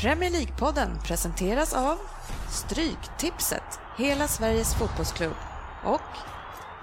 [0.00, 1.98] Premier League-podden presenteras av
[2.50, 5.34] Stryktipset, hela Sveriges fotbollsklubb
[5.84, 6.10] och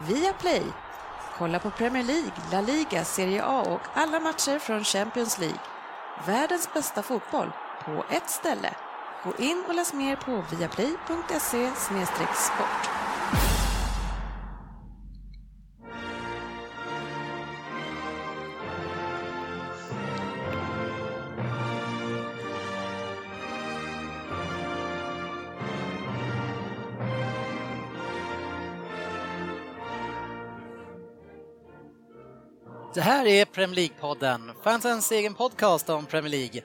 [0.07, 0.63] Viaplay.
[1.37, 5.59] Kolla på Premier League, La Liga, Serie A och alla matcher från Champions League.
[6.27, 7.51] Världens bästa fotboll
[7.85, 8.73] på ett ställe.
[9.23, 11.71] Gå in och läs mer på viaplay.se
[12.35, 12.96] sport.
[33.07, 36.61] Här är Premier League-podden, fansens egen podcast om Premier League.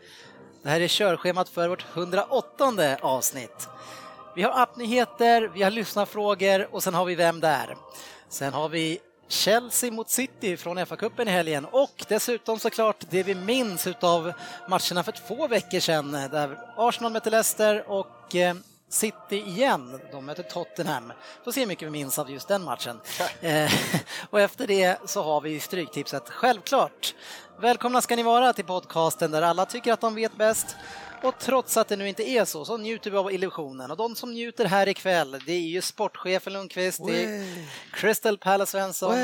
[0.63, 3.69] Det här är körschemat för vårt 108 avsnitt.
[4.37, 7.77] Vi har appnyheter, vi har lyssnarfrågor och sen har vi Vem där?
[8.29, 13.35] Sen har vi Chelsea mot City från FA-cupen i helgen och dessutom såklart det vi
[13.35, 14.33] minns utav
[14.69, 18.55] matcherna för två veckor sedan där Arsenal mötte Leicester och eh,
[18.93, 20.01] City igen.
[20.13, 21.13] De möter Tottenham.
[21.45, 23.01] Får se hur mycket vi minns av just den matchen.
[23.41, 23.73] Eh,
[24.31, 27.15] och efter det så har vi Stryktipset, självklart.
[27.61, 30.77] Välkomna ska ni vara till podcasten där alla tycker att de vet bäst.
[31.23, 33.91] Och trots att det nu inte är så, så njuter vi av illusionen.
[33.91, 37.47] Och de som njuter här ikväll, det är ju sportchefen Lundqvist, det är
[37.93, 39.19] Crystal Palace Svensson.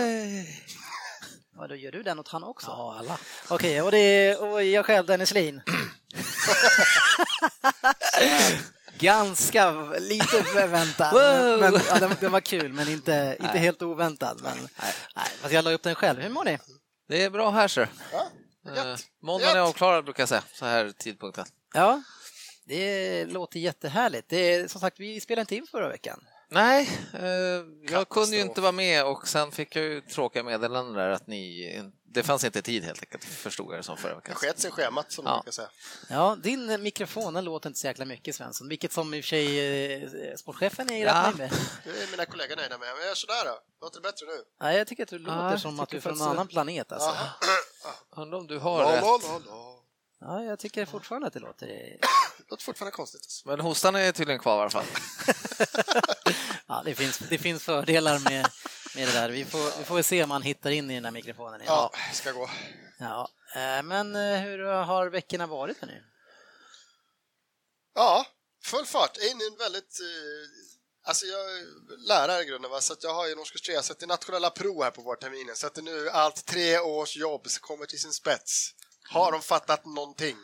[1.56, 2.66] Ja, då gör du den åt han också?
[2.70, 3.18] Ja, alla.
[3.48, 5.62] Okej, och, det är, och jag själv, Dennis Lin.
[8.98, 11.12] Ganska lite förväntad.
[11.12, 11.60] Wow.
[11.60, 14.40] Men, ja, den, den var kul, men inte, inte helt oväntad.
[14.42, 14.56] Men,
[15.16, 15.24] nej.
[15.40, 16.20] fast jag la upp den själv.
[16.20, 16.58] Hur mår ni?
[17.08, 18.96] Det är bra här, ser Ja, eh.
[19.22, 21.46] Måndagen är avklarad, brukar jag säga, så här tidpunkten.
[21.74, 22.02] Ja,
[22.64, 24.28] det låter jättehärligt.
[24.28, 26.20] Det är, som sagt, vi spelade inte in förra veckan.
[26.50, 30.94] Nej, eh, jag kunde ju inte vara med och sen fick jag ju tråkiga meddelanden
[30.94, 31.82] där att ni...
[32.10, 34.36] Det fanns inte tid helt enkelt, förstod jag det som förra veckan.
[34.40, 35.30] Det sket sig schemat som Ja.
[35.30, 35.68] man brukar säga.
[36.08, 38.68] Ja, din mikrofon den låter inte så jäkla mycket, Svensson.
[38.68, 41.24] Vilket som i och för sig eh, sportchefen är Ja.
[41.28, 41.50] rätt med.
[41.84, 42.88] Det är mina kollegor nöjda med.
[42.88, 43.58] Men jag gör sådär då.
[43.86, 44.42] Låter det bättre nu?
[44.60, 46.92] Ja, jag tycker att du låter jag som att du är från en annan planet.
[46.92, 47.16] Alltså.
[48.16, 49.02] Undrar om du har rätt.
[50.20, 51.66] Ja, jag tycker fortfarande att det låter...
[51.66, 51.98] Det
[52.50, 53.20] låter fortfarande konstigt.
[53.24, 53.48] Alltså.
[53.48, 54.84] Men hostan är tydligen kvar i alla fall.
[56.70, 58.50] Ja, det finns, det finns fördelar med,
[58.96, 59.28] med det där.
[59.30, 61.60] Vi får, vi får se om man hittar in i den här mikrofonen.
[61.60, 61.72] igen.
[61.72, 62.50] Ja, ska gå.
[62.98, 63.28] Ja.
[63.54, 66.04] eh, Men eh, hur har veckorna varit nu?
[67.94, 68.26] Ja,
[68.64, 69.16] full fart.
[69.16, 70.00] Jag är inne i en väldigt...
[70.00, 71.64] Eh, alltså jag är
[72.08, 72.80] lärare i grunden, va?
[72.80, 74.90] så att jag har ju en årskurs 3, så att det är nationella prov här
[74.90, 75.56] på vårterminen.
[75.56, 78.74] Så att det nu allt tre års jobb som kommer till sin spets.
[79.10, 80.36] Har de fattat någonting?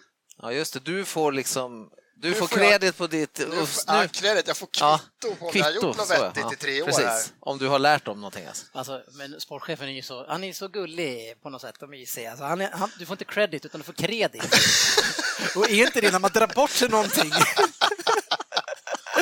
[0.42, 0.80] Ja, just det.
[0.80, 1.90] Du får liksom...
[2.16, 3.38] Du Nu får får jag- kredit på ditt...
[3.38, 6.42] Nu, och ah, credit, jag får Ja, kvitto på om jag har gjort något vettigt
[6.44, 6.52] ja.
[6.52, 7.04] i tre år Precis.
[7.04, 7.22] här.
[7.40, 8.46] Om du har lärt dem någonting.
[8.46, 8.64] Alltså.
[8.72, 12.26] Alltså, men sportchefen är ju så, han är så gullig på något sätt och mysig.
[12.26, 14.42] Alltså, han är, han, du får inte credit utan du får kredit.
[15.56, 17.32] och är inte det när man drar bort sig någonting?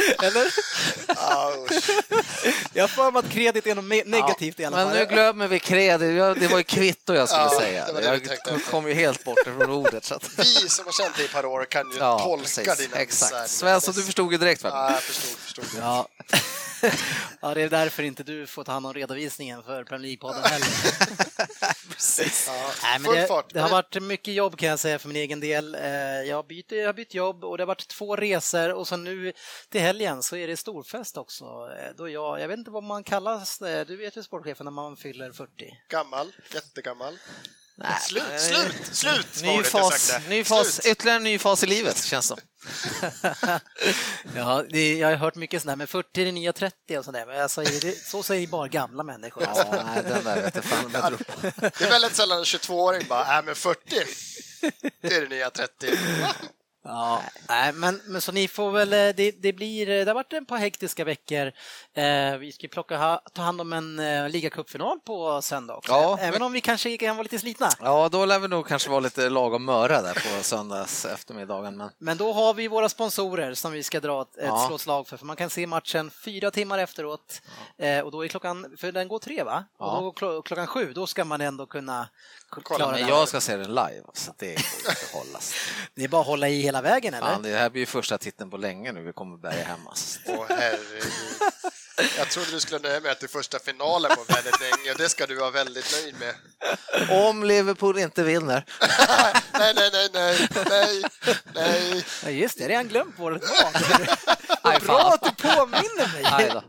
[0.23, 0.55] Eller?
[2.73, 4.97] Jag har för mig att kredit är något negativt i alla Men fall.
[4.99, 6.41] nu glömmer vi kredit.
[6.41, 7.87] Det var ju kvitto jag skulle säga.
[7.87, 10.05] det det tänkte jag kom ju helt bort från ordet.
[10.05, 10.31] Så att...
[10.37, 12.77] Vi som har känt dig i ett par år kan ju tolka precis.
[12.79, 13.51] dina Exakt.
[13.51, 14.63] Svensson, du förstod ju direkt?
[14.65, 15.39] Ja, jag förstod.
[15.39, 15.65] förstod.
[15.81, 16.09] Ja.
[17.41, 20.67] Ja, det är därför inte du får ta hand om redovisningen för Premier League-podden heller.
[21.91, 22.45] Precis.
[22.49, 25.41] Ja, Nej, men det, det har varit mycket jobb kan jag säga för min egen
[25.41, 25.75] del.
[25.75, 25.83] Eh,
[26.23, 28.97] Jag har bytt, jag har bytt jobb och det har varit två resor och så
[28.97, 29.33] nu
[29.69, 31.45] till helgen så är det storfest också.
[31.45, 34.71] Eh, Då jag, jag vet inte vad man kallas, eh, du vet ju sportchefen när
[34.71, 35.51] man fyller 40.
[35.89, 37.19] Gammal, jättegammal.
[37.83, 39.43] Nej, Slut, men- slut, slut!
[39.43, 40.87] Ny fas, ny fas, Slut.
[40.87, 42.39] ytterligare en ny fas i livet, känns som.
[44.37, 47.05] ja, det, jag har hört mycket sånt där, men 40 är det nya 30 och
[47.05, 47.27] sådär.
[47.27, 49.43] Men jag säger, det, så säger bara gamla människor.
[49.43, 51.51] Ja, nej, den där vet jag fan jag tror på.
[51.79, 53.81] Det är väldigt sällan en 22-åring bara, äh men 40,
[55.03, 55.99] det är det nya 30.
[56.85, 60.33] Ja, nej, men, men så ni får väl, eh, det, det blir, det har varit
[60.33, 61.53] ett par hektiska veckor.
[61.95, 65.93] Eh, vi ska plocka, ha, ta hand om en eh, ligacupfinal på söndag också.
[65.93, 67.69] Ja, Även men- om vi kanske kan vara lite slitna.
[67.81, 71.77] Ja, då lär vi nog kanske vara lite lagom möra där på söndags eftermiddagen.
[71.77, 71.91] Men...
[71.99, 74.65] Men då har vi våra sponsorer som vi ska dra ett, Ja.
[74.67, 77.43] slå ett slag för, för man kan se matchen fyra timmar efteråt.
[77.79, 79.65] Eh, och då är klockan, för den går tre va?
[79.79, 79.97] Ja.
[79.97, 82.09] Och då klo, klockan sju, då ska man ändå kunna
[82.63, 85.55] Kolla, Men jag ska se den live, så det får inte hållas.
[85.95, 87.27] Det är bara att hålla i hela vägen eller?
[87.27, 90.19] Fan, det här blir ju första titeln på länge nu, vi kommer bärga hem oss.
[90.27, 91.13] Åh herregud.
[92.19, 95.09] Jag trodde du skulle nöja med att det är första finalen på väldigt länge det
[95.09, 96.35] ska du vara väldigt nöjd med.
[97.29, 98.65] Om Liverpool inte vinner.
[99.59, 101.03] Nej, nej, nej, nej, nej,
[101.55, 102.05] nej.
[102.25, 103.83] Ja, just det, jag har redan glömt vårt vad.
[104.87, 106.23] Bra att du påminner mig!
[106.33, 106.63] Aj då.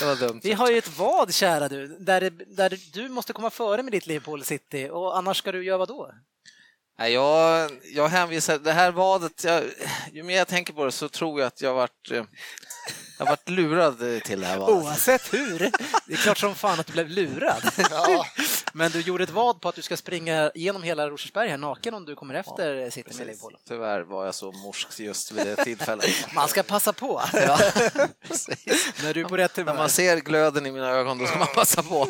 [0.00, 0.40] Det var dumt.
[0.42, 3.92] Vi har ju ett vad, kära du, där, det- där du måste komma före med
[3.92, 6.10] ditt Liverpool City och annars ska du göra vad då?
[6.98, 9.62] Nej, jag, jag hänvisar, det här vadet, jag,
[10.12, 12.10] ju mer jag tänker på det så tror jag att jag varit,
[13.18, 14.74] jag varit lurad till det här vadet.
[14.84, 15.58] Oavsett hur.
[16.06, 17.70] Det är klart som fan att du blev lurad.
[17.90, 18.26] Ja.
[18.72, 21.94] Men du gjorde ett vad på att du ska springa genom hela Rosersberg här naken
[21.94, 23.56] om du kommer efter City med Liverpool.
[23.68, 26.06] Tyvärr var jag så morsk just vid det tillfället.
[26.34, 27.58] Man ska passa på Ja,
[29.02, 29.74] när du är på rätt När humör.
[29.78, 32.08] man ser glöden i mina ögon då ska man passa på.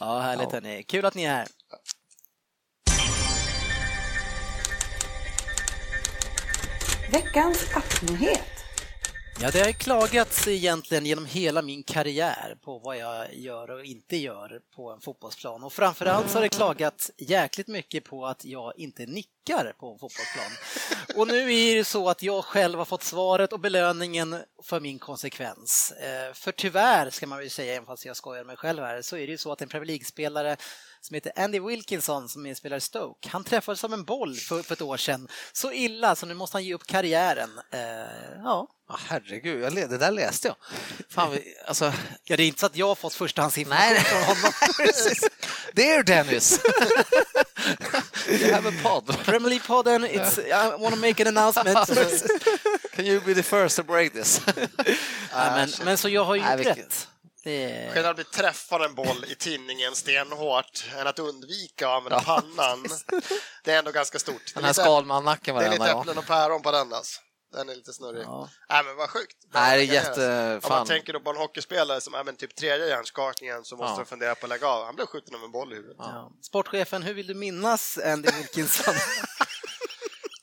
[0.00, 0.82] Ja, härligt hörni.
[0.82, 1.46] Kul att ni är här.
[7.12, 8.59] Veckans appnyhet.
[9.42, 14.16] Ja, det har klagats egentligen genom hela min karriär på vad jag gör och inte
[14.16, 15.64] gör på en fotbollsplan.
[15.64, 19.98] Och framförallt så har det klagats jäkligt mycket på att jag inte nickar på en
[19.98, 20.52] fotbollsplan.
[21.16, 24.98] Och nu är det så att jag själv har fått svaret och belöningen för min
[24.98, 25.92] konsekvens.
[25.92, 29.16] Eh, för tyvärr, ska man väl säga, även fast jag skojar mig själv här, så
[29.16, 30.56] är det ju så att en Premier League-spelare
[31.00, 34.82] som heter Andy Wilkinson som i Stoke, han träffades av en boll för, för ett
[34.82, 35.28] år sedan.
[35.52, 37.60] Så illa så nu måste han ge upp karriären.
[37.72, 37.80] Eh,
[38.44, 40.56] ja, Ja, herregud, jag, det där läste jag.
[41.10, 41.92] Fan, alltså,
[42.24, 44.52] Ja, det är inte så att jag har fått förstahandsinformation från honom.
[45.72, 46.60] Dear Dennis!
[48.28, 49.24] You have a pod.
[49.24, 51.88] Premier League-podden, I want to make an announcement.
[52.92, 54.40] Can you be the first to break this?
[54.46, 54.66] Nej,
[55.34, 57.08] men, men så jag har ju Nej, rätt.
[57.44, 62.20] Det Skillnad att bli träffad en boll i tinningen stenhårt än att undvika att använda
[62.20, 62.86] pannan.
[63.64, 64.42] Det är ändå ganska stort.
[64.46, 67.20] Det Den är här lite, skalmannacken det är lite äpplen och päron på den alltså.
[67.52, 68.22] Den är lite snurrig.
[68.24, 68.48] Ja.
[68.70, 69.50] Nej men vad sjukt.
[69.52, 70.60] Bra Nej, det är jätte-.
[70.62, 73.92] Om man tänker då på en hockeyspelare som är men typ tredje hjärnskakningen så måste
[73.92, 73.96] Ja.
[73.96, 74.84] de fundera på att lägga av.
[74.86, 75.96] Han blev skjuten av en boll i huvudet.
[75.98, 76.32] Ja.
[76.42, 78.94] Sportchefen, hur vill du minnas Andy Wilkinson?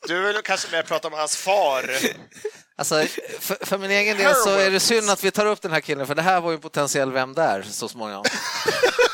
[0.07, 1.83] Du vill kanske mer prata om hans far.
[2.79, 3.06] Alltså,
[3.39, 5.81] för, för min egen del så är det synd att vi tar upp den här
[5.81, 8.24] killen, för det här var ju en potentiell Vem där så småningom.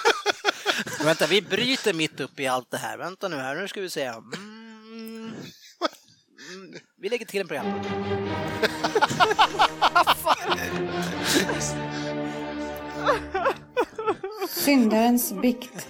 [1.03, 2.97] Vänta, vi bryter mitt upp i allt det här.
[2.97, 4.05] Vänta nu här, nu ska vi se.
[4.05, 5.33] Mm.
[6.53, 6.79] Mm.
[7.01, 7.83] Vi lägger till en program.
[14.49, 15.87] Syndarens bikt.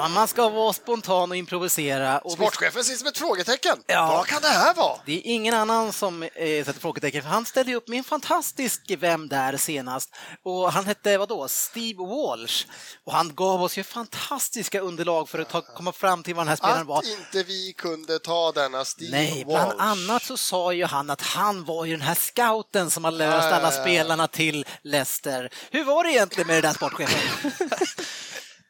[0.00, 2.18] Ja, man ska vara spontan och improvisera.
[2.18, 3.76] Och Sportchefen ser som ett frågetecken.
[3.86, 4.06] Ja.
[4.06, 4.98] Vad kan det här vara?
[5.06, 6.28] Det är ingen annan som eh,
[6.64, 10.10] sätter frågetecken, för han ställde upp med en fantastisk Vem där senast.
[10.44, 11.48] Och han hette vadå?
[11.48, 12.66] Steve Walsh.
[13.06, 16.48] Och han gav oss ju fantastiska underlag för att ta, komma fram till vad den
[16.48, 16.98] här spelaren var.
[16.98, 19.66] Att inte vi kunde ta denna Steve Nej, Walsh.
[19.66, 23.12] bland annat så sa ju han att han var ju den här scouten som har
[23.12, 25.50] löst alla spelarna till Leicester.
[25.70, 27.50] Hur var det egentligen med det där sportchefen?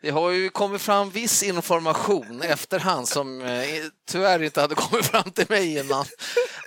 [0.03, 3.65] Det har ju kommit fram viss information efterhand som eh,
[4.11, 6.05] tyvärr inte hade kommit fram till mig innan.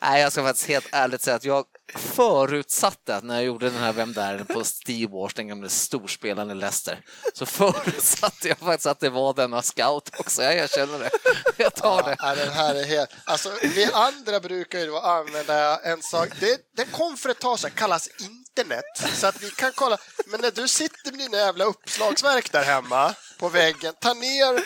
[0.02, 3.80] Nej, jag ska faktiskt helt ärligt säga att jag förutsatte att när jag gjorde den
[3.80, 7.00] här Vem där på Steve Wars, den gamle storspelaren i Leicester,
[7.34, 10.44] så förutsatte jag faktiskt att det var denna scout också.
[10.44, 11.10] Jag erkänner det.
[11.58, 12.16] Jag tar det.
[12.20, 13.10] Ja, den här är helt...
[13.26, 16.30] Alltså, vi andra brukar ju då använda en sak.
[16.40, 18.84] Det, den kom för ett tag sedan, kallas internet.
[19.14, 19.98] Så att vi kan kolla.
[20.26, 24.64] Men när du sitter med dina jävla uppslagsverk där hemma på väggen, ta ner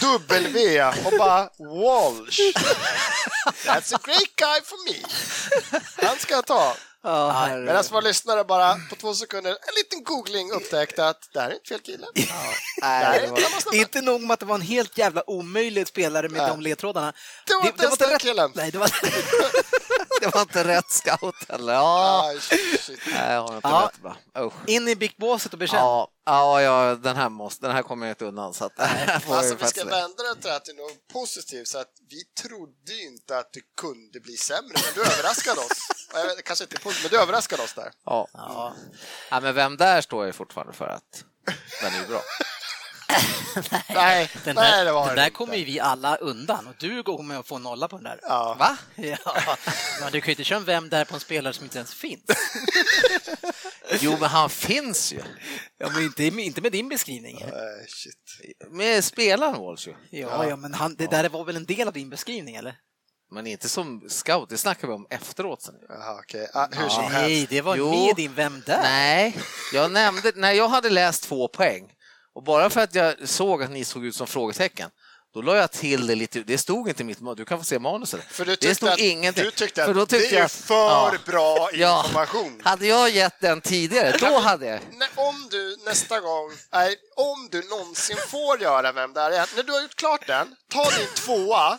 [0.00, 2.40] W och bara Walsh.
[3.66, 4.98] That's a great guy for me.
[6.08, 6.76] Han ska jag ta.
[7.66, 11.54] Medan våra lyssnare bara på två sekunder, en liten googling upptäckte att det här är
[11.54, 12.06] inte fel kille.
[12.14, 12.22] Det
[12.82, 13.74] här Nej, det inte var.
[13.74, 16.50] Inte nog med att det var en helt jävla omöjlig spelare med Nej.
[16.50, 17.12] de ledtrådarna.
[17.46, 18.52] Det var inte ens den killen.
[18.54, 18.90] Nej, det var...
[20.20, 21.72] det var inte rätt scout eller?
[21.72, 23.00] Ja, Aj, shit.
[23.06, 23.90] nej, jag har inte Ja.
[23.92, 24.16] rätt bra.
[24.46, 24.52] Usch.
[24.66, 25.78] In i bigbåset och bekänn.
[25.78, 28.54] Ja, ja, ja den, här måste, den här kommer jag inte undan.
[28.54, 28.80] Så att,
[29.28, 32.92] Alltså, vi ska vända det till att det är något positivt, så att vi trodde
[32.92, 35.88] ju inte att det kunde bli sämre, men du överraskade oss.
[36.14, 37.92] Vet, Kanske inte positivt, men du överraskade oss där.
[38.04, 38.28] Ja.
[38.32, 38.74] Ja.
[39.30, 41.24] ja, men vem där står jag fortfarande för att
[41.82, 42.20] den är bra.
[43.94, 45.36] Nej, Den nej där, det var den det där inte.
[45.36, 48.18] kommer ju vi alla undan och du går med att få nolla på den där.
[48.22, 48.56] Ja.
[48.58, 48.76] Va?
[49.24, 49.56] Ja,
[50.00, 52.22] men du kan ju inte köra vem där på en spelare som inte ens finns.
[54.00, 55.20] Jo, men han finns ju.
[55.78, 57.38] Ja, men inte, inte med din beskrivning.
[57.40, 58.70] Nej, shit.
[58.70, 59.94] Med spelaren Walsh ju.
[60.10, 62.76] Ja, ja men han, det där var väl en del av din beskrivning, eller?
[63.34, 65.74] Men inte som scout, det snackar vi om efteråt sen.
[65.88, 66.48] Jaha, okej.
[66.54, 67.12] Ah, hur som helst.
[67.12, 67.90] Nej, det var Jo.
[68.06, 68.82] med din vem där.
[68.82, 69.36] Nej,
[69.72, 71.92] jag nämnde, när jag hade läst två poäng
[72.34, 74.90] och bara för att jag såg att ni såg ut som frågetecken,
[75.34, 77.64] då la jag till det lite, det stod inte i mitt manus, du kan få
[77.64, 78.20] se manuset.
[78.30, 79.44] För du det stod att, ingenting.
[79.44, 81.14] du tyckte För att då tyckte det är jag att- för ja.
[81.26, 82.02] bra Ja.
[82.04, 82.60] information.
[82.64, 84.80] Hade jag gett den tidigare, då hade jag...
[85.14, 89.72] Om du nästa gång, nej, om du någonsin får göra Vem där är, när du
[89.72, 91.78] har gjort klart den, ta din tvåa,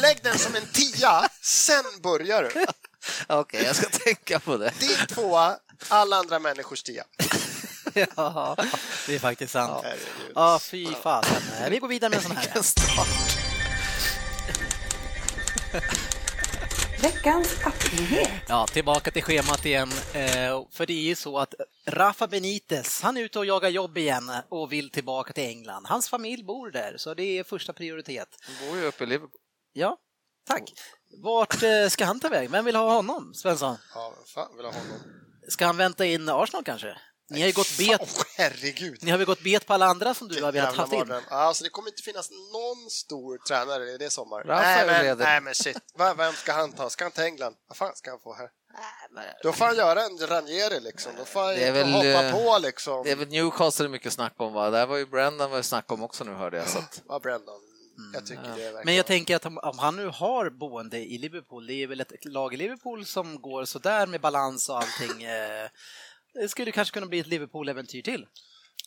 [0.00, 2.66] lägg den som en tia, sen börjar du.
[3.26, 4.72] Okej, jag ska tänka på det.
[4.80, 5.56] Din tvåa,
[5.88, 7.04] alla andra människors tia.
[8.16, 8.56] Ja.
[9.06, 9.84] Det är faktiskt sant.
[10.34, 11.42] Ja, fy fasen.
[11.60, 12.46] Nej, Vi går vidare med en sån här.
[17.02, 18.30] Veckans appnyhet.
[18.48, 19.90] Ja, tillbaka till schemat igen.
[20.12, 21.54] Eh, För det är ju så att
[21.86, 25.86] Rafa Benitez, han är ute och jagar jobb igen och vill tillbaka till England.
[25.86, 28.28] Hans familj bor där, så det är första prioritet.
[28.42, 29.40] Han bor ju uppe i Liverpool.
[29.72, 29.96] Ja,
[30.48, 30.62] tack.
[31.22, 32.50] Vart eh, ska han ta väg?
[32.50, 33.76] Vem vill ha honom, Svensson?
[33.94, 34.96] Ja, vem fan vill ha honom?
[35.48, 36.96] Ska han vänta in Arsenal kanske?
[37.28, 38.98] Ni har ju gått bet, Fan, herregud.
[39.02, 41.04] ni har väl gått bet på alla andra som du har velat haft in?
[41.08, 44.44] Ja, Alltså, det kommer inte finnas någon stor tränare i det sommar.
[44.44, 45.78] Nej, men, nej men shit,
[46.16, 46.90] vem ska han ta?
[46.90, 47.56] Ska han till England?
[47.68, 48.50] Vad fan ska han få här?
[49.42, 52.32] Då får han göra en Ranieri liksom, då får han Det är väl, hoppa eh,
[52.32, 53.04] på liksom.
[53.04, 54.70] Det är väl Newcastle det är mycket snack om va?
[54.70, 56.68] Där var ju Brendan var det snack om också nu hörde jag.
[56.68, 57.60] Så att, Ja, Brendan.
[58.14, 58.70] Jag tycker det är verkligen...
[58.74, 58.82] Mm.
[58.84, 62.00] Men jag tänker att om, om han nu har boende i Liverpool, det är väl
[62.00, 65.26] ett lag i Liverpool som går sådär med balans och allting.
[66.40, 68.26] Det skulle kanske kunna bli ett Liverpool-äventyr till.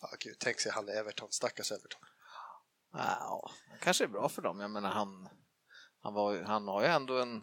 [0.02, 2.02] Ja, gud, tänk sig han i Everton, stackars Everton.
[2.94, 3.52] ja,
[3.82, 4.60] kanske är bra för dem.
[4.60, 5.30] Jag menar han,
[6.04, 7.42] han, var, han har ju ändå en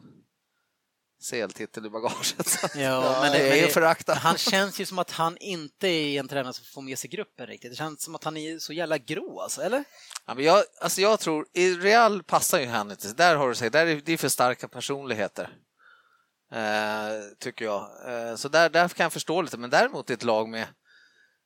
[1.31, 2.59] CL-titel i bagaget.
[2.77, 4.15] Ja, men det är förakta.
[4.15, 7.47] Han känns ju som att han inte är en tränare som får med sig gruppen
[7.47, 7.71] riktigt.
[7.71, 9.85] Det känns som att han är så jävla grå, alltså, eller?
[10.27, 13.13] Ja, men jag, alltså jag tror, i Real passar ju han inte.
[13.13, 15.57] Där har du sagt, där är, det är för starka personligheter.
[16.53, 17.91] Eh, tycker jag.
[18.09, 20.67] Eh, så där, där kan jag förstå lite, men däremot i ett lag med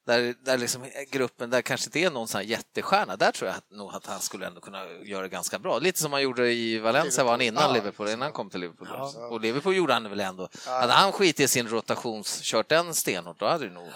[0.07, 3.57] där, där liksom gruppen där kanske inte är någon sån här jättestjärna, där tror jag
[3.57, 5.79] att, nog att han skulle ändå kunna göra det ganska bra.
[5.79, 7.73] Lite som han gjorde i Valencia var han innan Ja.
[7.73, 8.89] Liverpool, innan han kom till Liverpool.
[8.91, 9.29] Ja.
[9.31, 10.49] Och Liverpool gjorde han väl ändå.
[10.67, 13.89] Hade han skitit i sin rotations, kört den stenhårt, då hade det nog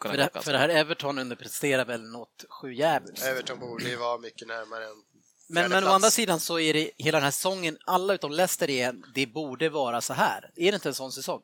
[0.00, 3.22] kunnat För det, för det här Everton underpresterar väl något sjujävligt.
[3.22, 5.02] Everton borde ju vara mycket närmare än
[5.54, 8.70] Men, men å andra sidan så är det hela den här säsongen, alla utom Leicester
[8.70, 10.50] är, det borde vara så här.
[10.56, 11.40] Är det inte en sån säsong?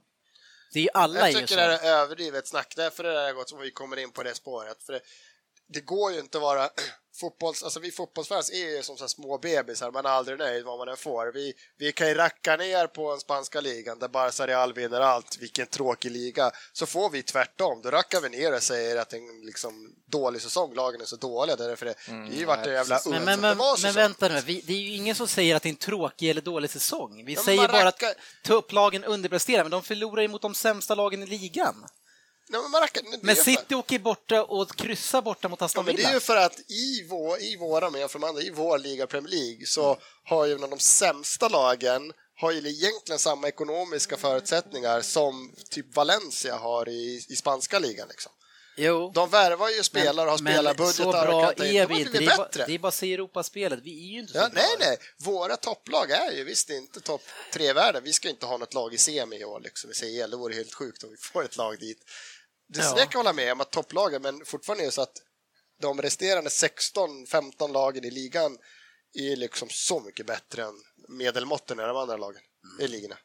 [0.73, 3.71] Det är alla Jag tycker det är överdrivet snack, därför är det gott som vi
[3.71, 4.83] kommer in på det spåret.
[4.83, 5.01] För det,
[5.69, 6.71] det går ju inte att vara
[7.21, 7.63] fotbolls...
[7.63, 10.79] Alltså vi fotbollsfans är ju som så här små bebisar, man är aldrig nöjd vad
[10.79, 11.33] man än får.
[11.35, 15.39] Vi, vi kan ju racka ner på en spanska ligan där Barca Real vinner allt,
[15.41, 16.51] vilken tråkig liga.
[16.73, 20.75] Så får vi tvärtom, då rackar vi ner och säger att en liksom, dålig säsong,
[20.75, 21.57] lagen är så dåliga.
[21.57, 24.29] Därför det, det har ju varit en jävla Men, men, att men, det men vänta
[24.29, 26.71] nu, vi, det är ju ingen som säger att det är en tråkig eller dålig
[26.71, 27.25] säsong.
[27.27, 30.95] Vi men säger bara att rackar- topplagen underpresterar, men de förlorar ju mot de sämsta
[30.95, 31.87] lagen i ligan.
[32.51, 35.85] Nej, men är Men ju för- City åker borta och kryssar borta mot Ja, Aston
[35.85, 36.15] men det är Villa.
[36.15, 39.31] ju för att i vår, i våra, men för de andra, i vår liga Premier
[39.31, 45.01] League så har ju en av de sämsta lagen har ju egentligen samma ekonomiska förutsättningar
[45.01, 48.09] som typ Valencia har i, i spanska ligan.
[48.09, 48.33] Liksom.
[48.81, 50.93] Jo, De värvar ju spelare och har men spelarbudgetar.
[51.03, 52.19] så och bra in- är vi inte.
[52.19, 52.65] Det är, bara, bättre.
[52.67, 53.79] det är bara att se Europaspelet.
[53.83, 54.63] Vi är ju inte så Ja, bra.
[54.63, 54.97] nej, nej.
[55.19, 58.03] Våra topplag är ju visst inte topp tre i världen.
[58.05, 60.31] Vi ska inte ha något lag i semi i år, liksom, i CL.
[60.31, 61.99] Det vore helt sjukt om vi får ett lag dit.
[62.69, 62.95] Det, Ja.
[62.95, 65.23] kan jag hålla med om att topplagen, men fortfarande är det så att
[65.81, 68.59] de resterande 16-15 lagen i ligan
[69.15, 70.75] är liksom så mycket bättre än
[71.09, 72.43] medelmåtten i de andra lagen
[72.81, 73.19] i ligorna.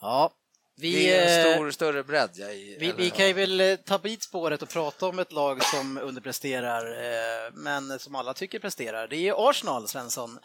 [0.00, 0.34] Ja,
[0.78, 2.30] vi, det är en eh, stor, större bredd.
[2.34, 5.32] Ja, i, Vi, vi kan ju väl eh, ta bit spåret och prata om ett
[5.32, 6.86] lag som underpresterar,
[7.46, 9.08] eh, men som alla tycker presterar.
[9.08, 10.38] Det är Arsenal, Svensson,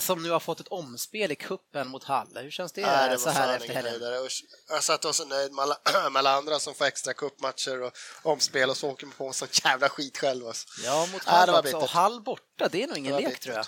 [0.00, 2.28] som nu har fått ett omspel i kuppen mot Hall.
[2.34, 4.28] Hur känns det, Nej, det så här efter helgen?
[4.68, 5.76] Jag satt och så nöjd med alla,
[6.10, 9.34] med alla andra som får extra cupmatcher och omspel och så åker man på en
[9.34, 10.46] sån jävla skit själv.
[10.46, 10.66] Alltså.
[10.84, 11.76] Ja, mot Nej, Hall det var också.
[11.76, 11.90] Och.
[11.90, 13.42] Hall borta, det är nog ingen lek bittert.
[13.42, 13.66] tror jag.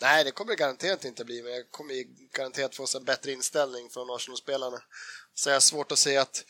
[0.00, 1.94] Nej, det kommer det garanterat inte bli, men jag kommer
[2.36, 4.78] garanterat få en bättre inställning från Arsenal-spelarna.
[5.34, 6.44] Så jag har svårt att se att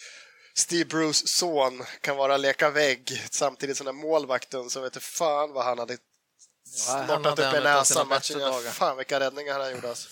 [0.54, 5.64] Steve Bruce son kan vara leka vägg samtidigt som den målvakten som vet fan vad
[5.64, 5.98] han hade
[6.70, 8.40] snortat hade upp i näsan matchen.
[8.72, 10.08] Fan vilka räddningar han gjorde alltså.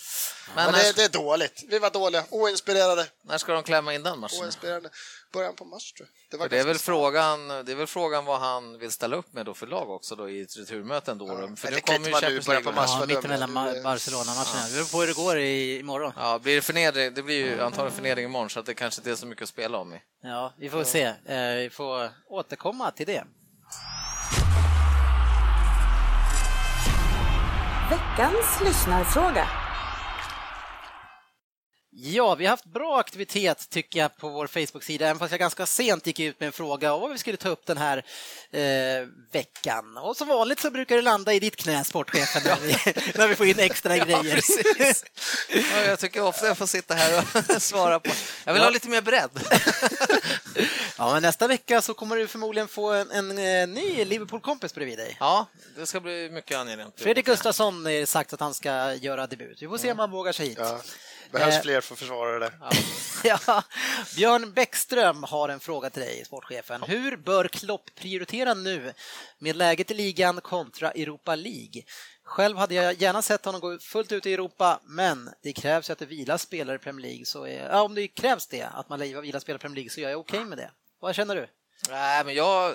[0.55, 1.65] Men Men det, det är dåligt.
[1.69, 3.07] Vi var dåliga, oinspirerade.
[3.25, 4.43] när ska de klämma in den matchen?
[4.43, 4.91] oinspirerade.
[5.33, 6.41] Början på mars tror jag.
[6.41, 9.47] Det, det är, väl frågan, det är väl frågan vad han vill ställa upp med
[9.47, 11.29] då för lag också då i ett returmöte ändå.
[11.29, 12.73] Ja, för det kommer ju Champions League.
[12.73, 12.91] mars.
[13.00, 14.67] Ja, mittemellan Barcelona-matcherna.
[14.69, 16.12] Vi beror på hur det går i, imorgon.
[16.17, 19.11] Ja, blir det förnedring, det blir ju antagligen förnedring imorgon så att det kanske inte
[19.11, 20.00] är så mycket att spela om i.
[20.23, 21.03] Ja, vi får se.
[21.03, 23.25] Eh, Vi får återkomma till det.
[27.90, 29.47] Veckans lyssnarfråga.
[32.00, 35.67] Ja, vi har haft bra aktivitet tycker jag på vår Facebook-sida, även fast jag ganska
[35.67, 37.97] sent gick ut med en fråga om vad vi skulle ta upp den här
[38.50, 39.97] eh, veckan.
[39.97, 42.73] Och som vanligt så brukar det landa i ditt knä, sportchefen, när vi,
[43.19, 44.35] när vi får in extra grejer.
[44.35, 45.05] precis.
[45.73, 47.19] Ja, jag tycker ofta jag får sitta här
[47.55, 48.11] och svara på.
[48.45, 48.67] Jag vill Ja.
[48.67, 49.31] ha lite mer bredd.
[50.99, 54.99] Ja, men nästa vecka så kommer du förmodligen få en, en, eh, ny Liverpool-kompis bredvid
[54.99, 55.17] dig.
[55.21, 56.95] Ja, det ska bli mycket angenämt.
[57.00, 59.62] Fredrik Gustafsson har sagt att han ska göra debut.
[59.62, 60.59] Vi får se om han vågar sig hit.
[61.33, 61.63] Behövs Eh.
[61.63, 62.53] fler för försvarare där.
[63.25, 63.63] Ja.
[64.17, 66.83] Björn Bäckström har en fråga till dig, sportchefen.
[66.83, 68.93] Hur bör Klopp prioritera nu
[69.39, 71.83] med läget i ligan kontra Europa League?
[72.25, 75.93] Själv hade jag gärna sett honom gå fullt ut i Europa, men det krävs ju
[75.93, 77.25] att det vilar spelare i Premier League.
[77.27, 80.01] Så är, ja, om det krävs det, att man vilar spelare i Premier League, så
[80.01, 80.71] är jag okej med det.
[81.01, 81.49] Vad känner du?
[81.89, 82.75] Nej, men jag,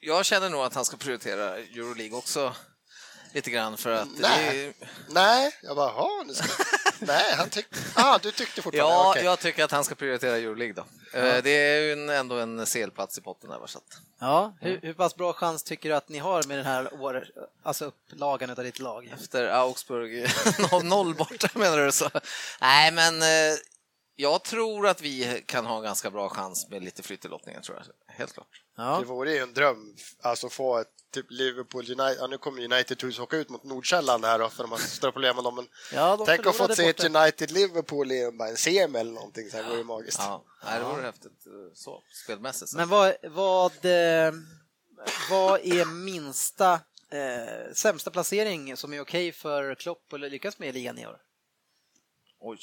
[0.00, 2.54] jag känner nog att han ska prioritera Euroleague också
[3.32, 4.56] lite grann för att Nej.
[4.56, 4.74] det är,
[5.08, 6.46] Nej, jag bara, jaha, nu ska...
[7.00, 7.78] Nej, han tyckte...
[7.94, 8.94] Ah, du tyckte fortfarande?
[8.94, 9.24] Ja, okej.
[9.24, 11.18] jag tycker att han ska prioritera Euroleague då.
[11.18, 13.66] Eh, Det är ju en, ändå en CL-plats i potten där.
[13.66, 16.66] Så att, Ja, hur, hur pass bra chans tycker du att ni har med den
[16.66, 17.28] här år,
[17.62, 19.12] alltså upplagan av ditt lag?
[19.20, 22.10] efter Augsburg 0-0 borta menar du så?
[22.60, 23.56] Nej, men eh,
[24.20, 27.62] jag tror att vi kan ha en ganska bra chans med lite flytt i lottningen,
[27.62, 28.14] tror jag.
[28.14, 28.62] Helt klart.
[28.76, 28.98] Ja.
[29.00, 32.98] Det vore ju en dröm, alltså få ett typ Liverpool United, ja, nu kommer United
[32.98, 35.68] troligtvis åka ut mot Nordsjälland här då, för de har stora problem med dem, men
[35.92, 37.04] Ja, de tänk att få se ett.
[37.04, 40.18] United-Liverpool i en semi eller någonting, så här vore ju magiskt.
[40.20, 42.74] Ja, nej, det vore häftigt eh, så, spelmässigt.
[42.74, 44.32] Men vad, vad, eh,
[45.30, 46.72] vad är minsta
[47.10, 51.20] eh, sämsta placering som är okej för Klopp att lyckas med i ligan i år?
[52.40, 52.58] Oj.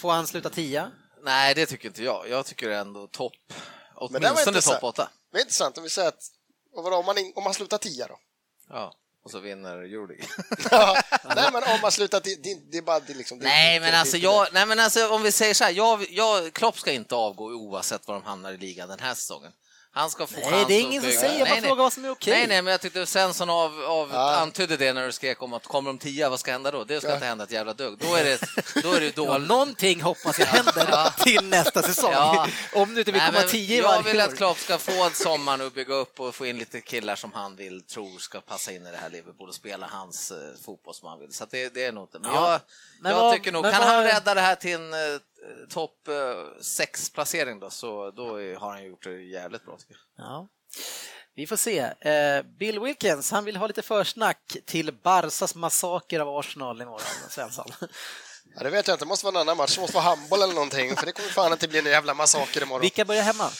[0.00, 0.90] Får han sluta tia?
[1.22, 2.28] Nej, det tycker inte jag.
[2.28, 3.32] Jag tycker ändå topp,
[3.94, 5.08] åtminstone topp 8.
[5.32, 6.22] Det är intressant om vi säger att,
[6.76, 8.18] vadå, om, man, in- om man slutar tia då?
[8.68, 10.26] Ja, och så vinner Euroleague.
[10.70, 11.02] Ja,
[11.36, 13.38] nej men om man slutar tia, det, det är bara det liksom...
[13.38, 16.52] det nej, men alltså, jag, nej, men alltså om vi säger så här, jag, jag,
[16.52, 19.52] Klopp ska inte avgå oavsett var de hamnar i ligan den här säsongen.
[19.92, 21.60] Han ska få Nej, det är att ingen som säger, jag nej.
[21.60, 22.32] frågar vad som är okej.
[22.34, 24.36] Nej, nej, men jag tyckte Svensson av, av Ja.
[24.36, 26.84] antydde det när du skrek om att kommer de tia, vad ska hända då?
[26.84, 27.14] Det ska Ja.
[27.14, 27.98] inte hända ett jävla dugg.
[27.98, 28.40] Då är det,
[28.82, 29.48] då är det Ja, dåligt.
[29.48, 32.12] någonting hoppas jag händer till nästa säsong.
[32.12, 32.48] Ja.
[32.74, 34.36] Om du inte vill Nej, komma tio jag varje vill att år.
[34.36, 37.56] Klopp ska få en sommar nu, bygga upp och få in lite killar som han
[37.56, 41.08] vill, tror ska passa in i det här Liverpool och spela hans eh, fotboll som
[41.08, 41.32] han vill.
[41.32, 42.18] Så att det, det är nog inte.
[42.18, 42.52] Men Ja.
[42.52, 42.60] jag,
[43.00, 44.98] Men jag vad- tycker nog, kan vad- han rädda det här till en eh,
[45.68, 50.26] topp eh, sex placering då, så då har han gjort det jävligt bra tycker jag.
[50.26, 50.48] Ja.
[51.34, 51.78] Vi får se.
[51.78, 57.66] Eh, Bill Wilkins, han vill ha lite försnack till Barsas massaker av Arsenal imorgon, Svensson.
[58.56, 60.42] Ja, det vet jag inte, det måste vara en annan match, det måste vara handboll
[60.42, 62.80] eller någonting, för det kommer fan inte bli en jävla massaker imorgon.
[62.80, 63.50] Vilka börjar hemma?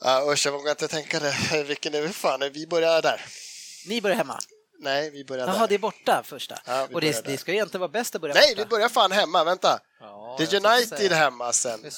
[0.00, 1.64] Ja, usch, jag vågar inte tänka det.
[1.66, 2.40] Vilken är vi fan?
[2.52, 3.24] Vi börjar där.
[3.86, 4.38] Ni börjar hemma?
[4.78, 5.68] Nej, vi börjar Jaha, där.
[5.68, 6.58] det är borta första.
[6.66, 8.64] Ja, och det, det ska ju egentligen vara bäst att börja Nej, borta.
[8.64, 9.80] vi börjar fan hemma, vänta.
[10.00, 11.82] Ja, det är United hemma sen.
[11.82, 11.90] Det är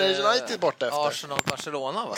[0.00, 1.08] är United borta efter.
[1.08, 2.14] Arsenal-Barcelona va?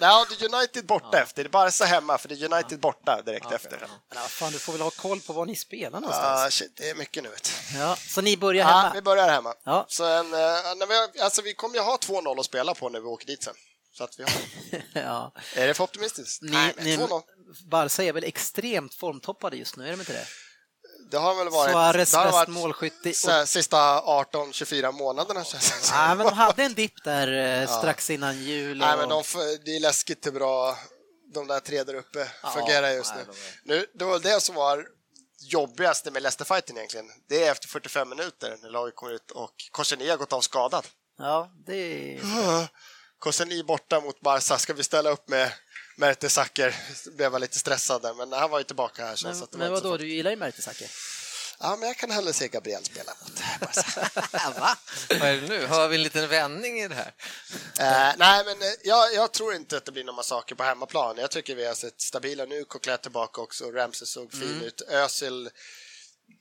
[0.00, 1.42] Ja, det är United borta efter.
[1.44, 3.86] Det är Barca hemma, för det är United borta direkt efter.
[4.14, 6.40] Men fan, du får väl ha koll på var ni spelar någonstans?
[6.46, 7.28] Ah, shit, det är mycket nu.
[7.28, 7.52] Vet.
[7.78, 8.94] Ja, så ni börjar Ja, hemma?
[8.94, 9.54] vi börjar hemma.
[9.64, 9.78] Ja.
[10.00, 10.04] Eh,
[10.76, 13.26] när vi, har- alltså, vi kommer ju ha 2-0 att spela på när vi åker
[13.26, 13.54] dit sen.
[13.98, 14.32] Så att vi har...
[15.02, 15.32] ja.
[15.54, 16.42] Är det för optimistiskt?
[16.42, 17.22] Ni, Nej, ni, 2-0.
[17.70, 20.26] Barca är väl extremt formtoppade just nu, är de inte det?
[21.10, 21.70] Det har väl varit...
[21.70, 23.14] Suarez det har varit målskytt i-
[23.46, 25.96] sista 18-24 månaderna känns det.
[25.96, 28.78] Ja, men de hade en dipp där eh, strax innan jul.
[28.78, 30.78] Nej, men och- de, det är läskigt hur bra
[31.34, 33.24] de där tre där uppe fungerar just nej,
[33.64, 33.74] nu.
[33.76, 33.86] nu.
[33.94, 34.86] Det var det som var
[35.40, 37.06] jobbigaste med Leicester-fighten egentligen.
[37.28, 39.54] Det är efter 45 minuter när laget kommer ut och
[40.10, 40.86] har gått av skadad.
[41.18, 41.76] Ja, det
[42.16, 42.20] är...
[43.18, 45.52] Koscielny borta mot Barca, ska vi ställa upp med
[45.96, 46.76] Mertesacker?
[47.16, 49.16] Blev jag lite stressad där, men han var ju tillbaka här.
[49.16, 50.90] Så Men, så att det men var inte så vadå, du gillar ju Mertesacker?
[51.60, 54.10] Ja, men jag kan hellre se Gabriel spela mot Barca.
[54.60, 54.78] Va?
[55.10, 55.66] Vad är det nu?
[55.66, 57.14] Hör vi en liten vändning i det här?
[57.78, 61.16] Eh, nej, men eh, jag, jag tror inte att det blir någon massaker på hemmaplan.
[61.18, 62.64] Jag tycker vi har sett stabila nu.
[62.64, 63.70] Coquelin tillbaka också.
[63.70, 64.62] Ramsey såg fin Mm.
[64.62, 64.80] ut.
[64.80, 65.50] Özil,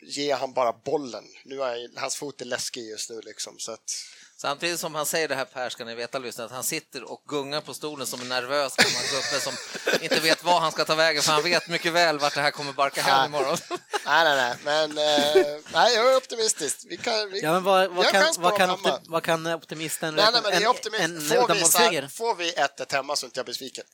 [0.01, 1.23] ge han bara bollen.
[1.45, 3.59] Nu är hans fot är läskig just nu liksom.
[3.59, 3.93] Så att,
[4.41, 7.23] Samtidigt som han säger det här Per, ska ni veta lyssna, att han sitter och
[7.27, 9.53] gungar på stolen som en nervös gammal gubbe som
[10.01, 12.51] inte vet vad han ska ta vägen för han vet mycket väl vart det här
[12.51, 13.57] kommer barka hem imorgon.
[14.05, 16.77] nej, nej, nej, men eh, nej, jag är optimistisk.
[16.89, 20.25] Vi kan, vi, Ja, men vad, vad, kan, vad, kan, opti- vad kan optimisten Nej,
[20.33, 21.03] nej, men det är en, optimist.
[21.03, 23.85] en får, vi, får vi 1-1 hemma så inte jag besviken.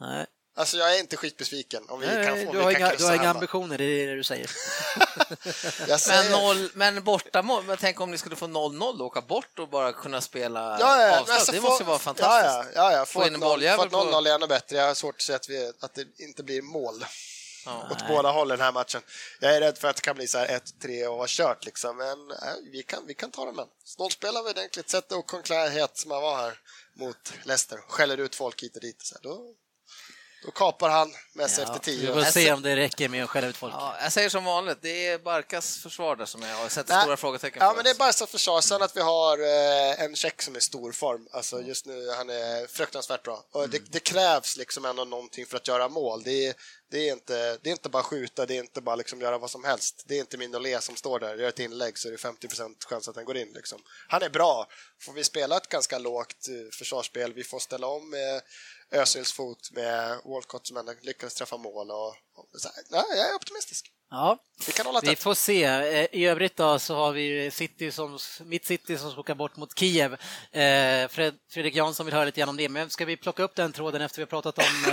[0.00, 2.74] Nej, Alltså, jag är inte skitbesviken om vi kan nej, få du om har vi
[2.74, 3.34] kan inga, du har inga hemma.
[3.34, 4.50] ambitioner, det är det du säger.
[5.88, 9.20] Jag säger, Men, noll, men bortamål, men tänk om ni skulle få 0-0 och åka
[9.20, 11.34] bort och bara kunna spela Ja, ja, avslut.
[11.36, 12.74] alltså det få- måste ju vara fantastiskt.
[12.76, 13.04] Ja, ja, ja.
[13.06, 14.76] Få Få in en bolljävel få ett på- 0-0 är ännu bättre.
[14.76, 17.04] Jag har svårt att se att, vi, att det inte blir mål
[17.66, 17.88] Ja.
[17.90, 19.02] åt båda hållen den här matchen.
[19.40, 21.96] Jag är rädd för att det kan bli så här 1-3 och vara kört liksom,
[21.96, 22.36] men äh,
[22.72, 23.66] vi, kan, vi kan ta det med.
[23.84, 26.58] Snålspelar vi ordentligt, sätter och konkret som han var här
[26.96, 29.02] mot Leicester, skäller ut folk hit och dit.
[29.02, 29.54] Så här, då,
[30.44, 32.12] då kapar han med sig efter vi 10.
[32.12, 33.74] får se om det räcker med att skälla ut folk.
[33.74, 37.02] Ja, jag säger som vanligt, det är Barkas försvar där som jag har sett Nej.
[37.02, 37.76] stora frågetecken Ja, för.
[37.76, 38.60] men det är bara så försvar.
[38.60, 41.28] Sen att vi har eh, en check som är i stor form.
[41.32, 43.44] Alltså just nu, han är fruktansvärt bra.
[43.52, 46.22] Och det, det krävs liksom ändå någonting för att göra mål.
[46.22, 46.54] Det är,
[46.90, 49.50] Det är inte, det är inte bara skjuta, det är inte bara liksom göra vad
[49.50, 50.04] som helst.
[50.06, 53.08] Det är inte Mignolet som står där, gör ett inlägg så är det 50% chans
[53.08, 53.52] att den går in.
[53.54, 53.78] Liksom.
[54.08, 54.66] Han är bra.
[55.00, 58.42] Får vi spela ett ganska lågt eh, försvarsspel, vi får ställa om med
[58.92, 61.90] Özils fot med Walcott som ändå lyckades träffa mål.
[61.90, 63.92] Och, och så här, ja, jag är optimistisk.
[64.14, 65.22] Ja, Vi kan hålla vi tätt.
[65.22, 65.64] får se.
[65.64, 69.78] Eh, I övrigt då så har vi City som, mitt City som ska bort mot
[69.78, 70.12] Kiev.
[70.12, 73.54] Eh, Fred, Fredrik Jansson vill höra lite grann om det, men ska vi plocka upp
[73.54, 74.92] den tråden efter vi har pratat om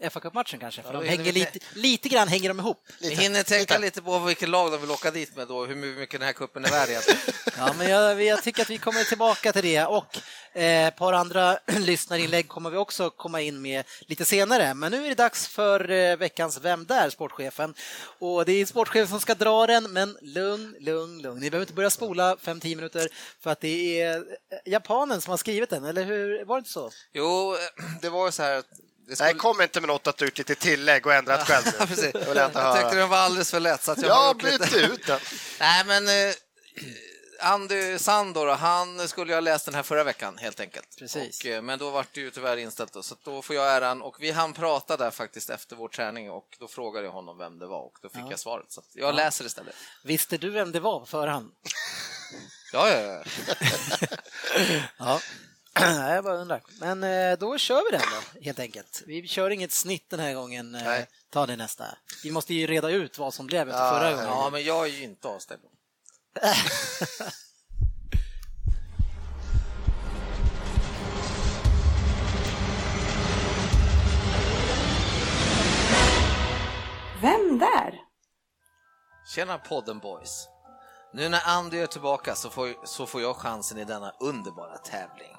[0.00, 0.82] eh, fa Cup-matchen kanske?
[0.82, 2.82] För Ja, de hänger vi lite, lite grann hänger de ihop.
[3.00, 3.22] Vi Lite.
[3.22, 4.02] hinner tänka Lite.
[4.02, 6.70] på vilket lag de vill åka dit med då, hur mycket den här kuppen är
[6.70, 7.20] värd egentligen.
[7.58, 10.18] Ja, men jag, jag tycker att vi kommer tillbaka till det och
[10.54, 14.74] ett par andra lyssnarinlägg kommer vi också komma in med lite senare.
[14.74, 17.10] Men nu är det dags för veckans Vem där?
[17.10, 17.74] Sportchefen.
[18.18, 21.40] Och det är sportchefen som ska dra den, men lugn, lugn, lugn.
[21.40, 23.08] Ni behöver inte börja spola 5-10 minuter
[23.40, 24.22] för att det är eh,
[24.64, 26.44] japanen som har skrivit den, eller hur?
[26.44, 26.90] Var det inte så?
[27.12, 27.56] Jo,
[28.02, 28.66] det var så här att
[29.08, 29.30] det skulle...
[29.30, 31.64] Nej, kom inte med något att du gjort lite tillägg och ändrat själv
[32.26, 35.06] jag Jag tyckte den var alldeles för lätt så att jag har Jag bytte ut
[35.06, 35.20] den.
[35.60, 36.34] Nej, men eh,
[37.44, 40.96] Andy Sandor, han skulle ha läst den här förra veckan helt enkelt.
[40.98, 41.40] Precis.
[41.40, 44.02] Och, eh, men då var det ju tyvärr inställt då, så då får jag äran
[44.02, 47.58] och vi hann prata där faktiskt efter vår träning och då frågade jag honom vem
[47.58, 48.30] det var och då fick Ja.
[48.30, 48.72] jag svaret.
[48.72, 49.74] Så jag läser istället.
[50.04, 51.50] Visste du vem det var på förhand?
[52.72, 53.22] Ja, ja, ja.
[54.98, 55.20] Ja.
[55.80, 56.62] Nej, jag bara undrar.
[56.80, 59.02] Men eh, då kör vi den då, helt enkelt.
[59.06, 60.74] Vi kör inget snitt den här gången.
[60.74, 61.06] eh, Nej.
[61.30, 61.84] Ta det nästa.
[62.22, 64.28] Vi måste ju reda ut vad som blev efter Ja, förra ja, gången.
[64.30, 65.60] ja, men jag är ju inte avställd.
[66.34, 66.50] Vem
[77.58, 77.94] där?
[79.34, 80.48] Tjena podden boys!
[81.12, 85.36] Nu när Andy är tillbaka så får, så får jag chansen i denna underbara tävling.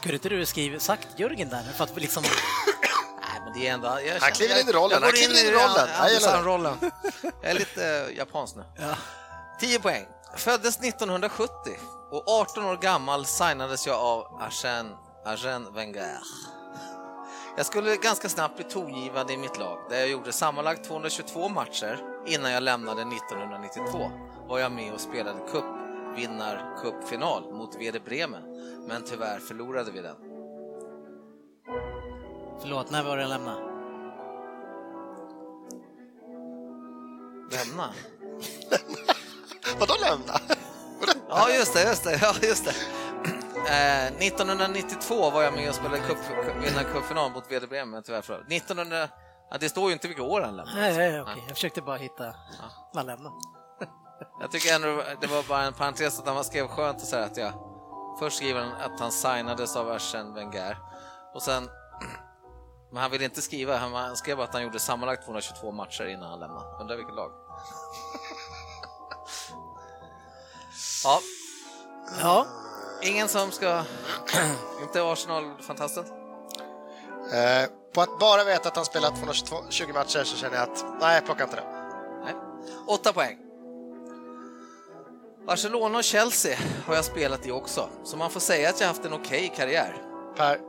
[0.00, 2.22] Kunde inte du skriva, sagt Jörgen där för att liksom...
[2.22, 3.98] Nej, men det är ändå...
[4.06, 5.88] Jag Han kliver in i rollen, Jag han kliver in i rollen.
[5.98, 6.44] Jag gillar det.
[6.48, 6.76] rollen.
[7.42, 8.64] Jag är lite eh, japansk nu.
[8.78, 8.94] Ja.
[9.60, 10.06] 10 poäng.
[10.36, 11.50] Föddes 1970
[12.10, 16.18] och 18 år gammal signades jag av Arsène, Arsène Wenger.
[17.56, 21.98] Jag skulle ganska snabbt bli tongivande i mitt lag där jag gjorde sammanlagt 222 matcher
[22.26, 24.10] innan jag lämnade 1992
[24.48, 25.64] var jag med och spelade cup
[26.16, 28.42] vinnarcupfinal mot Werder Bremen
[28.88, 30.16] men tyvärr förlorade vi den.
[32.60, 33.60] Förlåt, när var det jag lämnade?
[37.50, 37.94] Lämna?
[39.78, 40.32] Vadå lämna?
[41.28, 42.18] Ja, just det, just det.
[42.22, 42.74] Ja, just det.
[43.68, 46.18] Eh, 1992 var jag med och spelade cup,
[46.62, 48.56] vinnarcupfinal mot Werder Bremen, men tyvärr förlorade.
[48.56, 49.08] 1900...
[49.50, 50.80] Ja, det står ju inte vilka år han lämnade.
[50.80, 51.44] Nej, nej, okej.
[51.46, 52.34] Jag försökte bara hitta
[52.94, 53.34] man lämnade.
[54.40, 57.22] Jag tycker ändå det var bara en parentes att han skrev skönt och så här
[57.22, 57.52] att jag
[58.18, 60.78] först skriver han att han signades av Arsène Wenger
[61.34, 61.68] och sen
[62.92, 66.30] men han ville inte skriva, han, han skrev att han gjorde sammanlagt 222 matcher innan
[66.30, 66.80] han lämnade.
[66.80, 67.32] Undrar vilket lag?
[71.04, 71.20] Ja,
[72.20, 72.46] Ja,
[73.02, 73.66] ingen som ska...
[74.82, 76.04] inte Arsenal-fantasten?
[77.32, 81.20] Eh, på att bara veta att han spelat 220 matcher så känner jag att nej,
[81.20, 81.64] plocka inte det.
[82.24, 82.34] Nej.
[82.86, 83.38] Åtta poäng.
[85.46, 89.04] Barcelona och Chelsea har jag spelat i också, så man får säga att jag haft
[89.04, 90.02] en okej karriär.
[90.36, 90.60] Per,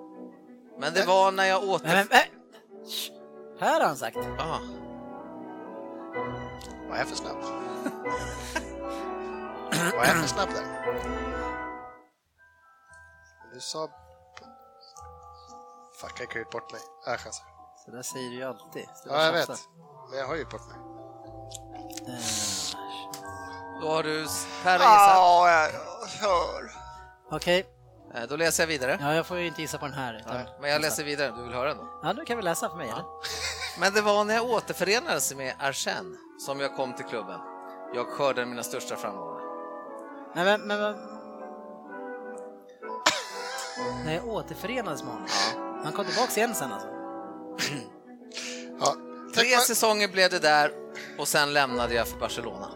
[0.80, 1.88] Men det var när jag åter...
[1.88, 2.22] men, men, men.
[3.60, 4.18] Här har han sagt.
[4.18, 4.60] Aha.
[6.90, 7.38] var jag för snabb?
[9.98, 10.66] var jag för snabb där?
[13.54, 13.90] Du sa...
[16.02, 16.82] Fuck, jag kan ju bort mig.
[17.06, 17.46] Jag chansar.
[17.86, 18.86] Så där säger du ju alltid.
[19.06, 19.50] Ja, jag vet.
[20.10, 20.78] Men jag har ju bort mig.
[22.08, 24.26] Eh, Då har du
[24.64, 25.16] Per har gissat.
[25.16, 26.72] Ja, jag hör.
[27.32, 27.70] Okej,
[28.16, 28.98] Eh, Då läser jag vidare.
[29.02, 30.14] ja, jag får ju inte gissa på den här.
[30.20, 30.36] Utan...
[30.36, 32.00] Nej, Men jag läser vidare, du vill höra den då?
[32.04, 32.90] Ja, nu kan vi läsa för mig.
[32.90, 33.04] Eller?
[33.80, 37.40] Men det var när jag återförenades med Arsène som jag kom till klubben.
[37.94, 39.33] Jag skördade mina största framgångar.
[40.36, 40.96] Nej, men, men, men...
[44.06, 45.28] När jag återförenades med honom.
[45.84, 46.88] Han kom tillbaka igen sen alltså.
[48.80, 48.96] Ja.
[49.36, 50.72] Tre säsonger blev det där
[51.18, 52.68] och sen lämnade jag för Barcelona.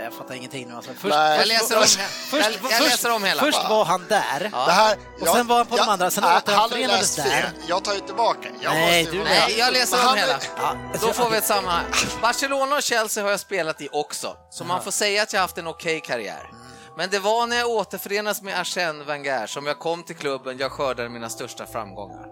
[0.00, 0.90] Nej, jag fattar ingenting nu alltså.
[0.92, 1.38] Först, Nej.
[1.38, 3.42] Jag läser om, först, jag, först, jag läser om hela.
[3.42, 4.50] först var han där.
[4.52, 4.66] Ja.
[4.66, 7.52] det här, Och sen var han på de andra, sen återförenades där.
[7.68, 8.48] Jag tar ju tillbaka.
[8.60, 10.38] Jag Nej, du Nej, jag läser om han- hela.
[10.56, 11.84] Ja, Då får vi ett sammanhang.
[12.22, 15.58] Barcelona och Chelsea har jag spelat i också, så man får säga att jag haft
[15.58, 16.50] en okej karriär.
[16.96, 20.72] Men det var när jag återförenades med Arsène Wenger som jag kom till klubben, jag
[20.72, 22.26] skördade mina största framgångar.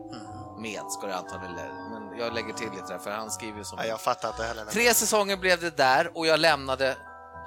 [0.60, 1.54] Med, ska det antagligen
[1.92, 3.78] men jag lägger till lite där, för han skriver ju som...
[3.78, 4.64] Nej, jag fattar inte heller.
[4.64, 6.96] Tre säsonger blev det där och jag lämnade,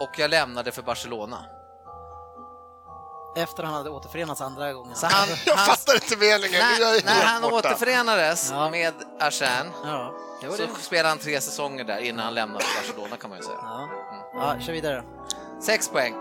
[0.04, 1.46] och jag lämnade för Barcelona.
[3.38, 4.96] efter han hade återförenats andra gången.
[4.96, 6.62] Så han, Jag han, fattar inte meningen.
[6.80, 7.56] När, när han borta.
[7.56, 8.70] återförenades Ja.
[8.70, 10.68] med Arsène Ja, så det.
[10.82, 13.58] spelade han tre säsonger där innan han lämnade Barcelona kan man ju säga.
[13.62, 13.90] Ja,
[14.34, 15.04] ja kör vidare.
[15.62, 16.14] Sex poäng.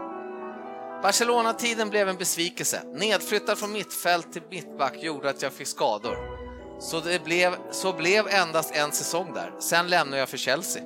[1.03, 2.83] Barcelona-tiden blev en besvikelse.
[2.95, 6.17] Nedflyttad från mittfält till mittback gjorde att jag fick skador.
[6.81, 9.53] Så det blev, så blev endast en säsong där.
[9.61, 10.83] Sen lämnade jag för Chelsea.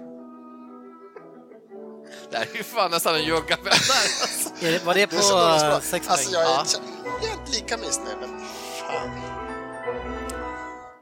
[2.34, 4.64] Det här är ju fan nästan en jugga alltså.
[4.64, 6.60] Är det, var det på Det sex Alltså jag är Ja.
[6.60, 6.80] inte,
[7.22, 8.40] jag är inte lika missnöjd, men
[8.80, 9.10] fan.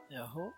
[0.09, 0.49] Jaha.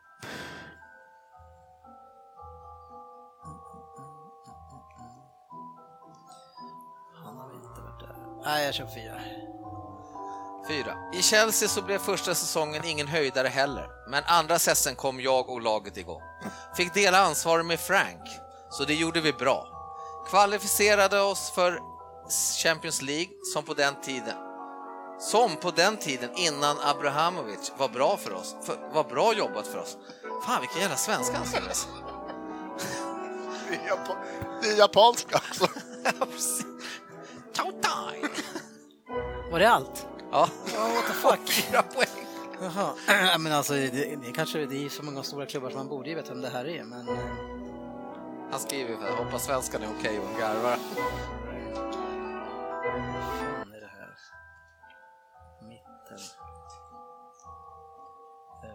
[7.25, 8.15] Han har inte varit där.
[8.43, 9.21] Nej, jag kör fyra.
[10.67, 10.95] Fyra.
[11.13, 15.61] I Chelsea så blev första säsongen ingen höjdare heller, men andra säsongen kom jag och
[15.61, 16.21] laget igång.
[16.77, 18.29] Fick dela ansvaret med Frank,
[18.69, 19.74] så det gjorde vi bra.
[20.29, 21.79] Kvalificerade oss för
[22.63, 24.35] Champions League som på den tiden
[25.19, 29.79] som på den tiden innan Abrahamovic var bra för oss, för, var bra jobbat för
[29.79, 29.97] oss.
[30.45, 31.67] Fan vilken jävla svenska han skriver.
[31.67, 31.87] alltså.
[33.69, 34.17] Det är, japan,
[34.61, 35.67] det är japanska också.
[36.19, 36.65] Ja, precis.
[37.53, 38.21] Tautai.
[39.51, 40.07] Var det allt?
[40.31, 41.49] Ja, What the fuck?
[41.71, 42.27] fyra poäng.
[42.61, 42.93] Jaha.
[43.07, 46.09] Ja, men alltså, det, det, kanske, det är så många stora klubbar som man borde
[46.09, 47.07] ju veta vem det här är, men...
[48.51, 50.77] Han skriver för hoppas svenskan är okej och garvar.
[53.59, 54.15] Fan är det här?
[55.61, 56.19] Mitten.
[58.63, 58.69] Eh,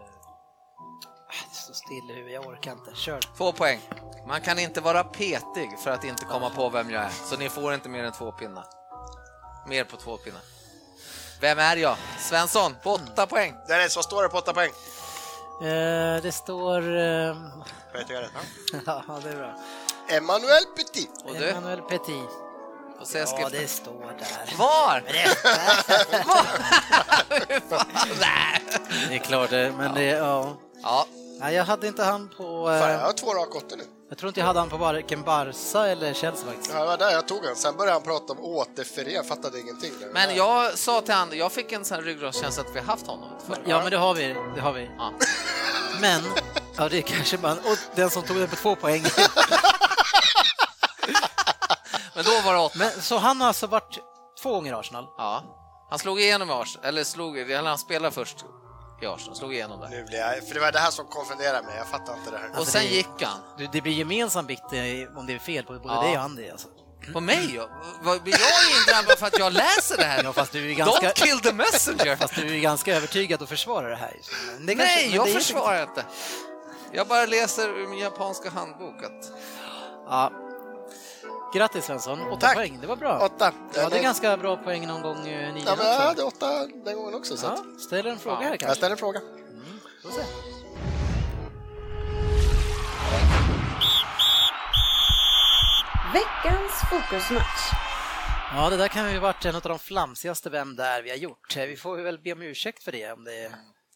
[1.27, 2.95] ah, Det står still i huvudet, jag orkar inte.
[2.95, 3.19] Kör.
[3.37, 3.79] Två poäng.
[4.27, 7.49] Man kan inte vara petig för att inte komma på vem jag är, så ni
[7.49, 8.65] får inte mer än två pinnar.
[9.67, 10.41] Mer på två pinnar.
[11.41, 11.95] Vem är jag?
[12.19, 13.53] Svensson, på åtta poäng.
[13.67, 14.71] Dennis, vad står det på 8 poäng?
[15.61, 16.97] Eh, det står...
[16.97, 17.35] Eh,
[17.93, 18.31] Vet jag rätt?
[18.85, 19.55] ja, det är bra.
[20.07, 21.09] Emmanuel Petit.
[21.25, 21.49] Och du?
[21.49, 22.29] Emmanuel Petit.
[22.99, 23.61] Får se Ja, skriften.
[23.61, 24.57] det står där.
[24.57, 25.01] Var?
[27.69, 27.85] Var?
[28.19, 28.61] Nej.
[29.09, 30.03] Det är klart, det, men det...
[30.03, 30.53] Ja.
[30.83, 31.05] Ja,
[31.39, 32.65] Nej, jag hade inte han på...
[32.67, 33.83] Fan, jag Eh, har två raka åttor nu.
[34.09, 36.71] jag tror inte jag hade han på varken Barca eller Chelsea faktiskt.
[36.73, 37.55] Ja, det var där jag tog den.
[37.55, 39.15] Sen började han prata om återförening.
[39.15, 39.91] Jag fattade ingenting.
[39.99, 40.07] där.
[40.13, 43.61] men jag sa till han, jag fick en sån ryggradskänsla att vi haft honom förr.
[43.65, 44.35] Ja, men det har vi.
[44.55, 44.89] Det har vi.
[44.97, 45.11] Ja.
[46.01, 46.21] Men,
[46.77, 49.03] ja det kanske man, och den som tog den på två poäng.
[52.15, 52.77] Men då var det åtta.
[52.77, 53.97] Men, så han har alltså varit
[54.41, 55.05] två gånger i Arsenal?
[55.17, 55.43] Ja.
[55.89, 58.45] Han slog igenom i Arsenal, eller slog, eller han spelade först
[59.01, 59.87] i Arsenal, slog igenom där.
[59.89, 60.47] Nu blir jag...
[60.47, 61.77] För det var det här som konfunderade mig.
[61.77, 62.49] Jag fattar inte det här.
[62.49, 63.39] Och Alltså, sen det- gick han.
[63.57, 66.01] Du, det blir gemensam vikt eh, om det är fel på både Ja.
[66.01, 66.49] dig och Andy.
[66.49, 66.67] Alltså.
[67.13, 67.47] På mig?
[67.47, 70.23] Blir jag indrabbad för att jag läser det här?
[70.23, 72.15] Ja, fast du är ganska, Don't kill the messenger!
[72.15, 74.13] fast du är ganska övertygad och försvarar det här.
[74.59, 76.05] Det kanske- Nej, jag det försvarar inte.
[76.93, 79.31] Jag bara läser ur min japanska handbok att...
[80.07, 80.31] Ja.
[81.53, 82.55] Grattis Svensson, åtta Tack.
[82.55, 83.19] poäng, det var bra.
[83.25, 83.53] Åtta.
[83.73, 86.07] Du hade ganska bra poäng någon gång eh, nio Ja, men jag också.
[86.07, 87.37] hade åtta den gången också.
[87.37, 87.45] Så.
[87.45, 88.75] Ja, ställer en fråga här Jag kanske.
[88.75, 89.19] ställer en fråga.
[90.03, 90.21] Får se.
[96.13, 97.71] Veckans fokusmatch.
[98.55, 101.17] Ja, det där kan ju ha varit en av de flamsigaste Vem där vi har
[101.17, 101.57] gjort.
[101.57, 103.11] Eh, Vi får väl be om ursäkt för det.
[103.11, 103.51] Om det...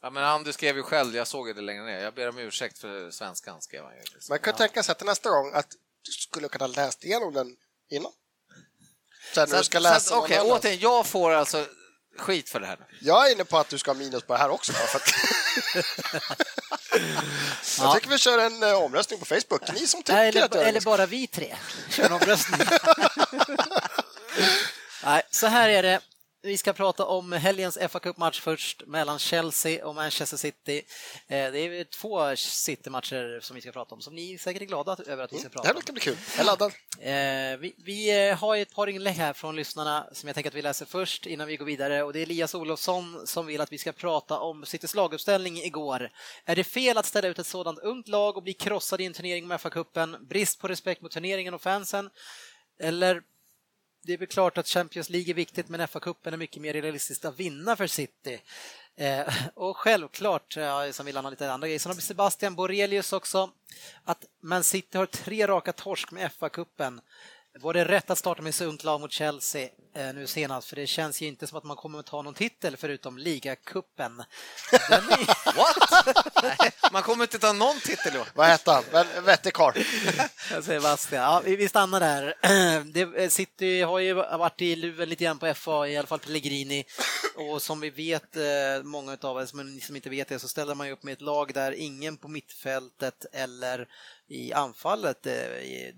[0.06, 2.00] Ja, men han, du skrev ju själv, jag såg det längre ner.
[2.00, 4.02] Jag ber om ursäkt för svenskan, skrev han ju.
[4.30, 5.68] Man kan tänka sig att nästa gång att
[6.02, 7.56] du skulle kunna läst igenom den
[7.90, 8.12] innan.
[9.34, 10.52] Sen Så du att- ska så att, läsa Okej, annan.
[10.52, 11.66] återigen, jag får alltså
[12.18, 12.80] skit för det här.
[13.02, 14.74] Jag är inne på att du ska ha minus på det här också.
[14.74, 15.14] För att...
[17.80, 19.74] Jag tycker vi kör en eh, omröstning på Facebook.
[19.74, 21.56] Ni som tycker att eller, är eller bara vi tre.
[21.90, 22.68] Kör en omröstning.
[25.04, 26.02] Nej, så här är det.
[26.46, 30.78] Vi ska prata om helgens fa Cup-match först mellan Chelsea och Manchester City.
[31.28, 34.98] Eh, Det är två City-matcher som vi ska prata om, som ni säkert är glada
[35.08, 35.80] över att vi ska Det prata här om.
[35.80, 36.18] verkar bli kul.
[36.32, 36.72] Jag är laddad.
[37.00, 40.56] Eh, vi, vi eh, har ett par inlägg här från lyssnarna som jag tänker att
[40.56, 43.72] vi läser först innan vi går vidare och det är Elias Olofsson som vill att
[43.72, 46.10] vi ska prata om Citys laguppställning igår.
[46.46, 49.14] Är det fel att ställa ut ett sådant ungt lag och bli krossad i en
[49.14, 50.28] turnering med FA-cupen?
[50.28, 52.10] Brist på respekt mot turneringen och fansen?
[52.80, 53.22] Eller
[54.06, 57.26] det är väl klart att Champions League är viktigt men FA-cupen är mycket mer realistiskt
[57.26, 58.40] att vinna för City.
[58.98, 62.02] Eh, och självklart, eh, ja, som vill han ha lite andra grejer, sen har vi
[62.02, 63.50] Sebastian Borelius också,
[64.04, 67.02] att Man City har tre raka torsk med FA-cupen.
[67.60, 70.68] Var det rätt att starta med ungt lag mot Chelsea eh, nu senast?
[70.70, 74.24] För det känns ju inte som att man kommer att ta någon titel förutom ligacupen.
[74.90, 76.44] Är- What?
[76.44, 78.28] Nej, man kommer inte ta någon titel år.
[78.34, 78.84] Vad hette han?
[79.26, 79.74] Vettig karl.
[80.64, 82.36] Sebastian, ja, vi stannar där.
[83.16, 86.86] Det, City har ju varit i luven lite grann på FA, i alla fall Pellegrini.
[87.36, 88.44] Och som vi vet, eh,
[88.84, 91.14] många av oss, men ni som inte vet det, så ställer man ju upp med
[91.14, 93.88] ett lag där ingen på mittfältet eller
[94.28, 95.26] i anfallet.
[95.26, 95.34] eh,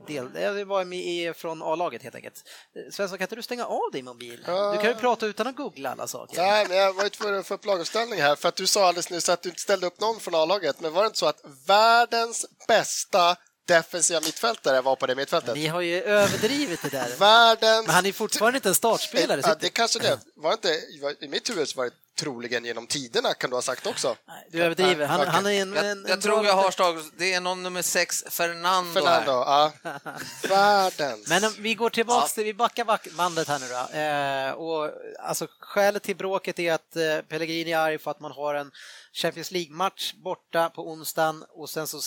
[0.08, 2.44] Del, eh, det var med i, från A-laget helt enkelt.
[2.76, 4.44] Eh, Svensson, kan inte du stänga av din mobil?
[4.46, 6.38] Du kan ju prata utan att googla alla saker.
[6.38, 8.88] Nej, men jag var ju tvungen att få upp laguppställning här för att du sa
[8.88, 10.80] alldeles nyss att du inte ställde upp någon från A-laget.
[10.80, 13.36] Men var det inte så att världens bästa
[13.68, 15.56] defensiva mittfältare var på det mittfältet?
[15.56, 17.16] Ni har ju överdrivit det där.
[17.20, 17.88] Världens...
[17.88, 19.42] Men han är fortfarande inte en startspelare.
[19.44, 20.20] Ja, det kanske det.
[20.36, 20.70] Var inte,
[21.22, 24.16] I mitt huvud så var det troligen genom tiderna kan du ha sagt också.
[24.28, 25.06] Nej, Du överdriver.
[25.08, 25.32] Han, Okej.
[25.34, 27.82] han är en, Jag, en, jag en tror jag har slagit, det är någon nummer
[27.82, 29.72] sex, Fernando, Fernando, här.
[29.84, 29.92] ja.
[30.50, 31.28] Världens.
[31.30, 33.98] Men om vi går tillbaks till, vi backar back- bandet här nu då.
[34.00, 38.32] Eh, och, alltså, skälet till bråket är att eh, Pellegrini är arg för att man
[38.32, 38.72] har en
[39.14, 42.00] Champions League-match borta på onsdagen och sen så,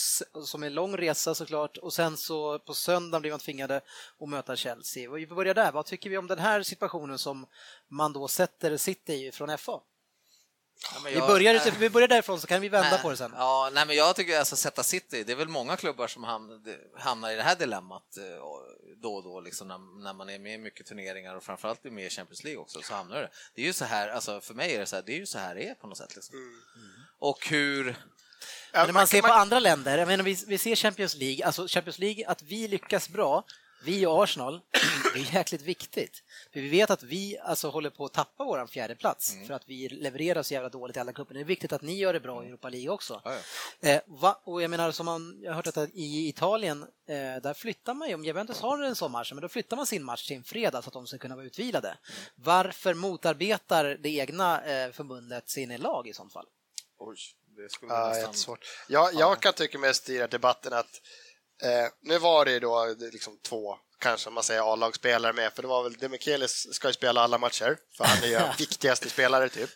[0.45, 3.77] som en lång resa såklart och sen så på söndagen blir man tvingade
[4.21, 5.11] att möta Chelsea.
[5.11, 7.47] Och vi börjar där, vad tycker vi om den här situationen som
[7.91, 9.73] man då sätter City i från FA?
[10.83, 13.33] Ja, Vi börjar, ute- vi börjar därifrån så kan vi vända Nej, på det sen.
[13.37, 16.61] Ja, nej, men jag tycker alltså sätta City, det är väl många klubbar som hamnar,
[17.01, 18.25] hamnar i det här dilemmat eh,
[19.03, 21.91] då och då, liksom, när, när man är med i mycket turneringar och framförallt är
[21.91, 23.31] med i Champions League också, så hamnar det.
[23.55, 25.27] Det är ju så här, alltså för mig är det så här, det är ju
[25.27, 26.15] så här det är på något sätt.
[26.17, 26.37] Liksom.
[26.37, 26.61] Mm.
[27.19, 27.87] Och hur...
[27.87, 31.47] Ja, Men när man ser på andra länder, jag menar, vi, vi ser Champions League,
[31.47, 33.45] alltså Champions League, att vi lyckas bra,
[33.85, 34.61] vi och Arsenal,
[35.15, 36.23] det är jäkligt viktigt.
[36.53, 39.47] För vi vet att vi alltså håller på att tappa vår fjärde plats Mm.
[39.47, 41.35] för att vi levererar så jävla dåligt i alla cuper.
[41.35, 43.21] Det är viktigt att ni gör det bra i Europa League också.
[43.25, 43.37] Ja,
[43.81, 44.41] Eh, va?
[44.45, 48.09] Och jag menar, som man, jag har hört att i Italien, eh, där flyttar man
[48.09, 50.45] ju, om Juventus har en sån match, men då flyttar man sin match till en
[50.45, 51.99] fredag så att de ska kunna vara utvilade.
[52.35, 56.47] Varför motarbetar det egna eh, förbundet sina lag i sånt fall?
[56.99, 57.17] Oj,
[57.57, 58.23] det skulle Ja, nästan...
[58.25, 58.65] jättesvårt.
[58.89, 61.01] Jag, jag kan tycka mest i debatten att
[61.63, 65.69] eh, nu var det ju då liksom två, kanske man säger A-lagsspelare med, för det
[65.69, 69.71] var väl Demichelis ska ju spela alla matcher, för han är ju viktigaste spelare typ.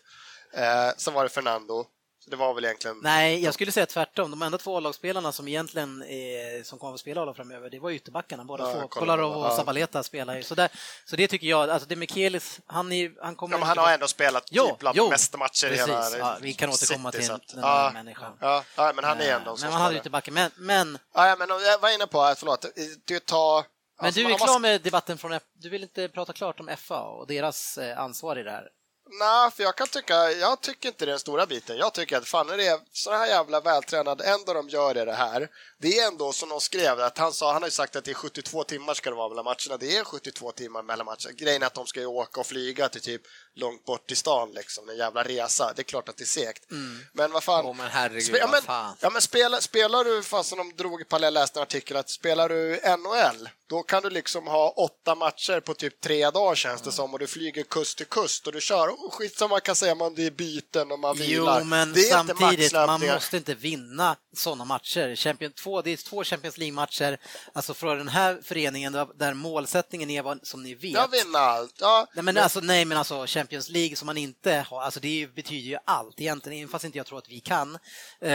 [0.52, 1.86] Eh, sen var det Fernando,
[2.24, 3.00] så det var väl egentligen...
[3.02, 4.30] Nej, jag skulle säga tvärtom.
[4.30, 7.90] De enda två A-lagsspelarna som egentligen är, som kommer att spela A-lag framöver, det var
[7.90, 8.44] ytterbackarna.
[8.44, 8.88] Båda Ja, två.
[8.88, 9.56] Kolarov och ja.
[9.56, 10.42] Zabaleta spelar ju.
[10.42, 10.68] Så, där,
[11.04, 13.54] så det tycker jag, alltså Demichelis, han, är, han kommer...
[13.54, 15.86] Ja, men han har ändå spelat Jo, typ bland jo, de mesta matcher i precis.
[15.88, 18.36] hela Ja, vi kan återkomma City, till att- den ja, människan.
[18.40, 20.34] Ja, ja, men han är ändå en Men man hade ytterbacken.
[20.34, 22.64] Men, men, Ja, ja, men jag var inne på, att, förlåt,
[23.04, 23.73] du tar...
[23.96, 26.70] men alltså, du är klar med debatten från F, Du vill inte prata klart om
[26.76, 28.68] FA och deras eh, ansvar i det här?
[29.10, 31.76] Nej, för jag kan tycka, jag tycker inte det är den stora biten.
[31.76, 35.04] Jag tycker att fan, när det är så här jävla vältränade, ändå de gör det,
[35.04, 35.48] det här.
[35.78, 38.10] Det är ändå som de skrev, att han sa, han har ju sagt att det
[38.10, 39.76] är 72 timmar ska det vara mellan matcherna.
[39.80, 41.32] Det är 72 timmar mellan matcherna.
[41.36, 43.22] Grejen är att de ska ju åka och flyga till typ
[43.54, 45.72] långt bort i stan, liksom, en jävla resa.
[45.76, 46.64] Det är klart att det är segt.
[47.12, 47.66] Men vad fan.
[47.66, 48.96] Åh, men herregud, ja, men, fan.
[49.00, 52.10] ja, men spelar, spelar du, fast som de drog i parallell, läste en artikel, att
[52.10, 56.82] spelar du NHL, då kan du liksom ha åtta matcher på typ tre dagar känns
[56.82, 59.03] det som och du flyger kust till kust och du kör.
[59.10, 61.58] Skit som man kan säga om det är byten och man vilar.
[61.60, 65.16] Jo, men det samtidigt, man måste inte vinna sådana matcher.
[65.16, 67.18] Champion, två, det är två Champions League-matcher,
[67.52, 70.92] alltså för den här föreningen där- målsättningen är vad, som ni vet.
[70.92, 71.74] Jag vinner allt.
[71.80, 75.34] Ja, Nej men, alltså, nej, men alltså Champions League som man inte har, alltså det
[75.34, 77.74] betyder ju allt egentligen, fast inte jag tror att vi kan.
[78.20, 78.28] Eh,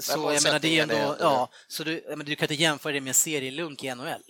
[0.00, 2.62] så jag menar, det är ändå, ändå ja, så du, ja, men du kan inte
[2.62, 4.22] jämföra det med en serielunk i NHL.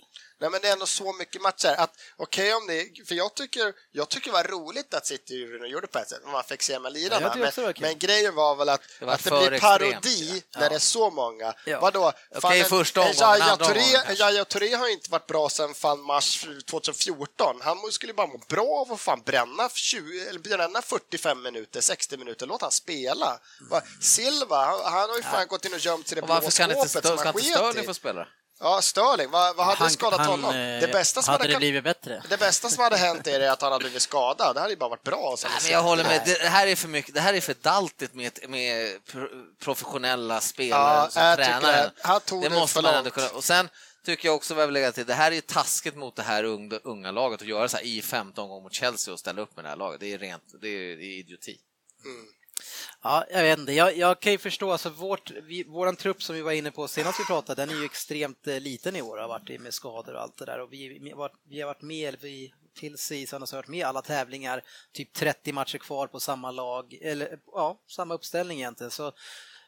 [0.43, 1.75] Nej, men det är ändå så mycket matcher.
[1.77, 5.35] Att, okej om det, för jag tycker, jag tycker det var roligt att City
[5.71, 7.29] gjorde på ett sätt, man fick se med Ja, lirarna.
[7.29, 9.93] var men, men grejen var väl att Det var att det blir parodi
[10.37, 10.45] extremt.
[10.55, 11.53] när det är så många.
[11.65, 11.79] Ja.
[11.79, 12.11] Vadå?
[12.35, 14.13] Okej, en- första en omgången, andra Touré-.
[14.19, 17.61] Yahya Touré har inte varit bra sedan fan mars 2014.
[17.61, 22.17] Han skulle bara må bra av att fan bränna, 20, eller bränna 45 minuter, 60
[22.17, 22.45] minuter.
[22.47, 23.39] Låt han spela.
[23.69, 26.33] Va, Silva, han, han har ju fan gått in och gömt sig i det blå
[26.33, 27.87] varför kan inte, skåpet Stö- som ska han inte sket Störling i.
[27.87, 28.27] få spela?
[28.59, 30.49] Ja, Störling, vad, vad hade Han- skadat han, honom?
[30.55, 32.23] eh, Det bästa som hade hade, det blivit bättre.
[32.29, 34.55] det bästa som hade hänt är att han hade blivit skadad.
[34.55, 35.35] Det hade ju bara varit bra.
[35.43, 36.21] Nej, men jag håller med.
[36.25, 37.13] Det här är för mycket.
[37.13, 39.27] Det här är för daltigt med, med pro-
[39.59, 41.91] professionella spelare Ja, som jag tycker tränare.
[42.05, 42.41] det.
[42.41, 43.29] Det det måste man ändå kunna.
[43.29, 43.69] Och sen
[44.05, 46.23] tycker jag också, vad jag vill lägga till, det här är ju taskigt mot det
[46.23, 49.41] här unga, unga laget att göra så här i 15 gånger mot Chelsea och ställa
[49.41, 49.99] upp med det här laget.
[49.99, 51.57] Det är rent, det är, det är idioti.
[53.03, 53.73] Ja, jag vet inte.
[53.73, 56.87] Jag, jag kan ju förstå, alltså vårt, vi, våran trupp som vi var inne på
[56.87, 60.13] senast vi pratade, den är ju extremt eh, liten i år, har varit med skador
[60.13, 60.59] och allt det där.
[60.59, 63.79] Och vi, vi, har varit- vi har varit med, vi, till season har varit med
[63.79, 64.61] i alla tävlingar,
[64.91, 68.91] typ 30 matcher kvar på samma lag, eller ja, samma uppställning egentligen.
[68.91, 69.11] Så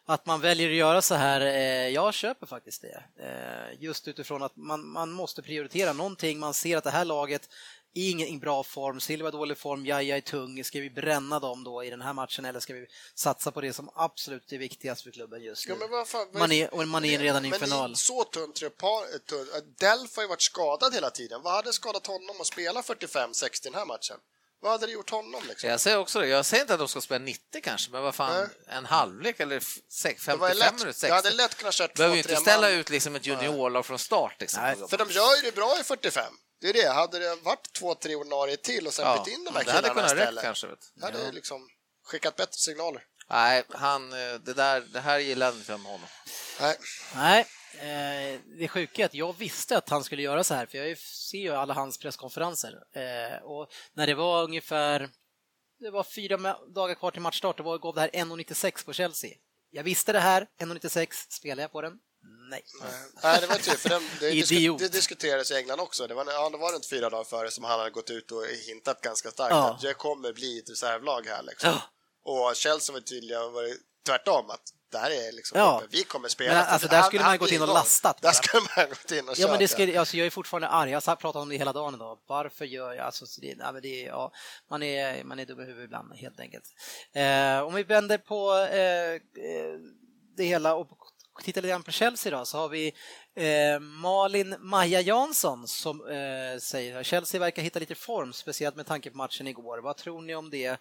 [0.07, 3.03] att man väljer att göra så här, eh, jag köper faktiskt det.
[3.19, 7.49] Eh, just utifrån att man, man måste prioritera någonting, man ser att det här laget
[7.95, 10.63] är ingen i bra form, Silva är dålig form, Jaja är tung.
[10.63, 12.85] Ska vi bränna dem då i den här matchen eller ska vi
[13.15, 15.75] satsa på det som absolut är viktigast för klubben just nu?
[15.91, 17.89] Ja, fan, Man är, och man är redan i men final.
[17.89, 19.01] Men så tunn trupp har...
[19.29, 21.41] tunn- Delf har ju varit skadad hela tiden.
[21.41, 24.17] Vad hade skadat honom att spela 45-60 i den här matchen?
[24.61, 25.41] Vad hade det gjort honom?
[25.47, 25.69] Liksom?
[25.69, 26.27] Jag säger också det.
[26.27, 28.33] Jag säger inte att de ska spela 90 kanske, men vad fan,
[28.67, 28.77] Nej.
[28.77, 31.37] en halvlek eller f- sex- Det var ju 55 lätt, minuter, jag hade 60.
[31.43, 32.71] lätt kunnat köra två, Behöver ju inte ställa man.
[32.79, 34.35] ut liksom ett juniorlag från start.
[34.41, 34.63] Liksom.
[34.63, 34.75] Nej.
[34.89, 36.33] För de gör ju det bra i 45.
[36.61, 36.89] Det är det.
[36.93, 39.71] Hade det varit två, tre ordinarie till och sen Ja, bytt in de här det
[39.71, 40.43] hade killarna kunnat räcka istället.
[40.43, 40.67] kanske.
[40.67, 40.79] Vet.
[40.95, 41.69] Det hade liksom
[42.03, 43.03] skickat bättre signaler.
[43.29, 46.07] Nej, han, eh, det, där, det här gillade inte jag med honom.
[46.61, 46.77] Nej.
[47.15, 47.45] Nej,
[48.33, 50.97] eh, det sjuka är att jag visste att han skulle göra så här, för jag
[50.97, 52.73] ser ju alla hans presskonferenser.
[52.95, 55.09] Eh, och när det var ungefär
[55.79, 59.31] det var fyra dagar kvar till matchstart, då var- gav det här 1,96 på Chelsea.
[59.69, 61.93] Jag visste det här, 1,96, spelade jag på den?
[62.49, 62.63] Nej.
[63.23, 66.07] Nej, det var tur, för den, det, disku, det diskuterades i England också.
[66.07, 68.45] Det var, ja, det var runt fyra dagar före som han hade gått ut och
[68.67, 69.73] hintat ganska starkt Ja.
[69.73, 71.43] att det kommer bli ett reservlag här.
[71.43, 71.69] Liksom.
[71.69, 71.81] Ja.
[72.49, 73.69] Och Chelsea var tydliga och var
[74.05, 75.81] tvärtom att det här är liksom, Ja.
[75.89, 76.53] vi kommer spela.
[76.53, 79.29] Men alltså, där skulle han man gått in och lastat Där skulle man gått in
[79.29, 80.91] och Ja, men det skulle, alltså, jag är fortfarande arg.
[80.91, 82.19] Jag har pratat om det hela dagen idag.
[82.27, 83.05] Varför gör jag...
[83.05, 84.31] Alltså, så det, nej, det, ja,
[84.69, 86.65] man, är, man är dum i huvudet ibland, helt enkelt.
[87.13, 89.19] Eh, om vi vänder på eh, eh,
[90.37, 90.87] det hela och
[91.43, 92.93] tittar lite grann på Chelsea då, så har vi
[93.35, 98.85] eh, Malin Maja Jansson som eh, säger att Chelsea verkar hitta lite form, speciellt med
[98.85, 99.77] tanke på matchen igår.
[99.77, 100.79] Vad tror ni om det?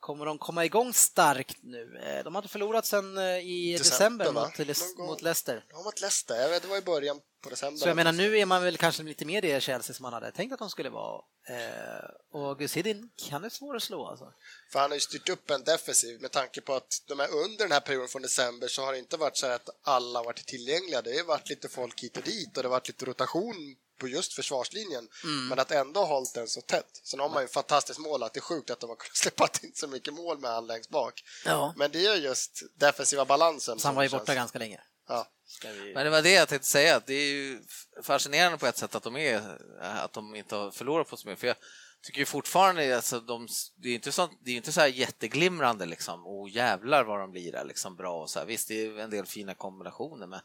[0.00, 2.00] Kommer de komma igång starkt nu?
[2.04, 5.64] Eh, De har inte förlorat sedan eh, i December, december, mot, mot Leicester.
[5.68, 6.36] Ja, mot Leicester.
[6.36, 7.80] Jag vet, det var i början på december.
[7.80, 10.32] Så jag menar, nu är man väl kanske lite mer det Chelsea som man hade
[10.32, 11.22] tänkt att de skulle vara.
[11.48, 14.32] Eh, och Gus Hiddink kan det svårt att slå alltså.
[14.72, 17.64] För han har ju styrt upp en defensiv med tanke på att de är under
[17.64, 21.02] den här perioden från december så har det inte varit så att alla varit tillgängliga.
[21.02, 24.08] Det har varit lite folk hit och dit och det har varit lite rotation på
[24.08, 25.08] just försvarslinjen.
[25.24, 25.48] Mm.
[25.48, 27.00] Men att ändå ha hållit den så tätt.
[27.04, 29.48] Sen har man ju fantastiskt mål att det är sjukt att de har kunnat släppa
[29.62, 31.22] in så mycket mål med han längst bak.
[31.44, 31.74] Ja.
[31.76, 33.78] Men det är just defensiva balansen.
[33.78, 34.80] Så han var ju borta ganska länge.
[35.08, 35.28] Ja.
[35.52, 35.94] Ska vi...
[35.94, 37.60] Men det var det jag tänkte säga, att det är ju
[38.02, 39.42] fascinerande på ett sätt att de, är,
[39.80, 41.40] att de inte har förlorat på så mycket.
[41.40, 41.56] För jag
[42.02, 46.26] tycker fortfarande, alltså, de, det är inte så, det är inte så här jätteglimrande liksom,
[46.26, 48.46] och jävlar vad de blir där, liksom bra och så här.
[48.46, 50.40] Visst, det är en del fina kombinationer, men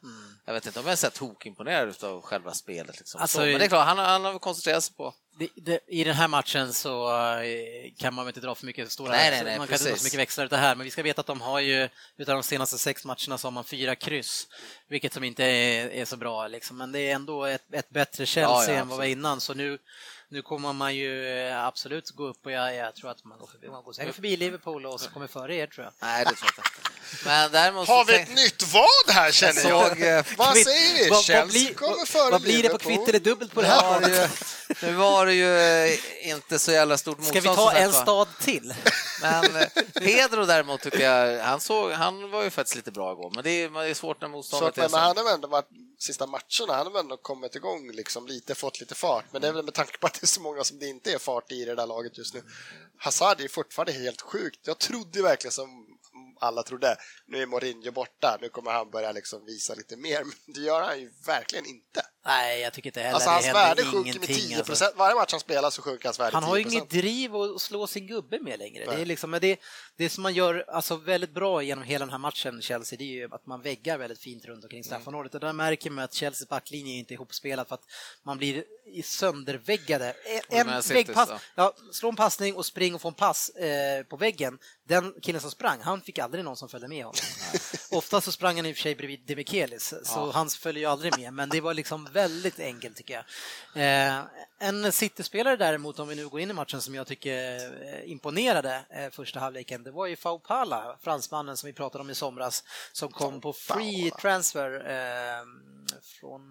[0.46, 2.98] jag vet inte om jag är så tokimponerad av själva spelet.
[2.98, 3.22] Liksom.
[3.22, 5.80] Alltså, så, men det är klart, han, har- han har koncentrerat sig på Det, det,
[5.88, 9.44] I den här matchen så eh, kan man inte dra för mycket stora Nej, nej,
[9.44, 11.28] nej, man kan inte dra så mycket växlar det här, men vi ska veta att
[11.28, 14.48] de har ju utav de senaste sex matcherna så har man fyra kryss,
[14.90, 16.78] vilket som inte är, är så bra liksom.
[16.78, 19.54] men det är ändå ett, ett bättre Chelsea Ja, ja, än vad var innan så
[19.54, 19.78] nu
[20.30, 23.48] nu kommer man ju eh, absolut gå upp och jag, jag tror att man går
[23.48, 25.94] förbi, man går säkert förbi Liverpool och så kommer före er tror jag.
[26.00, 26.90] Nej, det tror jag inte.
[27.26, 30.18] Men däremot Har vi ett nytt vad här känner Jag jag?
[30.20, 31.10] eh, Vad säger vi?
[31.10, 33.68] vad- vad blir- kommer vad- före Vad blir det på kvitt eller dubbelt på det
[33.68, 33.84] här?
[33.92, 34.28] var det ju,
[34.88, 37.50] nu var det ju eh, inte så jävla stort Ska motstånd.
[37.50, 38.74] vi ta en stad till?
[39.22, 39.46] Men
[39.94, 43.50] Pedro däremot tycker jag, han, såg, han var ju faktiskt lite bra igår, men det
[43.50, 44.98] är, det är svårt när Så motståndet att, är men så.
[44.98, 45.70] han har väl ändå varit,
[46.00, 49.26] sista matcherna, han har väl ändå kommit igång liksom lite, fått lite fart.
[49.32, 51.14] Men det är väl med tanke på att det är så många som det inte
[51.14, 52.44] är fart i det där laget just nu.
[52.98, 54.60] Hazard är fortfarande helt sjukt.
[54.68, 55.88] Jag trodde verkligen som
[56.40, 56.96] alla trodde,
[57.28, 60.24] nu är Mourinho borta, nu kommer han börja liksom visa lite mer.
[60.24, 62.06] Men det gör han ju verkligen inte.
[62.28, 64.72] Nej, jag tycker inte heller Alltså det hans värde sjunker med ingenting, 10 alltså.
[64.72, 64.94] procent.
[64.98, 66.72] Varje match han spelar så sjunker hans värde Han har ju 10%.
[66.72, 68.86] inget driv att slå sin gubbe med längre.
[68.86, 69.60] Det är liksom, det,
[69.98, 73.08] det som man gör alltså, väldigt bra genom hela den här matchen, Chelsea, det är
[73.08, 75.34] ju att man väggar väldigt fint runt omkring straffområdet.
[75.34, 77.84] Och där märker man att Chelseas backlinje är inte ihopspelad för att
[78.24, 78.64] man blir
[79.04, 80.14] sönderväggade.
[80.50, 84.60] En, väggpass, ja, slå en passning och spring och få en pass eh, på väggen.
[84.88, 87.20] Den killen som sprang, han fick aldrig någon som följde med honom.
[87.92, 91.18] Ofta så sprang han i och för sig bredvid Demichelis, så han följer ju aldrig
[91.20, 93.24] med, men det var liksom väldigt enkelt tycker jag.
[93.84, 94.24] Eh,
[94.60, 98.86] en City-spelare däremot, om vi nu går in i matchen, som jag tycker eh, imponerade
[98.90, 103.12] eh, första halvleken, det var ju Faupala, fransmannen som vi pratade om i somras, som
[103.12, 105.46] kom på free transfer eh,
[106.02, 106.42] från,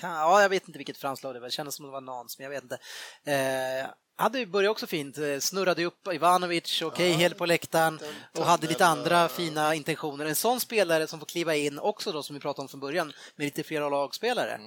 [0.00, 2.38] ja jag vet inte vilket franskt lag det var, det kändes som det var Nantes,
[2.38, 2.78] men jag vet inte.
[4.18, 7.98] Eh, hade ju börjat också fint, eh, snurrade upp Ivanovic och Cahill på läktaren
[8.38, 10.26] och hade lite andra fina intentioner.
[10.26, 13.12] En sån spelare som får kliva in också då, som vi pratade om från början,
[13.36, 14.60] med lite flera lagspelare.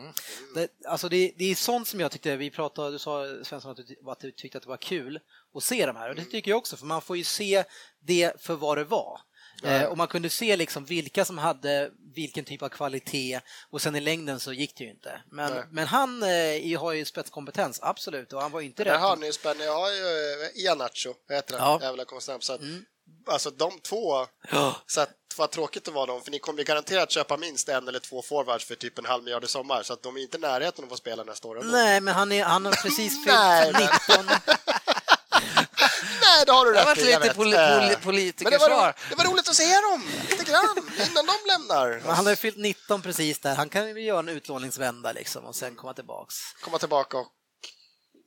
[0.55, 3.77] Det, alltså det, det är sånt som jag tyckte, vi pratade, du sa Svensson att
[3.77, 5.19] du, att du tyckte att det var kul
[5.55, 7.63] att se de här och det tycker jag också, för man får ju se
[7.99, 9.19] det för vad det var.
[9.63, 13.39] Eh, och man kunde se liksom vilka som hade vilken typ av kvalitet
[13.71, 15.21] och sen i längden så gick det ju inte.
[15.31, 15.63] Men, Nej.
[15.71, 18.99] men han eh, har ju spetskompetens, absolut, och han var ju inte Där rädd.
[18.99, 19.63] har ni ju spännande.
[19.65, 21.79] Jag har ju Ianacho, heter han?
[21.81, 21.85] Ja.
[21.87, 22.43] Jävla konstant.
[22.43, 22.61] Så att,
[23.27, 24.25] Alltså de två,
[24.87, 27.87] så att, vad tråkigt det var dem, för ni kommer ju garanterat köpa minst en
[27.87, 30.37] eller två forwards för typ en halv miljard i sommar, så att de är inte
[30.37, 31.61] i närheten av att få spela nästa år.
[31.63, 33.37] Nej, men han, är, han har precis fyllt
[33.73, 34.35] men- 19.
[36.39, 38.69] Nej, det har du Det har rätt varit i, jag lite poli- Eh, det politikersvar.
[38.69, 40.77] var, det var roligt att se dem, lite grann,
[41.11, 42.01] innan de lämnar.
[42.05, 43.55] Men han har ju fyllt 19 precis där.
[43.55, 46.35] Han kan ju göra en utlåningsvända liksom och sen komma tillbaks.
[46.61, 47.27] Komma tillbaka och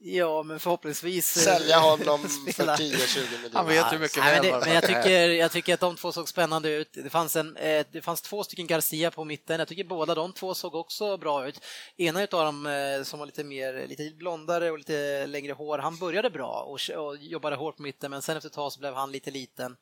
[0.04, 1.36] Ja, men förhoppningsvis...
[1.36, 2.76] eh, Sälja honom för spela.
[2.76, 3.84] 10-20 Han miljoner.
[3.84, 6.28] vet ju mycket Nej, men, det, men jag, tycker, jag tycker att de två såg
[6.28, 6.88] spännande ut.
[6.92, 9.58] Det fanns, en, eh, det fanns två stycken Garcia på mitten.
[9.58, 11.60] Jag tycker båda de två såg också bra ut.
[11.96, 15.96] Ena utav dem eh, som var lite mer lite blondare och lite längre hår, han
[15.98, 18.94] började bra och, och jobbade hårt på mitten, men sen efter ett tag så blev
[18.94, 19.76] han lite liten.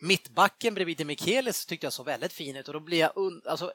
[0.00, 3.12] Mittbacken bredvid Mikelis tyckte jag såg väldigt fin ut och då blir jag
[3.46, 3.72] alltså,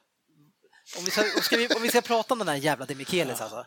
[0.95, 3.65] om vi, ska, ska vi, om vi ska prata om den här jävla Demichelis alltså,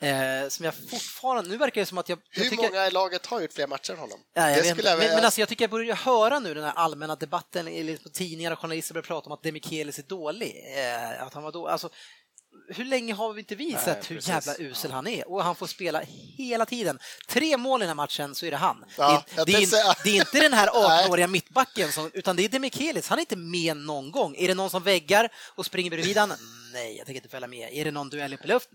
[0.00, 2.18] eh, som jag fortfarande, nu verkar det som att jag...
[2.30, 4.18] jag Hur tycker, många i laget har gjort fler matcher än honom?
[4.34, 6.64] Ja, jag det vet jag men, men alltså, jag tycker jag börjar höra nu den
[6.64, 10.64] här allmänna debatten på tidningar och journalister börjar prata om att Demichelis är dålig.
[10.76, 11.88] Eh, att han var då, alltså,
[12.68, 14.28] hur länge har vi inte vi Nej, sett hur precis.
[14.28, 15.28] jävla usel han är?
[15.28, 16.02] Och han får spela
[16.38, 16.98] hela tiden.
[17.28, 18.84] Tre mål i den här matchen så är det han.
[18.96, 20.68] Ja, det, jag det, är, det är inte den här
[21.06, 23.08] 18-åriga mittbacken, som, utan det är Demichelis.
[23.08, 24.36] Han är inte med någon gång.
[24.38, 26.32] Är det någon som väggar och springer bredvid han?
[26.72, 27.68] Nej, jag tänker inte följa med.
[27.72, 28.68] Är det någon duell upp i luft?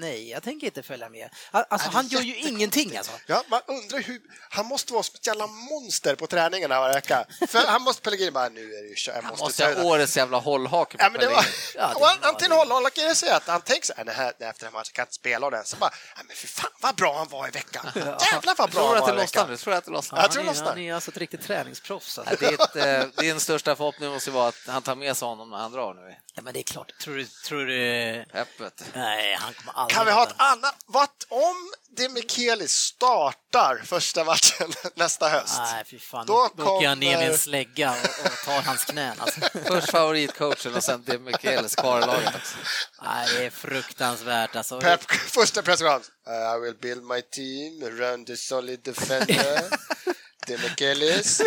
[0.00, 1.28] Nej, jag tänker inte följa med.
[1.50, 3.12] Alltså, han gör ju ingenting alltså.
[3.26, 4.20] Ja, man undrar hur...
[4.50, 7.24] Han måste vara som ett jävla monster på träningarna varje vecka.
[7.48, 10.16] För han måste Pellegrini bara, nu är det ju kört, jag Han måste, ha årets
[10.16, 11.46] jävla hållhake på Ja, men det var...
[11.74, 12.54] Ja, det och var han, han till det.
[12.54, 14.92] håll, håll, kan jag säga att han tänker så här, "Nej, nej, efter den matchen
[14.92, 15.64] kan jag inte spela den.
[15.64, 15.90] Så bara,
[16.26, 17.86] men för fan vad bra han var i veckan.
[18.32, 19.50] Jävlar vad bra han var i veckan.
[19.50, 19.56] nu?
[19.56, 20.22] Tror att det lossnar?
[20.22, 20.66] Jag tror det lossnar.
[20.66, 22.18] han är alltså ett riktigt träningsproffs.
[22.18, 22.36] Alltså.
[22.40, 25.50] Det är ett, eh, din största förhoppning måste vara att han tar med sig honom
[25.50, 26.92] när han drar nu Ja, men det är klart.
[27.00, 27.26] Tror du...
[27.26, 28.24] Tror du...
[28.34, 28.84] öppet.
[28.94, 29.96] Nej, han kommer aldrig...
[29.96, 30.74] Kan vi ha ett annat...
[30.86, 35.54] Vad om Demichelis startar första matchen nästa höst?
[35.58, 36.26] Nej, fy fan.
[36.26, 39.16] Då Då, åker jag ner med kommer- en slägga och, och tar hans knän.
[39.18, 39.40] Alltså.
[39.66, 42.54] Först favoritcoachen och sen Tim Michelis kvar i laget.
[43.02, 44.56] Nej, det är fruktansvärt.
[44.56, 44.80] Alltså.
[44.80, 46.10] Pep, första presskonferens.
[46.28, 49.62] Uh, I will build my team around the solid defender.
[50.46, 51.40] Demichelis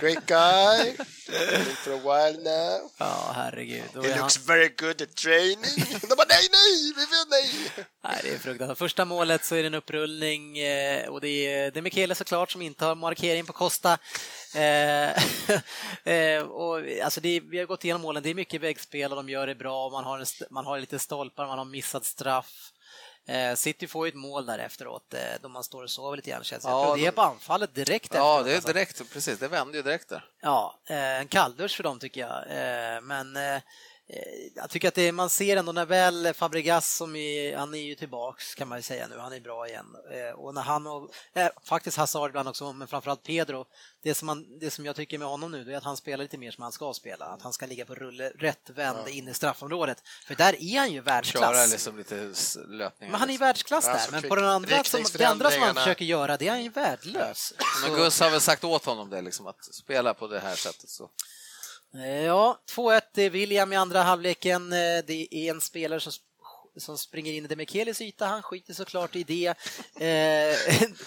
[0.00, 0.96] great guy.
[1.26, 2.90] Been for a while now.
[2.98, 4.04] Ja, herregud.
[4.04, 4.18] He han...
[4.18, 6.00] looks very good at training.
[6.08, 7.86] De bara nej, nej, vi vill nej.
[8.04, 8.78] Nej, det är fruktansvärt.
[8.78, 12.50] Första målet så är det en upprullning eh, och det är, det är Michele såklart
[12.50, 13.98] som inte har markering på Costa.
[14.54, 15.10] Eh,
[16.14, 19.28] eh, och, alltså det vi har gått igenom målen, det är mycket väggspel och de
[19.28, 19.90] gör det bra.
[19.90, 22.70] Man har, en, man har lite stolpar, man har missat straff.
[23.26, 26.30] Eh, City får ju ett mål där efteråt eh, då man står och sover lite
[26.30, 26.44] grann.
[26.44, 26.70] Känns det.
[26.70, 28.72] Ja, det är på anfallet direkt Ja, det är alltså.
[28.72, 29.38] direkt, precis.
[29.38, 30.24] Det vände ju direkt där.
[30.42, 32.44] Ja, eh, en kalldusch för dem tycker jag.
[33.02, 33.36] Men
[34.54, 37.94] jag tycker att det, man ser ändå när väl Fabregas, som är, han är ju
[37.94, 39.86] tillbaks kan man ju säga nu, han är bra igen.
[40.12, 43.66] Eh, Och när han och eh, faktiskt Hazard ibland också, men framförallt Pedro,
[44.02, 46.24] det som, man, det som jag tycker med honom nu det är att han spelar
[46.24, 49.28] lite mer som han ska spela, att han ska ligga på rulle, rätt vänd in
[49.28, 50.02] i straffområdet.
[50.26, 51.70] För där är han ju Köra världsklass.
[51.72, 52.32] liksom lite
[52.68, 53.10] löpningar.
[53.12, 55.74] Men han är världsklass där, Alltså, men på den andra, som, det andra som han
[55.74, 57.54] försöker göra, det är han ju värdelös.
[57.82, 60.90] Men Gus har väl sagt åt honom det, liksom, att spela på det här sättet.
[60.90, 61.10] Så.
[62.26, 64.72] Ja, 2-1 det är William i andra halvleken.
[64.72, 66.12] Eh, Det är en spelare som,
[66.78, 68.26] som springer in i Demichelis yta.
[68.26, 69.46] Han skiter såklart i det.
[70.06, 70.56] Eh,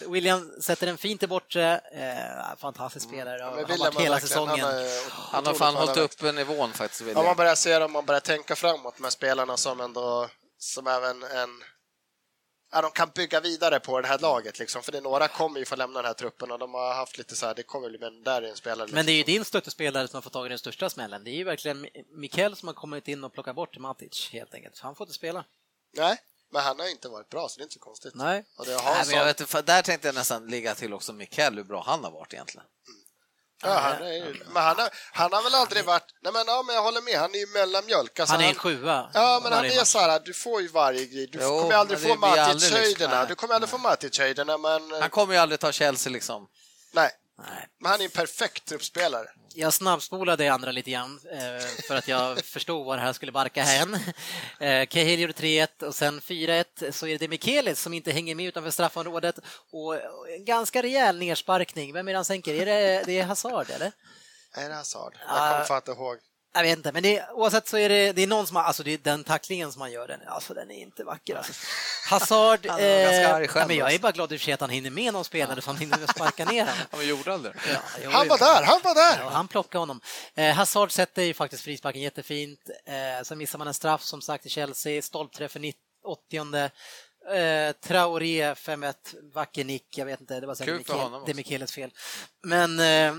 [0.10, 1.82] William sätter den fint i bortre.
[1.94, 3.38] Eh, fantastisk spelare.
[3.38, 4.60] Men har William varit har hela säsongen.
[4.60, 7.26] Han, är Han har fan hållit uppe nivån faktiskt, Om William.
[7.26, 11.50] man börjar se dem, man börjar tänka framåt med spelarna som ändå, som även en
[12.72, 14.84] Ja, de kan bygga vidare på det här laget, liksom.
[14.84, 17.18] för det är några kommer ju få lämna den här truppen och de har haft
[17.18, 18.90] lite så här, det kommer bli, men där är en spelare.
[18.92, 19.34] Men det är ju liksom.
[19.34, 21.24] din stöttespelare som har fått tag i den största smällen.
[21.24, 24.80] Det är ju verkligen Mikael som har kommit in och plockat bort Matic helt enkelt.
[24.80, 25.46] Han får inte spela.
[25.94, 26.18] Nej,
[26.50, 28.16] men han har inte varit bra så det är inte så konstigt.
[28.16, 28.46] Nej.
[28.58, 31.56] Och det har Nej, men jag vet, där tänkte jag nästan ligga till också Mikael,
[31.56, 32.68] hur bra han har varit egentligen.
[33.64, 36.06] Ja, han är, men han har, han har väl aldrig varit...
[36.24, 38.20] Nej, men, ja, men jag håller med, han är ju mellanmjölk.
[38.20, 39.10] Alltså, Han är en sjua.
[39.14, 39.88] Ja, men han är match.
[39.88, 41.28] så här, du får ju varje grej.
[41.32, 43.26] Du Jo, kommer aldrig få Matic-höjderna.
[43.26, 45.02] Du kommer aldrig få Matic-höjderna, men...
[45.02, 46.48] Han kommer ju aldrig ta Chelsea liksom.
[46.94, 47.68] Nej, Nej.
[47.80, 49.28] men han är en perfekt truppspelare.
[49.54, 53.32] Jag snabbspolade det andra lite grann eh, för att jag förstod var det här skulle
[53.32, 53.98] barka hän.
[54.60, 58.46] Eh, Cahill gjorde 3-1 och sen 4-1 så är det Mikelis som inte hänger med
[58.46, 59.40] utanför straffområdet
[59.72, 59.96] och
[60.30, 61.94] en ganska rejäl nersparkning.
[61.94, 62.54] Vem är det han sänker?
[62.54, 63.92] Är det, det är Hazard eller?
[64.54, 65.14] Är det Hazard?
[65.28, 65.28] Ja.
[65.28, 66.18] Jag kommer fan inte ihåg.
[66.58, 68.84] Jag vet inte, men det, oavsett så är det, det är någon som har, alltså
[68.84, 71.36] det är den tacklingen som han gör, den, alltså den är inte vacker.
[71.36, 71.54] Alltså.
[72.10, 74.00] Hazard, eh, ja, men jag är också.
[74.02, 76.76] bara glad i att han hinner med någon spelare som hinner sparka ner honom.
[76.92, 77.54] Ja, men gjorde han det?
[78.04, 79.20] Ja, Han var där, han var där!
[79.24, 80.02] Ja, han plockade honom.
[80.36, 82.60] Eh, Hazard sätter ju faktiskt frisparken jättefint.
[82.86, 86.72] Eh, sen missar man en straff som sagt i Chelsea, stolpträff i nitt- 80
[87.34, 88.94] Eh, Traoré 5-1,
[89.34, 90.96] vacker nick, jag vet inte, det var säkert Mikel,
[91.26, 91.36] det är.
[91.36, 91.92] Mikeles fel.
[92.44, 93.14] Men eh,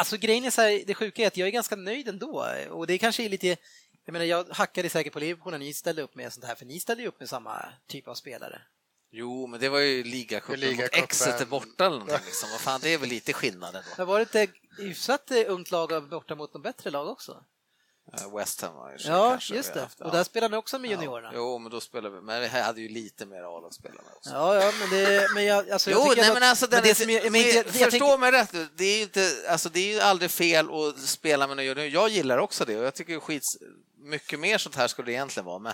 [0.00, 2.86] alltså grejen är så här, det sjuka är att jag är ganska nöjd ändå och
[2.86, 3.56] det kanske är lite
[4.04, 6.66] jag menar, jag hackade säkert på Liverpool när ni ställde upp med sånt här, för
[6.66, 8.62] ni ställde ju upp med samma typ av spelare.
[9.12, 10.88] Jo, men det var ju ligacupen Det är mot.
[10.92, 12.26] Exeter borta eller någonting.
[12.26, 12.50] Liksom.
[12.50, 13.88] Vad fan, det är väl lite skillnad ändå.
[13.98, 17.44] Men var det inte hyfsat eh, ungt lag borta mot de bättre lag också?
[18.18, 19.80] Eh, West Ham var ju Ja, just det.
[19.80, 20.10] haft, Och ja.
[20.10, 21.30] där spelade ni också med juniorerna.
[21.34, 24.30] Jo, men då spelade vi, men vi hade ju lite mer A-lagsspelare med också.
[24.30, 26.82] Ja, ja, men, det, men jag, alltså, jag Jo, tycker nej, men att- alltså, men
[26.82, 29.68] det som jag- men men, jag- förstå tänker- mig rätt, det är ju inte, alltså
[29.68, 32.94] det är ju aldrig fel att spela med nya Jag gillar också det och jag
[32.94, 33.56] tycker skits,
[34.02, 35.58] mycket mer sånt här skulle det egentligen vara.
[35.58, 35.72] Men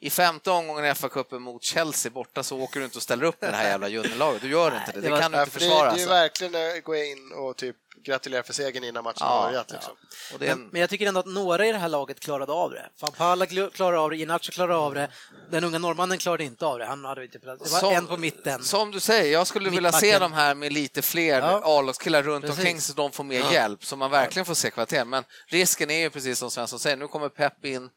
[0.00, 3.40] i femte omgången i FA-cupen mot Chelsea borta så åker du inte och ställer upp
[3.42, 4.42] med det här jävla juniorlaget.
[4.42, 5.90] Du gör inte det, det det kan du Ja, inte för det, det försvara.
[5.90, 6.08] är ju alltså.
[6.08, 9.70] verkligen att gå in och typ gratulera för segern innan matchen Ja, börjat.
[9.72, 9.92] Liksom.
[10.32, 12.20] Och det är Men, en, men jag tycker ändå att några i det här laget
[12.20, 12.90] klarade av det.
[13.00, 15.08] Van Palla gl- klarade av det, Inácio klarade av det,
[15.50, 16.86] den unga norrmannen klarade inte av det.
[16.86, 18.64] Han hade inte, det var Som- en på mitten.
[18.64, 21.60] Som du säger, jag skulle vilja se de här med lite fler Ja.
[21.64, 22.58] A-lagskillar runt Precis.
[22.58, 25.08] omkring så de får mer hjälp, så man verkligen får se kvaliteten.
[25.08, 27.90] Men risken är ju precis som Svensson säger, nu kommer Pep in,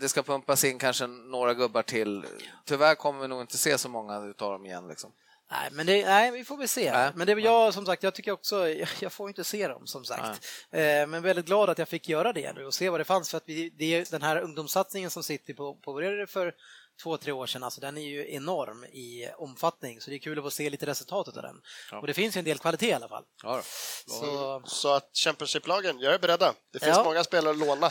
[0.00, 2.24] det ska pumpas in kanske några gubbar till.
[2.66, 4.88] Tyvärr kommer vi nog inte se så många utav dem igen.
[4.88, 5.10] Liksom.
[5.50, 6.92] Nej, men det, nej, vi får väl se.
[6.92, 7.10] Nej.
[7.14, 9.86] Men det är jag som sagt, jag tycker också, jag, jag får inte se dem
[9.86, 10.46] som sagt.
[10.70, 13.30] Eh, men väldigt glad att jag fick göra det nu och se vad det fanns
[13.30, 16.54] för att vi, det är den här ungdomssatsningen som City på, påbörjade för
[17.02, 20.38] två, tre år sedan, alltså den är ju enorm i omfattning så det är kul
[20.38, 21.56] att få se lite resultatet av den.
[22.00, 23.24] Och det finns ju en del kvalitet i alla fall.
[23.42, 23.62] Ja,
[24.06, 26.54] Så, Så att Championship-lagen, gör er beredda.
[26.72, 27.04] Det finns Ja.
[27.04, 27.90] många spelare att låna.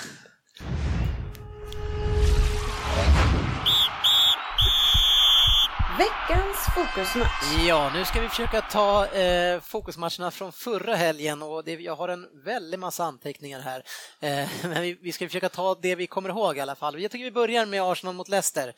[5.97, 7.65] Veckans fokusmatch.
[7.67, 12.09] Ja, nu ska vi försöka ta eh, fokusmatcherna från förra helgen och det, jag har
[12.09, 13.83] en väldig massa anteckningar här.
[14.19, 17.01] Eh, men vi, vi ska försöka ta det vi kommer ihåg i alla fall.
[17.01, 18.73] Jag tycker vi börjar med Arsenal mot Leicester,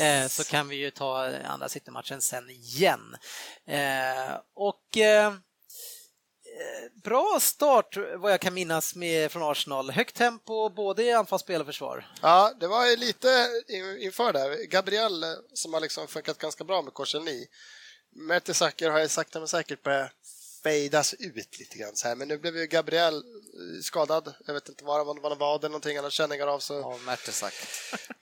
[0.00, 3.16] eh, så kan vi ju ta andra City-matchen sen igen.
[3.66, 5.32] Eh, och eh,
[7.04, 9.90] bra start vad jag kan minnas med från Arsenal.
[9.90, 12.06] Högt tempo både i anfallsspel och försvar.
[12.22, 14.64] Ja, det var ju lite in- inför där.
[14.64, 17.46] Gabriel eh, som har liksom funkat ganska bra med Korselny.
[18.14, 20.10] Mertesacker har ju sakta men säkert börjat
[20.62, 22.14] fejdas ut lite grann så här.
[22.16, 24.34] Men nu blev ju Gabriel eh, skadad.
[24.46, 25.96] Jag vet inte vad det var, vad det någonting.
[25.96, 27.54] Han har känningar av så Ja, Mertesack.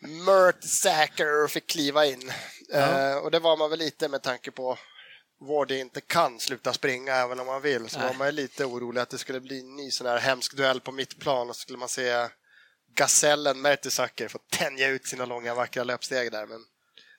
[0.01, 2.33] Mertesacker fick kliva in.
[2.73, 4.79] Eh, och det var man väl lite med tanke på
[5.41, 7.89] Wardy inte kan sluta springa även om han vill.
[7.89, 10.57] Så var man ju lite orolig att det skulle bli en ny sån här hemsk
[10.57, 12.29] duell på mittplan och så skulle man se
[12.95, 16.47] gasellen Mertesacker få tänja ut sina långa vackra löpsteg där.
[16.47, 16.65] Men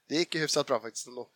[0.10, 1.28] det gick ju hyfsat bra faktiskt ändå.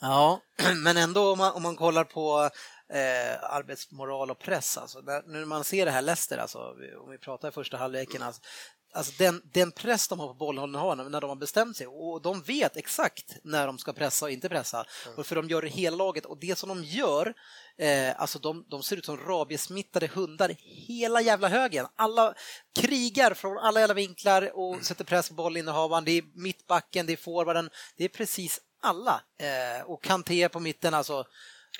[0.00, 0.40] Ja,
[0.76, 2.50] men ändå om man, om man kollar på
[2.92, 6.58] eh, arbetsmoral och press, alltså, när, när man ser det här Leicester, alltså,
[7.04, 8.42] om vi pratar i första halvleken, alltså,
[8.92, 12.42] alltså den, den press de har på bollhållarna när de har bestämt sig och de
[12.42, 14.84] vet exakt när de ska pressa och inte pressa,
[15.16, 17.34] och för de gör det hela laget och det som de gör
[17.78, 21.86] Eh, alltså de, de ser ut som rabiesmittade hundar hela jävla högen.
[21.96, 22.34] Alla
[22.80, 26.04] krigar från alla jävla vinklar och sätter press på bollinnehavaren.
[26.04, 29.20] Det är mittbacken, det är forwarden, det är precis alla.
[29.38, 31.24] Eh, och Kanté på mitten alltså.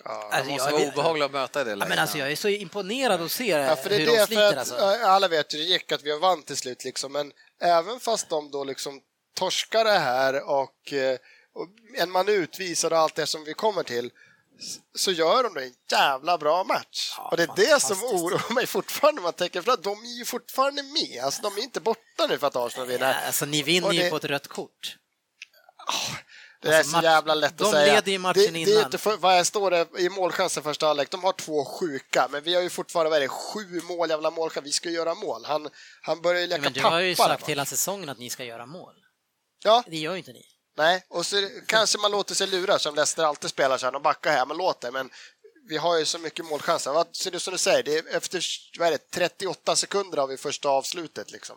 [0.05, 1.89] Ja, Det alltså måste jag, vara obehagligt att möta i det ja, läget.
[1.89, 4.27] men alltså, jag är så imponerad att se Ja, för det hur är de det,
[4.27, 4.43] sliter.
[4.43, 4.75] för att Alltså.
[4.75, 7.13] ja, alla vet hur det gick, att vi har vann till slut liksom.
[7.13, 7.33] Men
[7.63, 9.01] även fast de då liksom
[9.35, 11.19] torskar det här och, eh,
[11.55, 11.69] och
[11.99, 14.11] en man utvisar och allt det som vi kommer till
[14.95, 17.15] så gör de det en jävla bra match.
[17.19, 19.21] Ja, och det är det som oroar mig fortfarande.
[19.23, 21.25] Man tänker, för att de är ju fortfarande med.
[21.25, 23.09] Alltså, de är inte borta nu för att Arsenal vinner.
[23.21, 24.97] Ja, alltså, ni vinner Och ju det- på ett rött kort.
[26.63, 27.95] Det är Alltså, så match- jävla lätt de att säga.
[27.95, 28.85] leder ju matchen det, det är innan.
[28.85, 31.11] inte för, vad jag står det i målchansen första halvlek.
[31.11, 34.31] De har två sjuka, men vi har ju fortfarande vad är det, sju mål, jävla
[34.31, 34.67] målchans.
[34.67, 35.45] Vi ska göra mål.
[35.45, 35.69] Han,
[36.03, 36.95] han börjar ju leka Men du pappa.
[36.95, 38.95] har ju sagt hela säsongen att ni ska göra mål.
[39.65, 40.45] Ja, Det gör ju inte ni.
[40.77, 41.07] nej.
[41.09, 43.93] Och så kanske man låter sig lura som Leicester alltid spelar så här.
[43.93, 44.91] De backar här, men låt det.
[44.91, 45.11] Men
[45.69, 47.05] vi har ju så mycket målchanser.
[47.13, 48.43] Så det är som du säger, det är efter
[48.79, 51.31] vad är det, 38 sekunder har vi första avslutet.
[51.31, 51.57] Liksom.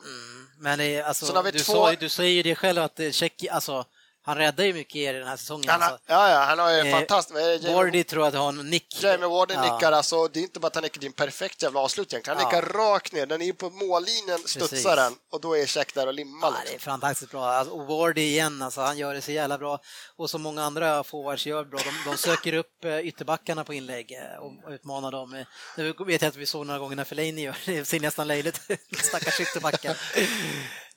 [0.59, 2.81] Men det, är- alltså, Sen har vi du, två- sa, du säger ju det själv
[2.81, 3.85] att Tjeckien, alltså,
[4.25, 5.69] han räddar ju mycket i er den här säsongen.
[5.69, 6.03] Han har, alltså.
[6.07, 7.67] ja, ja, han har ju Eh, fantastiskt...
[7.69, 9.03] Wardy tror att har en nick.
[9.03, 9.73] Jamie Warden Ja.
[9.75, 12.13] nickar alltså, det är inte bara att han nickar, det är en perfekt jävla avslut
[12.13, 12.37] egentligen.
[12.37, 12.59] Han Ja.
[12.61, 14.83] nickar rakt ner, den är på mållinjen, studsar Precis.
[14.83, 16.47] den och då är Check där och limmar.
[16.47, 16.91] Ja, det är Liksom.
[16.91, 17.45] fantastiskt bra.
[17.45, 19.79] Alltså, och Wardy igen, alltså, han gör det så jävla bra.
[20.15, 21.79] Och som många andra forwards gör bra.
[21.79, 25.33] De, de söker upp eh, ytterbackarna på inlägg eh, och utmanar dem.
[25.33, 25.45] Eh,
[25.77, 27.71] Nu vet jag att vi såg några gånger när Fellaini gör det.
[27.79, 28.61] Det ser nästan löjligt
[29.03, 29.97] Stackars ytterbackar.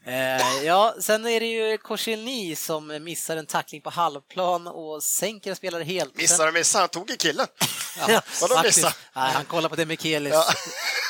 [0.07, 5.51] Eh, ja, sen är det ju Korselny som missar en tackling på halvplan och sänker
[5.51, 6.17] en spelare helt.
[6.17, 7.47] Missar och missar, han tog i killen.
[8.09, 8.77] Ja, Vadå faktiskt.
[8.79, 8.93] missa?
[9.15, 10.33] Nej, han kollar på det med Kelis.
[10.35, 10.45] Ja.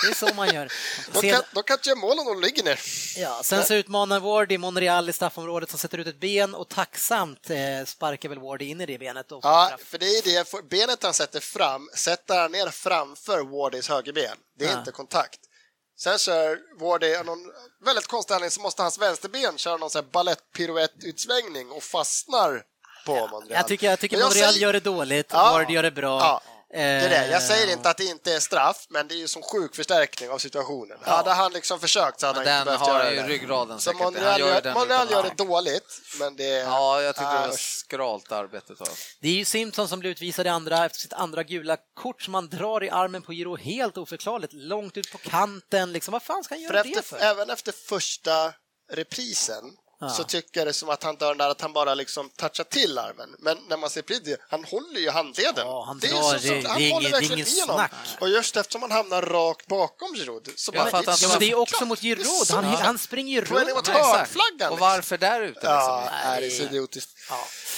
[0.02, 0.72] Det är så man gör.
[1.12, 2.80] De Sen- kan, de kan inte göra mål om de ligger ner.
[3.16, 7.50] Ja, sen så utmanar Wardy Monreal i straffområdet som sätter ut ett ben och tacksamt
[7.50, 9.32] eh, sparkar väl Wardy in i det benet.
[9.32, 13.88] Och Ja, för det är det, benet han sätter fram sätter han ner framför Wardys
[13.88, 14.36] högerben.
[14.58, 14.78] Det är Ja.
[14.78, 15.38] inte kontakt.
[15.98, 17.38] Sen kör Wardy, någon
[17.84, 22.62] väldigt konstig anledning så måste hans vänsterben köra någon sån här balettpiruettutsvängning och fastnar
[23.06, 23.42] på Monreal.
[23.50, 25.52] Jag tycker, jag tycker Men Monreal säger- gör det dåligt, Ja.
[25.52, 26.20] Wardy gör det bra.
[26.20, 26.42] Ja.
[26.70, 27.26] Det är det.
[27.30, 29.74] Jag säger Eh, inte att det inte är straff, men det är ju som sjuk
[29.76, 30.98] förstärkning av situationen.
[31.02, 33.20] Hade han liksom försökt så hade Men han den inte behövt har göra han ju
[33.22, 33.26] det.
[33.34, 34.00] i ryggraden Så säkert.
[34.02, 36.44] Monreal gör ju den Monreal gör det dåligt, men det...
[36.44, 37.60] Ja, jag tycker det Usch.
[37.60, 38.88] skralt arbete av
[39.20, 42.34] Det är ju Simpson som blir utvisad i andra efter sitt andra gula kort som
[42.34, 45.92] han drar i armen på Giro helt oförklarligt, långt ut på kanten.
[45.92, 47.18] Liksom, vad fan ska han För göra det efter, för?
[47.24, 48.52] även efter första
[48.92, 49.64] reprisen
[50.00, 50.08] Ja.
[50.08, 52.98] så tycker jag det som att han dör där att han bara liksom touchar till
[52.98, 53.34] armen.
[53.38, 55.66] Men när man ser Pridi, han håller ju handleden.
[55.66, 57.38] Ja, han är drar, så- det- så- det han är inget- håller det är verkligen
[57.38, 57.76] inget i honom.
[57.76, 57.92] snack.
[58.20, 60.78] Och just eftersom han hamnar rakt bakom Giroud så bara...
[60.78, 61.88] Ja, men det är också såklart.
[61.88, 63.50] mot Det är Giroud, han, han springer ju runt.
[63.74, 64.16] mot Ja, exakt.
[64.16, 65.48] hörnflaggan, Och varför där ute?
[65.48, 65.70] Liksom?
[65.72, 67.10] Ja, Nej, det är så idiotiskt.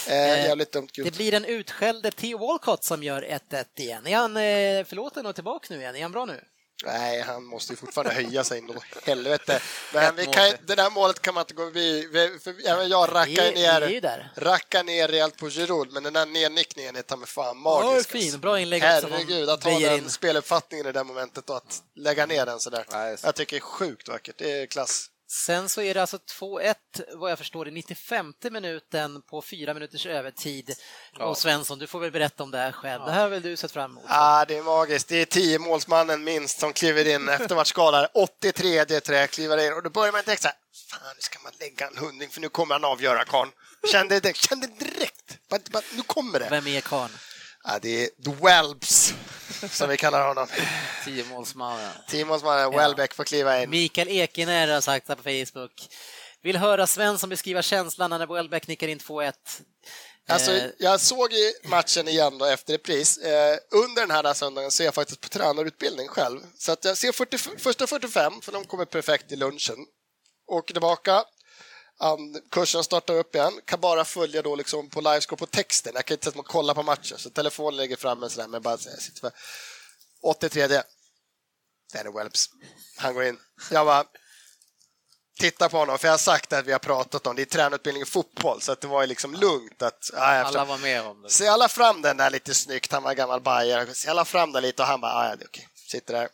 [0.07, 4.07] Eh, jävligt dumt Det blir den utskälde Theo Walcott som gör 1-1 igen.
[4.07, 5.97] Är han eh, förlåten och tillbaka nu igen?
[5.97, 6.45] Är han bra nu?
[6.85, 8.75] Nej, han måste ju fortfarande höja sig ändå.
[9.05, 9.61] Helvete.
[9.95, 12.09] Men vi kan, det där målet kan man inte gå förbi.
[12.13, 14.33] Vi- För även jag rackar ner, där.
[14.37, 17.95] rackar ner rejält på Giroud, men den där nednickningen är ta mig fan magisk.
[17.97, 18.09] Alltså.
[18.31, 18.41] fin.
[18.41, 20.11] Bra inlägg Herregud, att ha den in.
[20.11, 23.11] speluppfattningen i det momentet och att lägga ner den sådär.
[23.11, 24.35] Just- Jag tycker det är sjukt vackert.
[24.39, 25.07] Det är klass.
[25.33, 26.75] Sen så är det alltså 2-1
[27.15, 30.75] vad jag förstår i 95 minuten på fyra minuters övertid.
[31.21, 33.05] Och Svensson, du får väl berätta om det här själv.
[33.05, 34.05] Det här har väl du sett fram emot?
[34.09, 35.09] Ah, det är magiskt.
[35.09, 38.09] Det är tio målsmannen minst som kliver in efter matchskador.
[38.15, 40.57] 83 trä kliver in och då börjar man tänka så här,
[40.91, 43.51] fan nu ska man lägga en hundring för nu kommer han avgöra karln.
[43.93, 45.39] Kände direkt, kände direkt,
[45.93, 46.49] nu kommer det.
[46.51, 47.13] Vem är karln?
[47.65, 49.15] Ja, det är The Welbs,
[49.71, 50.47] som vi kallar honom.
[51.05, 51.93] Tiomålsmannen.
[52.09, 53.71] Tiomålsmannen Welbeck får kliva in.
[53.71, 55.89] Mikael Ekenär har sagt här på Facebook.
[56.43, 59.33] Vill höra Svensson beskriva känslan när Welbeck nickar in 2-1.
[60.29, 63.19] Alltså, Eh, jag såg ju matchen igen då efter repris.
[63.19, 66.41] Eh, under den här söndagen så är jag faktiskt på tränarutbildning själv.
[66.59, 69.77] Så att jag ser 40, första 45, för de kommer perfekt i lunchen.
[70.47, 71.25] Åker tillbaka.
[72.03, 73.61] Um, kursen startar upp igen.
[73.65, 75.93] Kan bara följa då liksom på livescore på texten.
[75.95, 77.19] Jag kan inte sätta mig och kolla på matchen.
[77.19, 78.49] Så telefonen lägger fram en sådär.
[78.49, 79.33] Men bara, sitter för
[80.23, 80.83] 83.
[81.93, 82.47] Danny Welps.
[82.97, 83.39] Han går in.
[83.71, 84.05] Jag bara
[85.41, 88.03] tittar på honom, för jag har sagt att vi har pratat om det är tränarutbildning
[88.03, 90.11] i fotboll, så att det var ju liksom lugnt att...
[90.13, 90.19] Ja.
[90.21, 91.31] Alla var med om det.
[91.31, 93.95] Så jag la fram den där lite snyggt, han var gammal bajare.
[93.95, 96.15] Så jag la fram den lite och han bara, "Ah, ja, det är okej, sitter
[96.15, 96.29] där.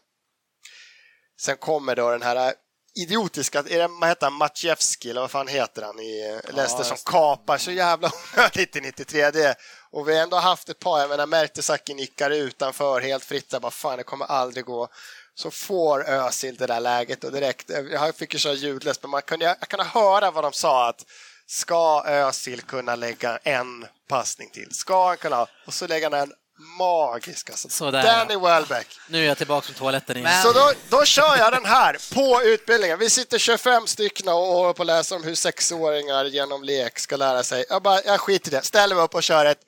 [1.41, 2.55] Sen kommer då den här
[2.97, 6.97] idiotiska, är det, vad heter han, Maciejewski, eller vad fan heter han i Leicester som
[7.05, 9.31] kapar så jävla onödigt i 93.
[9.31, 9.55] Det.
[9.91, 13.63] Och vi har ändå haft ett par, jag menar Mertesacker nickar utanför helt fritt, jag
[13.63, 14.89] bara fan det kommer aldrig gå.
[15.35, 19.23] Så får Özil det där läget och direkt, jag fick ju köra ljudlöst, men man
[19.23, 21.05] kunde, jag kunde höra vad de sa att
[21.47, 24.75] ska Özil kunna lägga en passning till?
[24.75, 25.47] Ska han kunna?
[25.67, 26.33] Och så lägger han en
[26.79, 27.69] magisk alltså.
[27.69, 28.87] Sådär, Danny Welbeck.
[29.09, 30.31] Nu är jag tillbaka från toaletten igen.
[30.31, 32.99] Men- Så då, då kör jag den här på utbildningen.
[32.99, 37.17] Vi sitter 25 stycken och håller på att läsa om hur sexåringar genom lek ska
[37.17, 37.65] lära sig.
[37.69, 39.61] Jag, bara, jag skiter i det, ställer mig upp och kör ett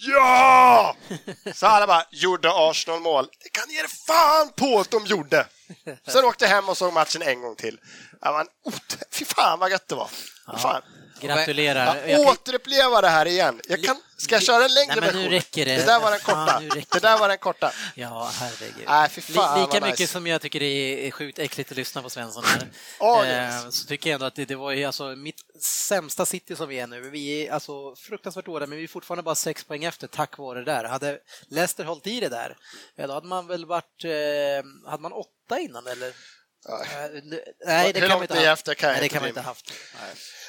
[0.00, 0.96] Ja!
[1.54, 3.28] Så alla bara, gjorde Arsenal mål?
[3.42, 5.46] Det kan ge er fan på att de gjorde!
[6.08, 7.78] Sen åkte jag hem och såg matchen en gång till.
[8.20, 10.08] Ja, man, ot- fy fan vad gött det var.
[10.54, 10.82] Fy fan.
[11.20, 11.96] Gratulerar.
[11.96, 13.60] Ja, Jag återuppleva det här igen.
[13.68, 15.32] Jag kan, ska jag köra en längre Nej, men nu version?
[15.32, 15.76] räcker det.
[15.76, 16.60] det där var den korta.
[16.74, 17.72] räcker det där var den korta.
[17.94, 18.84] Ja, herregud.
[18.86, 20.12] Nej, fy fan, Li- Lika mycket nice.
[20.12, 22.68] som jag tycker det är sjukt äckligt att lyssna på Svensson här,
[23.00, 25.40] Ja, det eh, är så tycker jag ändå att det, det var ju alltså mitt
[25.62, 27.10] sämsta City som vi är nu.
[27.10, 30.58] Vi är alltså fruktansvärt dåliga, men vi är fortfarande bara sex poäng efter tack vare
[30.58, 30.84] det där.
[30.84, 32.56] Hade Leicester hållit i det där,
[32.96, 34.04] ja, då hade man väl varit...
[34.04, 36.12] Eh, hade man åtta innan eller?
[36.64, 36.82] Ja.
[36.82, 37.10] Eh,
[37.66, 39.40] Nej, det Hur kan man inte ha efter kan Nej, det inte kan man inte
[39.40, 39.46] mig.
[39.46, 39.72] haft.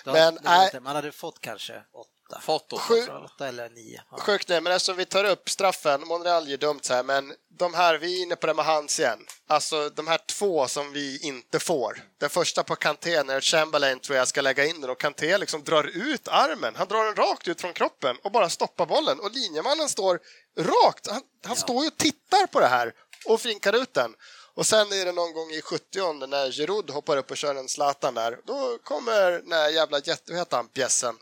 [0.05, 0.65] Då- Men, det nej.
[0.65, 2.41] inte- man hade fått kanske åtta.
[2.41, 2.77] Fått då.
[2.77, 4.01] Sju, Åtta eller nio.
[4.11, 4.17] Ja.
[4.17, 7.73] Sjukt nu, men eftersom vi tar upp straffen, Monreal är dumt så här, men de
[7.73, 9.19] här, vi är inne på det med hans igen.
[9.47, 12.01] Alltså de här två som vi inte får.
[12.19, 15.63] Den första på Kanté när Chamberlain tror jag ska lägga in den och Kanté liksom
[15.63, 16.75] drar ut armen.
[16.75, 20.19] Han drar den rakt ut från kroppen och bara stoppar bollen och linjemannen står
[20.59, 21.07] rakt.
[21.07, 22.93] Han, han står ju och tittar på det här
[23.25, 24.13] och finkar ut den.
[24.55, 27.67] Och sen är det någon gång i 70 när Giroud hoppar upp och kör en
[27.67, 28.37] Zlatan där.
[28.45, 30.33] Då kommer den här jävla jätte...
[30.33, 30.69] Heter han?
[30.73, 31.15] Bjässen?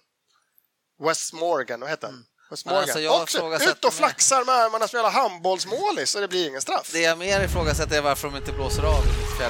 [1.03, 2.25] Wes Morgan, vad heter han?
[2.65, 2.81] Morgan.
[2.81, 6.61] alltså, jag Också ut och flaxar med armarna som jävla handbollsmålis så det blir ingen
[6.61, 6.89] straff.
[6.93, 9.49] Det jag mer ifrågasätter är varför de inte blåser av i 94.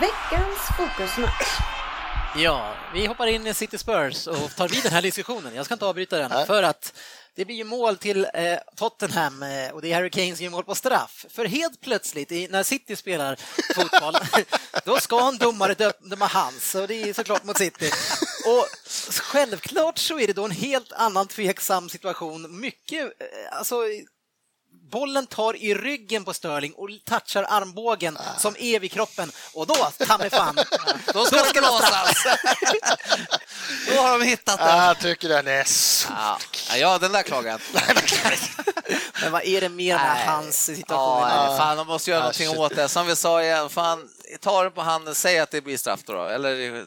[0.00, 1.72] Veckans fokusmatch.
[2.36, 5.54] Ja, vi hoppar in i City Spurs och tar vid den här diskussionen.
[5.54, 6.46] Jag ska inte avbryta den, Nej.
[6.46, 6.94] för att
[7.34, 10.50] det blir ju mål till eh, Tottenham eh, och det är Harry Kane som gör
[10.50, 11.26] mål på straff.
[11.28, 13.36] För helt plötsligt, i, när City spelar
[13.74, 14.14] fotboll,
[14.84, 17.90] då ska en domare döma hans, och det är såklart mot City.
[18.46, 18.66] Och
[19.22, 22.60] självklart så är det då en helt annan tveksam situation.
[22.60, 23.76] Mycket, eh, alltså
[24.92, 29.74] Bollen tar i ryggen på Sterling och touchar armbågen som är vid kroppen och då,
[30.06, 30.56] ta mig fan,
[31.14, 32.24] Då ska det blåsas!
[33.88, 34.84] Då har de hittat Ah, den.
[34.84, 36.08] jag tycker den är så...
[36.16, 36.38] Ja.
[36.76, 37.22] Ja, den där
[37.54, 37.64] inte.
[39.22, 40.26] Men vad är det mer med Nej.
[40.26, 41.28] hans situation?
[41.28, 42.58] Ja, fan, de måste göra Ah, någonting shit.
[42.58, 42.88] åt det.
[42.88, 44.08] Som vi sa igen, fan,
[44.40, 46.24] ta det på handen, säg att det blir straff då.
[46.24, 46.86] Eller, Eller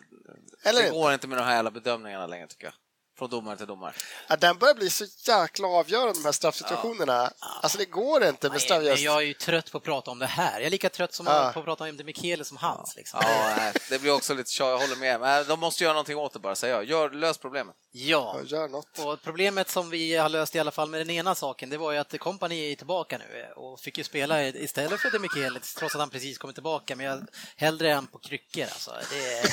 [0.64, 0.90] det inte.
[0.90, 2.74] går inte med de här jävla bedömningarna längre tycker jag.
[3.18, 3.94] Från domare till domare.
[4.28, 7.32] Ja, den börjar bli så jäkla avgörande, de här straffsituationerna.
[7.62, 8.84] Alltså det går inte med straff.
[8.84, 10.54] Nej, men jag är ju trött på att prata om det här.
[10.60, 11.52] Jag är lika trött som Ja.
[11.54, 12.96] på att prata om det Michele som hans.
[12.96, 13.20] Liksom.
[13.24, 15.20] Ja, det blir också lite tjat, jag håller med.
[15.20, 16.86] Men de måste göra någonting åt det bara, säger jag.
[16.86, 17.76] Gör, lös problemet.
[17.92, 18.40] Ja.
[18.42, 19.00] Ja, Gör något.
[19.00, 21.92] Och problemet som vi har löst i alla fall med den ena saken, det var
[21.92, 26.02] ju att Company är tillbaka nu och fick ju spela istället för Demichelis, trots att
[26.02, 28.92] han precis kommit tillbaka, men jag, hellre än på kryckor alltså.
[29.12, 29.46] Det är...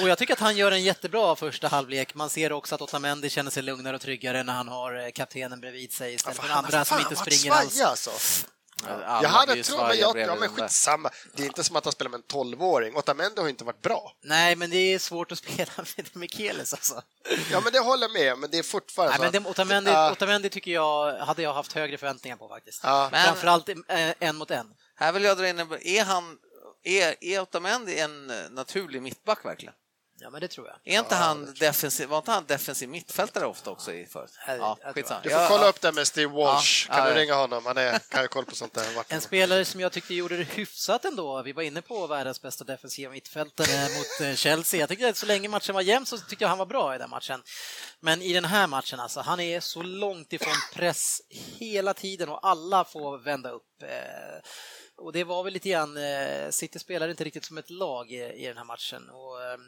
[0.02, 1.93] och jag tycker att han gör en jättebra första halvlek.
[2.14, 5.60] Man ser också att Otamendi känner sig lugnare och tryggare när han har eh, kaptenen
[5.60, 7.80] bredvid sig istället för andra som inte springer alls.
[7.80, 8.10] Alltså.
[8.86, 11.10] Alla Jag hade trott, men jag, ja, men skitsamma.
[11.34, 12.96] Det är inte som att han spelar med en 12-åring.
[12.96, 14.16] Otamendi har inte varit bra.
[14.22, 17.02] Nej, men det är svårt att spela med Demichelis alltså.
[17.50, 20.12] Ja, men det håller jag med, men det är fortfarande Nej, men det, Otamendi, Ja.
[20.12, 22.80] Otamendi tycker jag hade jag haft högre förväntningar på faktiskt.
[22.82, 23.08] Ja.
[23.12, 23.74] Men- Framförallt eh,
[24.18, 24.66] en mot en.
[24.96, 25.72] Här vill jag dra in en...
[25.80, 26.38] Är han...
[26.82, 29.74] Är, är Otamendi en eh, naturlig mittback verkligen?
[30.24, 30.94] Ja, men det tror jag.
[30.94, 34.30] Är inte han defensiv, var inte han defensiv mittfältare ofta också i förut?
[34.46, 35.20] Ja, skitsamma.
[35.22, 35.68] Du får Ja, kolla ja.
[35.68, 36.86] upp det med Steve Walsh.
[36.88, 37.22] Ja, Kan ja, du ja.
[37.24, 37.66] ringa honom?
[37.66, 38.94] Han är, kan ju koll på sånt där.
[38.96, 41.42] Vart En spelare som jag tyckte gjorde det hyfsat ändå.
[41.42, 44.80] Vi var inne på världens bästa defensiva mittfältare mot eh, Chelsea.
[44.80, 46.98] Jag tyckte att så länge matchen var jämn så tyckte jag han var bra i
[46.98, 47.42] den matchen.
[48.00, 52.46] Men i den här matchen, alltså, han är så långt ifrån press hela tiden och
[52.46, 53.82] alla får vända upp.
[53.82, 54.40] Eh,
[54.96, 58.16] Och det var väl lite grann, eh, City spelar inte riktigt som ett lag i,
[58.16, 59.10] i den här matchen.
[59.10, 59.58] Och, eh,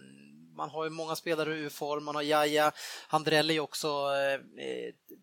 [0.56, 2.72] man har ju många spelare ur form, man har Jaja,
[3.08, 4.40] Handrelli också eh,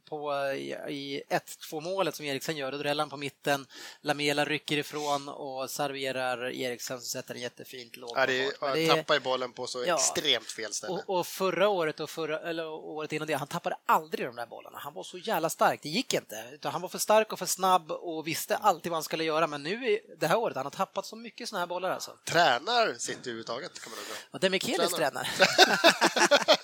[0.09, 3.67] på, i, i 1-2 målet som Eriksen gör, då dräller på mitten,
[4.01, 8.11] Lamela rycker ifrån och serverar Eriksen som sätter en jättefint låg.
[8.15, 9.95] Ja, det är, det är- tappar ju bollen på så Ja.
[9.95, 10.93] extremt fel ställe.
[11.07, 14.45] och, och förra året och förra, eller året innan det, han tappade aldrig de där
[14.45, 14.77] bollarna.
[14.79, 16.49] Han var så jävla stark, det gick inte.
[16.53, 19.47] Utan han var för stark och för snabb och visste alltid vad han skulle göra.
[19.47, 22.11] Men nu det här året, han har tappat så mycket såna här bollar alltså.
[22.25, 24.13] Tränar City överhuvudtaget kan man undra.
[24.31, 25.22] Och Demichelis Tränar.
[25.37, 26.57] Tränar.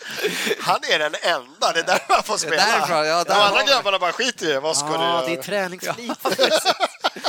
[0.62, 2.56] Han är den enda, det är där han får spela.
[2.56, 4.60] därifrån, ja, där De andra grabbarna bara skiter i det.
[4.60, 5.26] Vad ska du Ja, göra?
[5.26, 6.12] det är träningsflit.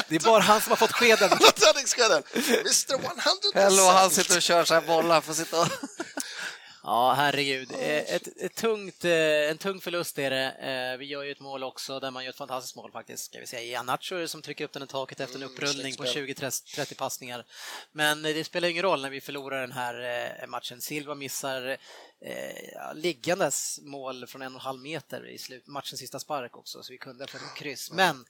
[0.09, 1.31] Det är bara han som har fått skeden.
[1.55, 2.23] Träningsskeden.
[2.35, 3.01] Mr 100%.
[3.55, 5.67] Hello, han sitter och kör så här bollar, får sitta och...
[6.91, 7.73] Ja, herregud.
[7.73, 10.51] Eh, Ett, ett tungt, eh, en tung förlust är det.
[10.51, 13.25] Eh, Vi gör ju ett mål också där man gör ett fantastiskt mål faktiskt.
[13.25, 13.63] Ska vi säga.
[13.63, 16.51] Ianacho som trycker upp den i taket efter en Mm, upprullning på släktspel.
[16.85, 17.45] 20-30 passningar.
[17.93, 20.81] Men det spelar ingen roll när vi förlorar den här matchen.
[20.81, 21.77] Silva missar
[22.25, 26.83] eh, liggandes mål från en och en halv meter i slut, matchens sista spark också,
[26.83, 27.91] så vi kunde ha fått kryss.
[27.93, 28.25] Men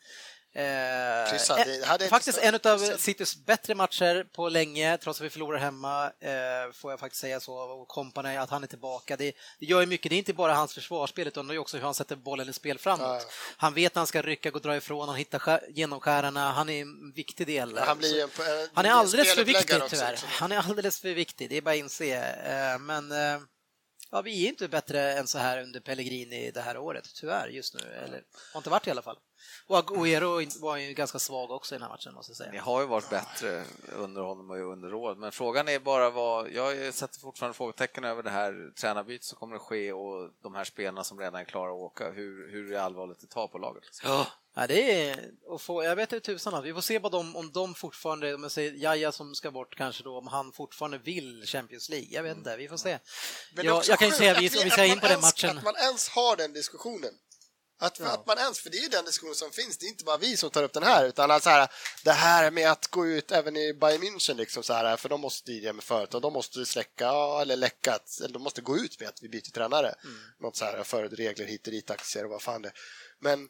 [0.52, 2.78] Eh, Kryss hade- eh, faktiskt en av.
[2.98, 7.40] Citys bättre matcher på länge, trots att vi förlorar hemma, eh, får jag faktiskt säga
[7.40, 7.54] så.
[7.54, 9.16] Och Company, att han är tillbaka.
[9.16, 10.10] Det, det gör ju mycket.
[10.10, 12.52] Det är inte bara hans försvarsspel, utan det är också hur han sätter bollen i
[12.52, 13.00] spel framåt.
[13.06, 13.20] Ja.
[13.56, 16.50] Han vet när han ska rycka, gå och dra ifrån, han hittar skär, genomskärarna.
[16.50, 17.78] Han är en viktig del.
[17.78, 18.30] Han blir en,
[18.60, 20.10] en, Han är alldeles för viktig också, tyvärr.
[20.10, 20.28] liksom.
[20.32, 22.16] Han är alldeles för viktig, det är bara att inse.
[22.44, 23.40] Eh, Men eh,
[24.10, 27.74] ja, vi är inte bättre än så här under Pellegrini det här året, tyvärr, just
[27.74, 27.80] nu.
[28.04, 28.22] Eller
[28.52, 29.16] har inte varit i alla fall.
[29.66, 32.50] Och Agüero var ju ganska svag också i den här matchen, måste jag säga.
[32.52, 33.64] Ni har ju varit bättre
[33.96, 36.50] under honom och under året, men frågan är bara vad...
[36.50, 40.64] Jag sätter fortfarande frågetecken över det här tränarbytet som kommer att ske och de här
[40.64, 42.10] spelarna som redan är klara att åka.
[42.10, 43.84] Hur, hur allvarligt det tar på laget.
[44.02, 44.26] Ja,
[44.66, 45.30] det är...
[45.46, 48.34] Och få, jag vet inte tusan, att vi får se vad de, om de fortfarande,
[48.34, 52.08] om jag säger Jaja som ska bort kanske då, om han fortfarande vill Champions League.
[52.10, 52.98] Jag vet inte, vi får se.
[53.56, 55.58] Men Jag, också jag kan ju säga, att vi, vi- ska in på den matchen.
[55.58, 57.10] Att man ens har den diskussionen.
[57.82, 60.04] Att, att man ens, för det är ju den diskussion som finns, det är inte
[60.04, 61.68] bara vi som tar upp den här, utan alltså här,
[62.04, 65.20] det här med att gå ut även i Bayern München, liksom så här, för de
[65.20, 69.00] måste tidigare med företag, de måste släcka, ja, eller läcka, eller de måste gå ut
[69.00, 69.94] med att vi byter tränare.
[70.04, 70.16] Mm.
[70.40, 72.72] Något så här, för regler hit och dit, aktier och vad fan det.
[73.20, 73.48] Men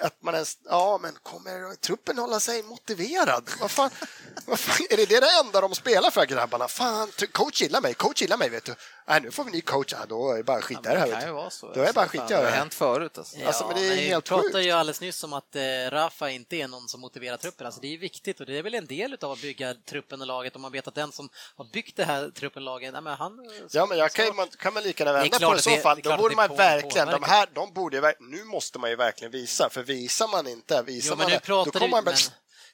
[0.00, 3.50] att man ens, ja men kommer truppen hålla sig motiverad?
[3.60, 3.90] Vad fan,
[4.46, 6.68] vad fan, är det det enda de spelar för grabbarna?
[6.68, 8.74] Fan, coach gillar mig, coach gillar mig vet du.
[9.06, 11.04] Nej, nu får vi ny coach, ja, då är det bara att skita i det
[11.04, 11.72] vet kan ju vara så.
[11.72, 13.18] Då är det bara skit Det har hänt förut.
[13.18, 13.36] Alltså.
[13.46, 14.66] Alltså, men det är vi helt pratade sjukt.
[14.66, 17.66] ju alldeles nyss om att eh, Rafa inte är någon som motiverar truppen.
[17.66, 20.26] Alltså, det är viktigt och det är väl en del av att bygga truppen och
[20.26, 23.02] laget om man vet att den som har byggt det här truppen och laget, nej,
[23.02, 23.50] men han...
[23.70, 26.00] Ja, men jag kan, man, kan man lika gärna vända på det i så fall.
[26.02, 27.34] Då borde man på- verkligen, de påverkar.
[27.34, 31.16] här, de borde nu måste man ju verkligen visa, för visar man inte, visar Jo,
[31.16, 32.14] man nu det, då kommer man Men,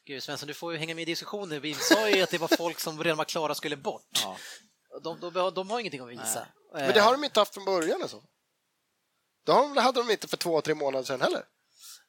[0.04, 1.60] gud, Svensson, du får ju hänga med i diskussionen.
[1.60, 4.20] Vi sa ju att det var folk som redan var klara skulle bort.
[4.22, 4.36] Ja.
[5.02, 6.46] De, de, de har ingenting att visa.
[6.74, 8.22] Men det har de inte haft från början alltså.
[9.46, 11.42] De hade de inte för två, tre månader sedan heller.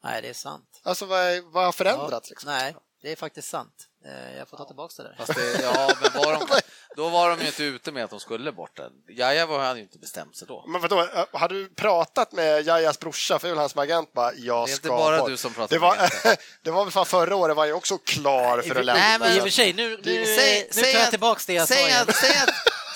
[0.04, 0.82] Nej, det är sant.
[0.84, 2.30] Alltså vad, är- vad har Ja, förändrats?
[2.30, 2.50] Liksom?
[2.52, 3.74] Nej, det är faktiskt sant.
[4.06, 5.16] Eh, Jag får ta tillbaka det där.
[5.18, 6.48] Fast det, ja, men var de,
[6.96, 8.92] då var de ju inte ute med att de skulle bort den.
[9.10, 10.66] Jaja var han ju inte bestämt sig då.
[10.68, 13.80] Men vadå, eh, har du pratat med Jajas brorsa, för det är väl han som
[13.80, 15.30] är agent, bara jag Det är ska inte bara bort.
[15.30, 16.36] du som pratar det med var, agenten.
[16.64, 19.02] det var väl fan förra året var jag också klar för att lämna.
[19.04, 21.54] Nej, men- I och för sig, nu, nu, Säg- nu tar jag att- tillbaka det
[21.54, 22.06] jag sa säg igen.
[22.10, 22.50] att, säg att,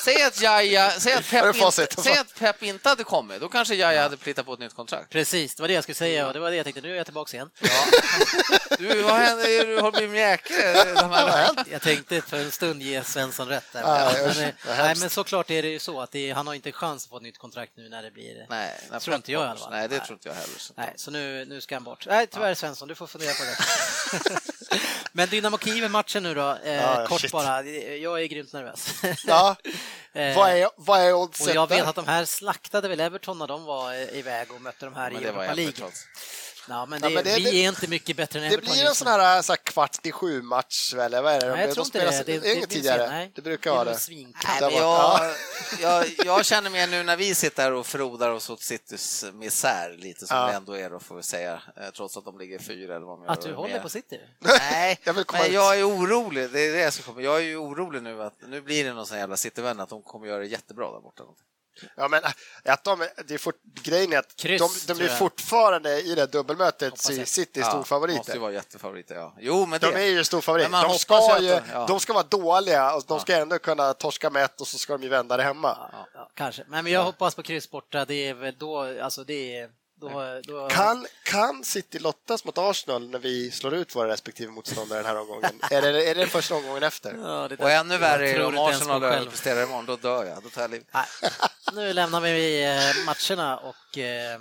[0.03, 3.75] säg att Jaja, säg att, Pep inte, säg att Pep inte hade kommit, då kanske
[3.75, 5.09] Jaja hade plitat på ett nytt kontrakt.
[5.09, 6.81] Precis, det var det jag skulle säga och det var det jag tänkte.
[6.81, 7.49] Nu är jag tillbaka igen.
[8.79, 9.65] Du, vad händer?
[9.67, 10.55] Du har blivit mjäkig.
[11.71, 13.83] Jag tänkte för en stund ge Svensson rätt där.
[13.83, 16.71] Nej, men, eh, nej, men såklart är det ju så att det han har inte
[16.71, 18.45] chans att få ett nytt kontrakt nu när det blir...
[18.49, 19.51] Nej, när Tror inte jag i kommer.
[19.51, 19.71] alla fall.
[19.71, 20.57] Nej, det tror inte jag heller.
[20.57, 20.73] Så.
[20.77, 22.05] Nej, så nu, nu ska han bort.
[22.09, 24.39] Nej, tyvärr Svensson, du får fundera på det.
[25.11, 27.31] Men Dynamo Kiev-matchen nu då, eh, Ja, kort shit.
[27.31, 27.63] bara.
[27.63, 28.87] Jag är grymt nervös.
[29.27, 29.55] Ja,
[30.35, 33.47] vad är, vad är och oddset jag vet att de här slaktade väl Everton när
[33.47, 35.73] de var eh, iväg och mötte de här i Europa League.
[36.69, 38.73] Ja, men, Ja, det, men det- vi det- är inte mycket bättre än Det Everton
[38.73, 41.49] blir en sån här, så här kvart i sju match, eller vad är det?
[41.49, 42.39] Nej, jag De tror inte spelas- det.
[42.39, 43.09] Det, inget det, tidigare.
[43.09, 43.31] nej.
[43.35, 43.97] Det brukar vara det.
[44.09, 45.33] Nej, men jag,
[45.81, 49.95] jag, jag känner mer nu när vi sitter här och förrodar oss åt Citys misär
[49.97, 50.47] lite som Ja.
[50.47, 53.19] det ändå är då får vi säga, eh, trots att de ligger fyra eller vad
[53.19, 53.81] de Att du håller med.
[53.81, 54.19] på City?
[54.39, 55.53] Nej, Jag vill komma men ut.
[55.55, 56.49] jag är orolig.
[56.51, 57.21] Det är det jag ska komma.
[57.21, 60.01] Jag är ju orolig nu att nu blir det någon sån jävla Cityvän att de
[60.01, 61.23] kommer göra det jättebra där borta.
[61.95, 62.29] Ja, men äh,
[62.73, 65.17] att de, det är fort, grejen är att Kryss, de, de jag.
[65.17, 66.97] fortfarande i det dubbelmötet.
[66.97, 68.17] City Ja, storfavoriter.
[68.17, 69.35] Måste ju vara jättefavoriter, ja.
[69.39, 70.01] Jo, men De det.
[70.01, 70.69] är ju storfavoriter.
[70.71, 71.85] De ska, ju de- ja.
[71.87, 74.93] de ska vara dåliga och de ska ändå kunna torska med ett och så ska
[74.93, 75.77] de ju vända det hemma.
[75.91, 76.63] Ja, ja, kanske.
[76.67, 78.05] Men jag hoppas på kryss borta.
[78.05, 79.69] Det är väl då, alltså det är...
[80.03, 84.99] Då, då, Kan, kan City lottas mot Arsenal när vi slår ut våra respektive motståndare
[84.99, 85.59] den här omgången?
[85.71, 87.15] är, det, är det första omgången efter?
[87.23, 90.43] Ja, Och ännu värre är om Arsenal överpresterar imorgon, då dör jag.
[90.43, 90.83] Då tar jag liv.
[90.91, 91.05] Nej.
[91.73, 94.39] Nu lämnar vi eh, matcherna och eh,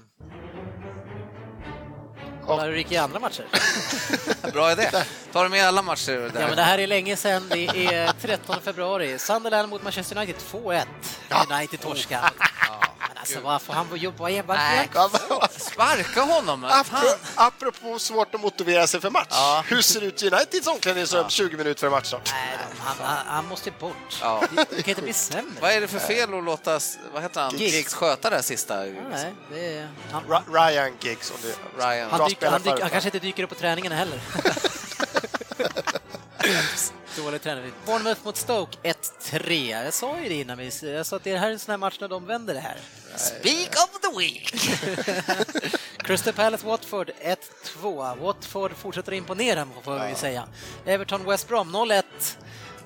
[2.47, 3.45] kollar hur det gick i andra matcher.
[4.53, 4.91] Bra idé.
[5.33, 6.41] Tar du med alla matcher där?
[6.41, 7.49] Ja, men det här är länge sedan.
[7.49, 9.19] Det är 13 februari.
[9.19, 10.85] Sunderland mot Manchester United 2-1.
[11.51, 12.31] United torskar.
[12.91, 12.91] Men
[13.23, 14.18] alltså, vad får han jobba?
[14.18, 14.89] Vad är Nej.
[14.95, 16.64] vad- Sparka honom!
[16.64, 19.27] Apropå, apropå svårt att motivera sig för match.
[19.31, 19.64] Ja.
[19.66, 22.31] Hur ser det ut i Uniteds omklädningsrum 20 minuter före matchstart?
[22.33, 24.18] Nej, han, han, han måste bort.
[24.20, 24.43] Ja.
[24.51, 25.61] Det, det kan inte bli sämre.
[25.61, 26.81] Vad är det för fel att låta,
[27.12, 27.75] vad heter han, Giggs.
[27.75, 28.77] Giggs sköta det här sista?
[28.77, 31.31] Nej, det är, han, Ryan Giggs.
[31.31, 32.11] Om det, Ryan.
[32.11, 34.20] han, dyker, han, dyker, han kanske inte dyker upp på träningarna heller.
[37.16, 37.73] Dålig träning.
[37.87, 39.85] Bournemouth mot Stoke 1-3.
[39.85, 40.59] Jag sa ju det innan.
[40.59, 42.61] Vi, jag sa att det här är en sån här match när de vänder det
[42.61, 42.77] här.
[43.17, 44.55] Speak of the week!
[45.99, 47.11] Crystal Palace Watford
[47.83, 48.19] 1-2.
[48.19, 50.49] Watford fortsätter imponera får vi säga.
[50.87, 52.03] Everton West Brom 0-1.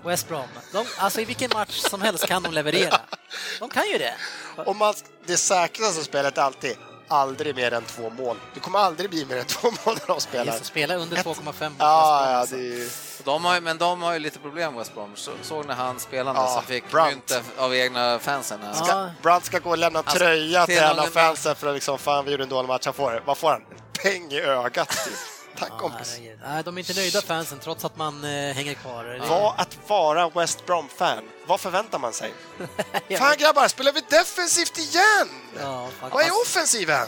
[0.04, 0.48] West Brom.
[0.72, 3.00] De, alltså i vilken match som helst kan de leverera.
[3.58, 4.14] De kan ju det.
[4.56, 4.94] Om man,
[5.26, 6.76] det säkraste spelet alltid
[7.08, 8.36] aldrig mer än två mål.
[8.54, 10.52] Det kommer aldrig bli mer än två mål när de spelar.
[10.52, 11.74] Just, spela under 2,5 mot West Brom.
[11.78, 12.56] Ja, ja, alltså.
[12.56, 12.90] det är ju...
[13.26, 15.12] De har, men de har ju lite problem, West Brom.
[15.16, 17.30] Så, såg när han spelade Ja, som fick Brunt.
[17.30, 18.60] mynt av egna fansen.
[18.64, 18.74] Ja.
[18.84, 22.24] Ska, Brandt ska gå och lämna Alltså, tröja till någon- fansen för att liksom, fan
[22.24, 22.84] vi gjorde en dålig match.
[22.84, 23.60] Han får, vad får han?
[23.70, 24.88] En peng i ögat.
[24.88, 25.14] Typ.
[25.58, 26.18] Tack Ja, kompis.
[26.46, 29.20] Nej, de är inte nöjda fansen trots att man eh, hänger kvar.
[29.28, 32.32] Vad att vara West Brom-fan, vad förväntar man sig?
[33.18, 35.28] Fan grabbar, spelar vi defensivt igen?
[35.60, 37.06] ja, Vad är offensiven?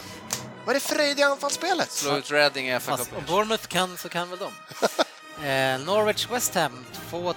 [0.65, 1.91] Vad är det frejdiga anfallsspelet?
[1.91, 3.17] Slå ut Reading i FA-cupen.
[3.17, 4.51] om Bournemouth kan så kan väl de.
[5.43, 7.33] Eh, Norwich West Ham 2-2.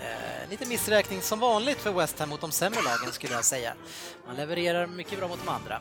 [0.00, 3.74] Eh, lite missräkning som vanligt för West Ham mot de sämre lagen skulle jag säga.
[4.26, 5.80] Man levererar mycket bra mot de andra.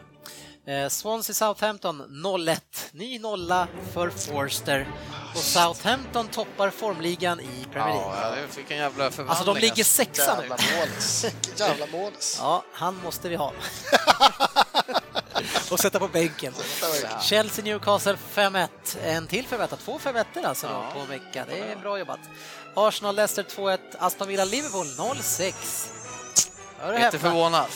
[0.67, 2.59] Eh, Swansea Southampton 0-1.
[2.91, 4.87] Ny nolla för Forster.
[5.35, 8.41] Och Southampton toppar formligan i Premier League.
[8.41, 9.29] Ja, fick en jävla förvandling.
[9.29, 10.41] Alltså de ligger sexa nu.
[10.41, 11.25] Jävla målis.
[11.55, 12.37] Jävla målis.
[12.41, 13.53] Ja, han måste vi ha.
[15.71, 16.53] och sätta på bänken.
[17.21, 18.67] Chelsea Newcastle 5-1.
[19.03, 19.75] En till 5-1.
[19.85, 21.45] Två 5 1 alltså då på en vecka.
[21.49, 22.19] Det är bra jobbat.
[22.75, 23.77] Arsenal Leicester 2-1.
[23.99, 25.53] Aston Villa Liverpool 0-6.
[26.79, 27.65] Hör och Inte förvånad.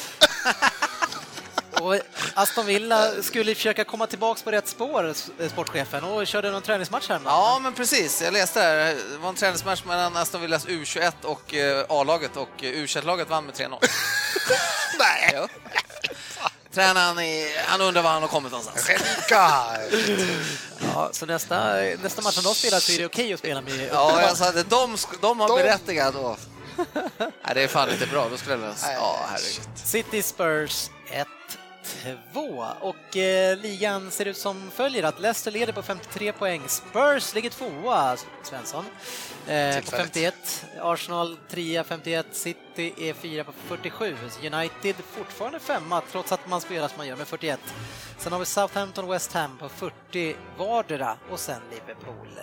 [1.82, 1.96] Och
[2.34, 7.10] Aston Villa skulle försöka komma tillbaks på rätt spår, s- sportchefen, och körde någon träningsmatch
[7.10, 7.22] här.
[7.26, 8.22] Ja, men precis.
[8.22, 8.76] Jag läste här.
[9.12, 13.46] Det var en träningsmatch mellan Aston Villas U21 och eh, A-laget och eh, U21-laget vann
[13.46, 13.78] med 3-0.
[15.00, 15.48] Nej!
[16.74, 18.90] Tränaren, i, han undrar var han har kommit någonstans.
[20.96, 23.90] Ja, så nästa, nästa match som de spelar så är det okej att spela med
[23.92, 26.38] Ja, jag sa att de, de har De- berättigat då.
[27.18, 28.30] Nej, det är fan inte bra.
[28.30, 28.74] Då skulle jag...
[28.96, 29.68] Ja, herregud.
[29.84, 30.90] City Spurs
[31.84, 36.62] 1-2 och eh, ligan ser ut som följer att Leicester leder på 53 poäng.
[36.68, 38.86] Spurs ligger tvåa, Svensson,
[39.48, 40.14] eh, på Tillfälligt.
[40.14, 40.66] 51.
[40.82, 42.26] Arsenal trea, 51.
[42.32, 44.16] City är fyra på 47.
[44.54, 47.60] United fortfarande femma trots att man spelar som man gör med 41.
[48.18, 52.40] Sen har vi Southampton West Ham på 40 vardera och sen Liverpool.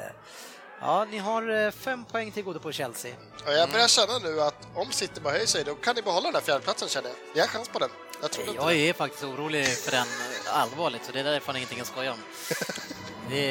[0.80, 3.14] Ja, ni har eh, fem poäng till godo på Chelsea.
[3.46, 6.26] Och jag börjar känna nu att om City bara höjer sig, då kan ni behålla
[6.26, 7.16] den här fjärdeplatsen känner jag.
[7.34, 7.90] Vi har chans på den.
[8.22, 10.06] Jag tror inte Jag är faktiskt orolig för den
[10.52, 12.18] allvarligt, så det där är fan ingenting att skoja om.
[13.30, 13.50] Det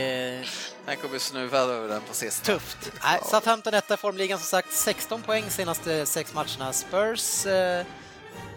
[0.88, 2.44] är att bli snuvad över den på sist.
[2.44, 2.92] tufft.
[3.04, 6.74] Nej, Southampton etta i formligan som sagt, 16 poäng senaste sex matcherna.
[6.74, 7.86] Spurs eh,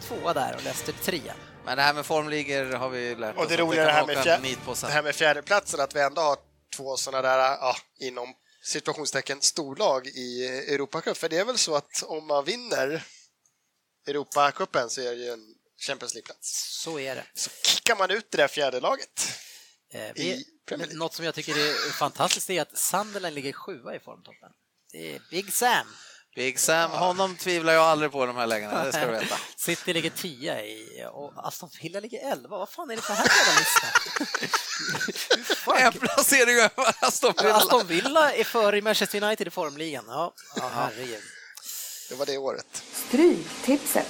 [0.00, 1.34] tvåa där och Leicester trea.
[1.64, 4.06] Men det här med formligor har vi lärt Och oss det att roliga det här
[4.06, 4.40] med, fjär...
[4.82, 6.36] det här med fjärdeplatsen, att vi ändå har
[6.76, 11.16] två sådana där, ja, inom situationstecken, storlag i Europacup.
[11.16, 13.06] För det är väl så att om man vinner
[14.06, 15.54] Europacupen så är det ju en
[15.86, 16.80] Champions League-plats.
[16.82, 17.24] Så är det.
[17.34, 19.28] Så kickar man ut det där fjärde laget.
[19.92, 20.44] Eh, vi,
[20.92, 24.52] något som jag tycker är fantastiskt är att Sunderland ligger sjua i formtoppen.
[24.92, 25.86] Det är Big Sam.
[26.34, 29.36] Big Sam, honom tvivlar jag aldrig på i de här lägena, det ska du veta.
[29.56, 32.58] City ligger tia i och Aston Villa ligger elva.
[32.58, 33.86] Vad fan är det för här jävla lista?
[35.78, 37.56] En placering över Aston Villa.
[37.56, 40.04] Aston Villa är före i Manchester United i formligan.
[40.08, 41.22] Ja, ja herregud.
[42.08, 42.82] Det var det året.
[43.08, 44.06] Stryktipset.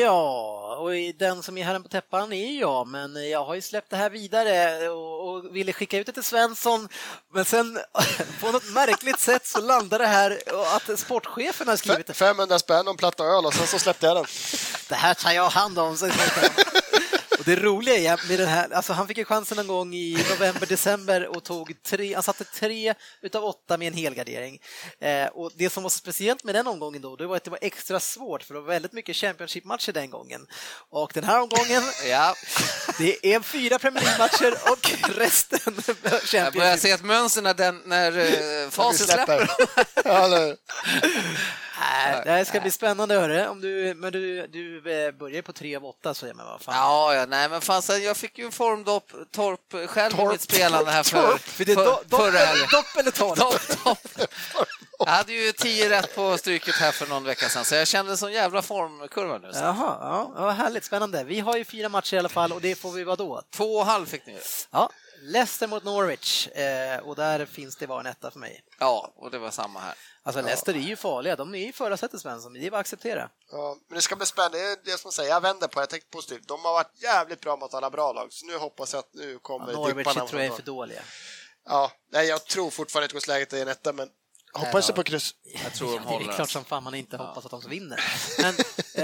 [0.00, 3.90] Ja, och den som är herren på täppan är jag, men jag har ju släppt
[3.90, 6.88] det här vidare och, och ville skicka ut det till Svensson,
[7.34, 7.78] men sen
[8.40, 10.38] på något märkligt sätt så landade det här
[10.76, 12.14] att sportchefen har skrivit det.
[12.14, 14.26] 500 spänn och en platta öl och sen så släppte jag den.
[14.88, 15.96] Det här tar jag hand om.
[17.48, 20.66] Det roliga är med den här, alltså han fick ju chansen en gång i november,
[20.66, 24.58] december och tog tre, han satte tre utav åtta med en helgardering.
[25.00, 27.50] Eh, och det som var så speciellt med den omgången då, det var att det
[27.50, 30.46] var extra svårt för det var väldigt mycket Championship-matcher den gången.
[30.90, 32.34] Och den här omgången, Ja,
[32.98, 36.80] det är fyra Premier League-matcher och resten jag börjar Championship.
[36.80, 39.50] se ett mönster när, den, när eh, facit släpper.
[40.04, 40.28] Ja,
[42.24, 43.46] det här ska bli spännande hörru.
[43.46, 46.60] Om du, men du, du eh, börjar på tre av åtta så, ja, men vad
[46.60, 46.74] fan.
[46.74, 50.32] Ja, ja, nej, men fan, sen, jag fick ju en formdopp, torp själv i Torp.
[50.32, 52.68] mitt spelande här för, Torp, för är för, do, dopp, förra helgen.
[52.72, 53.38] dopp eller torp?
[53.38, 54.28] Topp, topp.
[54.98, 58.12] Jag hade ju tio rätt på stryket här för någon vecka sedan, så jag kände
[58.12, 59.52] en sån jävla formkurva nu.
[59.52, 59.58] Så.
[59.58, 61.24] Jaha, ja, härligt, spännande.
[61.24, 63.42] Vi har ju fyra matcher i alla fall och det får vi vad då?
[63.54, 64.38] Två och halv fick ni ju.
[64.70, 64.90] Ja,
[65.22, 68.60] Leicester mot Norwich eh, och där finns det bara en etta för mig.
[68.78, 69.94] Ja, och det var samma här.
[70.22, 72.80] Alltså Leicester är ju farliga, de är ju förra sättet Svensson, det är bara att
[72.80, 73.30] acceptera.
[73.50, 74.58] Ja, men det ska bli spännande.
[74.58, 75.82] Det är det som jag säger, jag vänder på det.
[75.82, 76.48] Jag tänkte positivt.
[76.48, 79.32] De har varit jävligt bra mot alla bra lag, så nu hoppas jag att nu
[79.32, 80.26] Ja, kommer Norwich dipparna.
[80.28, 81.00] tror jag är för dåliga.
[81.64, 84.08] Ja, nej, jag tror fortfarande att utgångsläget är en etta, men
[84.52, 84.94] hoppas Ja.
[84.94, 85.30] på kryss.
[85.64, 86.28] Jag tror de Ja, det håller.
[86.28, 88.00] är klart som fan man inte hoppas att de vinner.
[88.42, 88.54] Men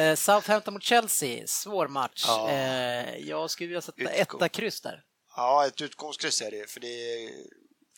[0.01, 2.25] eh, Southampton mot Chelsea, svår match.
[2.27, 2.51] Ja.
[2.51, 4.15] Eh, jag skulle vilja sätta Utgång.
[4.41, 5.03] etta kryss där.
[5.37, 7.31] Ja, ett utgångskryss är det för det.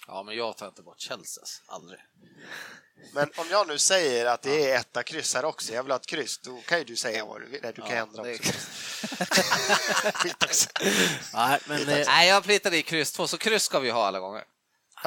[0.07, 2.01] Ja, men jag tar inte bort Chelsea, aldrig.
[3.13, 5.97] Men om jag nu säger att det är etta kryss här också, jag vill ha
[5.97, 7.61] ett kryss, då kan ju du säga vad du vill.
[7.63, 8.53] Nej, du kan Ja, ändra det också.
[10.15, 10.69] Skit också.
[11.35, 14.21] Nej, men, eh, Nej, jag plittade i kryss två, så kryss ska vi ha alla
[14.21, 14.45] gånger.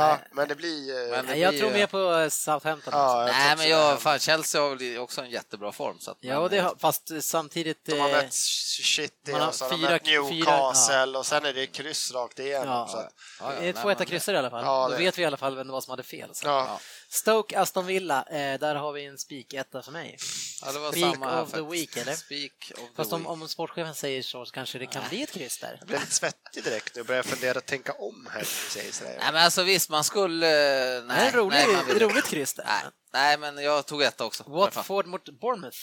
[0.02, 1.04] Ja, men det blir...
[1.06, 2.93] eh, Men det jag blir tror ju- mer på eh, Southampton.
[2.95, 6.00] Ja, jag Nej, men jag, fan, Chelsea har också en jättebra form.
[6.00, 7.86] Så att, Ja, men, det har, fast samtidigt...
[7.86, 11.18] De har eh, mött City man har och så har de fyra- mött fyra- Newcastle
[11.18, 12.68] och sen är det kryss rakt igenom.
[12.68, 12.88] Ja.
[12.91, 14.64] Så att, ja, ja, Det är två etta kryssar i alla fall.
[14.66, 16.30] Ja, Då det- vet vi i alla fall vem det var som hade fel.
[16.34, 16.47] Så.
[16.47, 16.80] ja.
[17.12, 20.18] Stoke, Aston Villa, eh, där har vi en spik-etta för mig.
[20.62, 22.16] Ja, det var Speak samma of the week, eller?
[22.16, 23.30] Speak of Fast the om, week.
[23.32, 25.76] om sportchefen säger så, så kanske det kan bli ett kryss där.
[25.80, 28.34] Jag blev lite svettig direkt nu och började fundera tänka om här.
[28.34, 29.16] när du säger sådär.
[29.20, 30.45] Nej, men alltså visst, man skulle...
[30.47, 32.66] Nej, Nej, en rolig, nej, man vill- roligt kryss där.
[32.66, 32.84] Nej,
[33.14, 34.43] nej, men jag tog ett också.
[34.47, 35.78] Watford mot Bournemouth.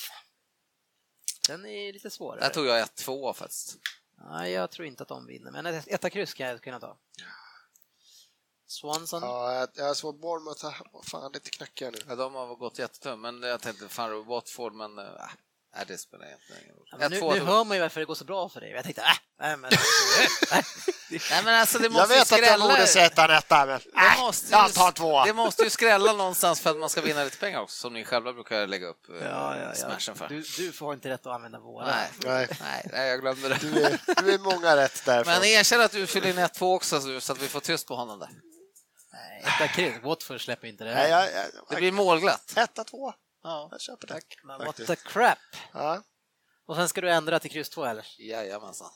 [1.49, 2.41] Den är lite svårare.
[2.41, 3.77] Där tog jag ett två faktiskt.
[4.31, 6.99] Nej, jag tror inte att de vinner, men ett etta kryss kan jag kunna ta.
[8.67, 9.23] Swanson.
[9.23, 10.67] Ja, jag- jag såg Bournemouth,
[11.11, 11.99] fan lite knackiga nu.
[12.09, 15.05] Ja, de har gått jättetungt, men jag tänkte fan Watford, men äh,
[15.87, 16.87] det spelar egentligen ingen roll.
[17.01, 18.71] Ja, nu, nu hör man ju varför det går så bra för dig.
[18.71, 19.07] Jag tänkte, äh,
[19.41, 19.71] nej men...
[21.31, 22.69] Nej, men alltså det Jag måste ju vet att jag skrälla.
[22.69, 25.25] borde sätta en etta, men Det äh, måste, jag ju, tar två.
[25.25, 28.05] det måste ju skrälla någonstans för att man ska vinna lite pengar också, som ni
[28.05, 29.75] själva brukar lägga upp eh, ja, ja, ja.
[29.75, 30.29] smashen för.
[30.29, 31.87] Du, du får inte rätt att använda våra.
[31.87, 32.09] Nej,
[32.61, 32.89] Nej.
[32.93, 33.59] nej, jag glömde det.
[33.61, 35.35] Du är, du är många rätt därifrån.
[35.35, 37.87] Men erkänn att du fyller in ett två också så så att vi får tyst
[37.89, 38.29] på honom där.
[39.17, 39.95] Nej, etta kryss.
[40.03, 40.95] Watford släpper inte det.
[40.95, 42.53] Nej, jag, jag, Det blir målglatt.
[42.57, 43.13] Etta, två.
[43.43, 44.21] Ja, Jag köper det.
[44.45, 45.39] Men what the crap.
[45.73, 46.03] Ja.
[46.69, 48.07] Och sen ska du ändra till kryss två eller?
[48.19, 48.91] jajamensan.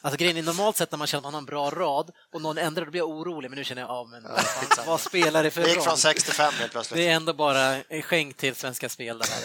[0.00, 2.42] Alltså grejen är normalt sett när man känner att man har en bra rad och
[2.42, 5.00] någon ändrar då blir jag orolig men nu känner jag, ja men vad fan, vad
[5.00, 5.98] spelar det för Det gick från roll?
[5.98, 6.96] 6 till 5 helt plötsligt.
[6.96, 9.42] Det är ändå bara en skänk till Svenska Spel det här.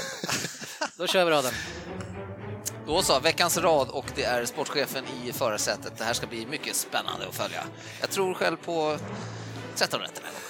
[0.98, 1.54] Då kör vi raden.
[2.88, 5.98] Då så, veckans rad och det är sportchefen i förarsätet.
[5.98, 7.64] Det här ska bli mycket spännande att följa.
[8.02, 8.98] Jag tror själv på
[9.78, 10.44] 13 rätt den här gången.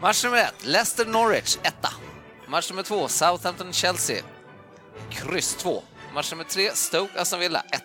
[0.00, 1.92] Match nummer ett, Leicester-Norwich, etta.
[2.46, 4.22] Match nummer två, Southampton-Chelsea.
[5.10, 5.82] kryss 2.
[6.14, 7.82] Match nummer 3, Stoke Aston Villa, 1.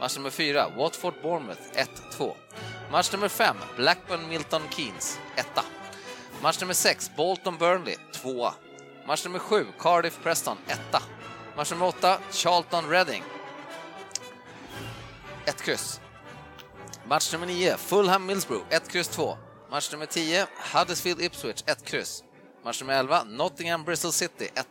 [0.00, 1.60] Match nummer 4, Watford Bournemouth,
[2.18, 2.34] 1-2.
[2.90, 5.46] Match nummer 5, Blackburn Milton Keynes, 1.
[6.42, 8.50] Match nummer 6, Bolton Burnley, 2.
[9.06, 10.80] Match nummer 7, Cardiff Preston, 1.
[11.56, 13.22] Match nummer 8, Charlton Reading,
[15.46, 16.00] 1 kryss.
[17.08, 19.36] Match nummer 9, Fulham Millsborough, 1 kryss 2.
[19.70, 22.24] Match nummer 10, Huddersfield Ipswich, 1 kryss.
[22.64, 24.66] Match nummer 11, Nottingham Bristol City, 1.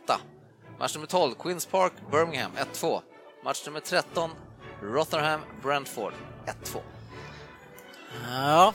[0.78, 3.00] Match nummer 12, Queens Park Birmingham, 1-2.
[3.44, 4.30] Match nummer 13,
[4.82, 6.12] Rotherham Brentford,
[6.46, 6.80] 1-2.
[8.30, 8.74] Ja,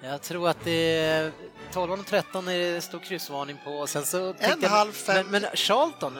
[0.00, 1.32] jag tror att det är
[1.72, 3.86] 12 och 13 är det stor kryssvarning på.
[3.86, 5.26] Sen så jag- halv fem.
[5.30, 6.18] Men, men Charlton,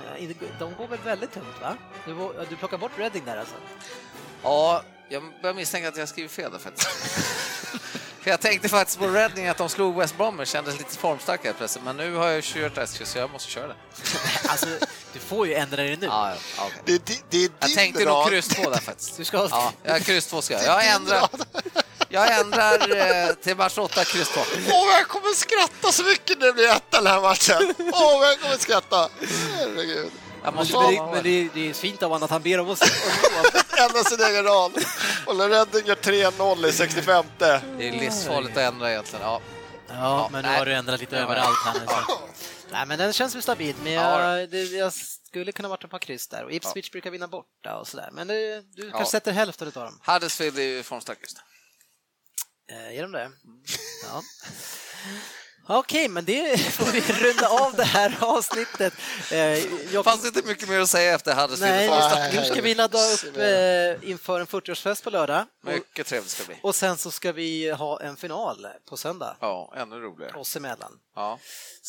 [0.58, 1.76] de går väl väldigt tungt va?
[2.06, 2.14] Du,
[2.50, 3.54] du plockar bort Reading där alltså?
[4.42, 4.82] Ja,
[5.12, 6.88] jag börjar misstänka att jag skriver fel där faktiskt.
[8.22, 11.58] För jag tänkte faktiskt på Reading att de slog West Bromwich, kändes lite formstarka helt
[11.58, 13.74] plötsligt, men nu har jag kört ett så jag måste köra det.
[14.48, 14.66] Alltså,
[15.12, 16.06] du får ju ändra dig nu.
[16.06, 16.78] Ja, ja, okej.
[16.84, 19.16] Det, di- det är din Jag tänkte nog kryss 2 där faktiskt.
[19.16, 19.48] Du ska...
[19.50, 20.64] Ja, jag kryss 2 ska jag.
[20.64, 21.28] Jag ändrar,
[22.08, 22.96] jag ändrar
[23.28, 24.40] eh, till match 8, kryss 2.
[24.70, 27.74] Åh, jag kommer skratta så mycket när det blir ett den här matchen.
[27.92, 29.08] Åh, vad jag kommer skratta.
[29.58, 30.10] Herregud.
[30.44, 32.60] Jag Men, måste men, men det, är- det är fint av honom att han ber
[32.60, 32.80] om oss.
[33.78, 34.72] Ändra sin egen rad.
[35.26, 37.24] Och Redding gör 3-0 i 65.
[37.38, 37.44] Det
[37.88, 39.24] är livsfarligt att ändra egentligen.
[39.24, 39.40] Ja.
[39.88, 40.58] Ja, men nu nej.
[40.58, 41.74] har du ändrat lite Ja, överallt här.
[41.86, 42.18] Så.
[42.72, 43.74] Nej, men den känns väl stabil.
[43.82, 44.36] Men Ja.
[44.38, 46.44] jag, det, jag skulle kunna varit ett par kryss där.
[46.44, 48.08] Och Ipswich brukar vinna borta och sådär.
[48.12, 49.06] Men det, du kanske Ja.
[49.10, 50.00] sätter hälften av dem.
[50.06, 51.36] Huddersfield är ju formstarkast.
[52.70, 53.30] Eh, är de det?
[54.08, 54.22] Ja.
[55.66, 58.92] Okej, men det får vi runda av det här avsnittet.
[59.30, 61.90] Eh, Det jag, fanns inte mycket mer att säga efter Huddersfield.
[61.90, 65.44] nej, nu ska vi ladda upp eh, inför en 40-årsfest på lördag.
[65.66, 66.56] Mycket trevligt ska det bli.
[66.62, 70.38] och sen så ska vi ha en final på söndag, Ja, ännu roligare.
[70.38, 70.92] oss emellan.
[71.16, 71.38] Ja,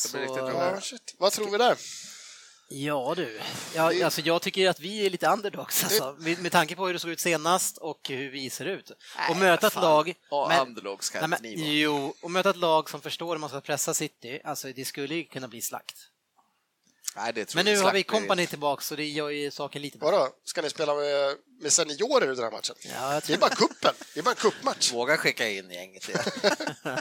[0.04, 1.16] det blir Så- riktigt Ja, roligt.
[1.18, 1.78] Vad tror vi där?
[2.76, 3.40] Ja du,
[3.76, 6.94] ja, alltså, jag tycker att vi är lite underdogs alltså, med, med tanke på hur
[6.94, 8.91] det såg ut senast och hur vi ser ut.
[9.30, 10.14] och möta ett lag...
[10.30, 13.50] Och men- underdogs kan Nej, men, jo, och möta ett lag som förstår hur man
[13.50, 15.95] ska pressa City, alltså det skulle ju kunna bli slakt.
[17.15, 19.81] Nej, det tror Men nu har vi det kompani tillbaka så det gör ju saken
[19.81, 20.11] lite bättre.
[20.11, 20.30] Vadå?
[20.44, 22.76] Ska ni spela med, med seniorer i den här matchen?
[22.80, 23.94] Ja, Det är bara kuppen.
[24.14, 24.91] Det är bara en kuppmatch.
[24.94, 26.22] Våga skicka in gänget igen.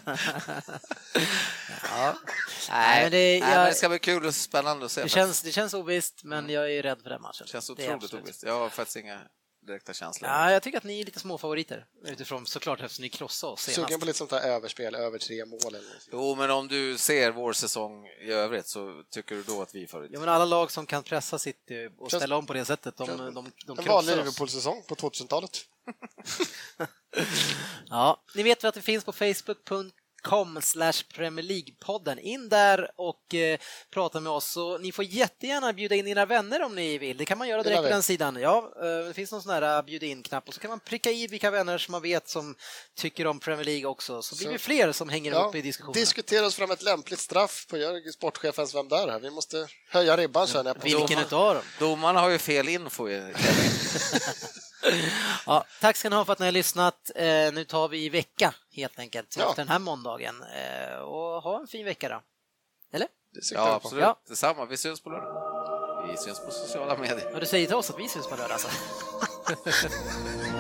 [1.82, 2.14] ja.
[2.70, 5.02] Nej, men det- nej, jag- men det ska bli kul och spännande att se.
[5.02, 7.47] det, känns, det känns ovisst, men jag är rädd för den matchen.
[7.47, 8.24] Det känns Det otroligt absolut.
[8.24, 8.43] ovisst.
[8.43, 9.20] Jag har faktiskt inga
[9.66, 10.30] direkta känslor.
[10.30, 13.60] Ja, jag tycker att ni är lite små favoriter utifrån såklart eftersom ni krossade oss
[13.62, 13.76] senast.
[13.89, 15.60] Sugen på lite sånt där överspel, över tre mål.
[15.66, 16.09] Eller något.
[16.12, 19.82] Jo, men om du ser vår säsong i övrigt så tycker du då att vi
[19.82, 20.10] är förut?
[20.14, 22.97] Ja, men alla lag som kan pressa City och Känns- ställa om på det sättet,
[22.97, 24.16] de, Känns- de, de, En krossar vanlig.
[24.16, 25.51] Liverpool-säsong på 2000-talet.
[27.89, 29.90] Ja, ni vet väl att det finns på facebook.com
[30.62, 32.19] slash Premier League-podden.
[32.19, 33.59] In där och eh,
[33.90, 34.53] prata med oss.
[34.53, 37.16] Så ni får jättegärna bjuda in era vänner om ni vill.
[37.16, 38.36] Det kan man göra direkt på den sidan.
[38.40, 41.11] Ja, eh, det finns någon sån här eh, bjud in-knapp och så kan man pricka
[41.11, 42.55] i vilka vänner som man vet som
[42.94, 44.23] tycker om Premier League också.
[44.23, 45.93] Så blir Så- vi fler som hänger Ja, upp i diskussionen.
[46.01, 47.77] diskutera oss fram ett lämpligt straff på
[48.15, 49.09] sportchefens Vem där?
[49.09, 49.20] Här.
[49.20, 50.77] Vi måste höja ribban känner jag.
[50.77, 51.65] På Vilken utav dem?
[51.78, 53.09] Domarna har ju fel info.
[54.85, 55.13] i-
[55.47, 57.11] Ja, tack ska ni ha för att ni har lyssnat.
[57.15, 59.49] Eh, nu tar vi vecka helt enkelt Ja.
[59.49, 60.43] efter den här måndagen.
[60.43, 62.23] Eh, och ha en fin vecka då.
[62.93, 63.09] Eller?
[63.55, 64.03] Ja, absolut.
[64.03, 64.21] Ja.
[64.29, 64.65] Detsamma.
[64.67, 66.09] Vi syns på lördag.
[66.11, 67.31] Vi syns på sociala medier.
[67.33, 68.69] Ja, du säger till oss att vi syns på lördag alltså.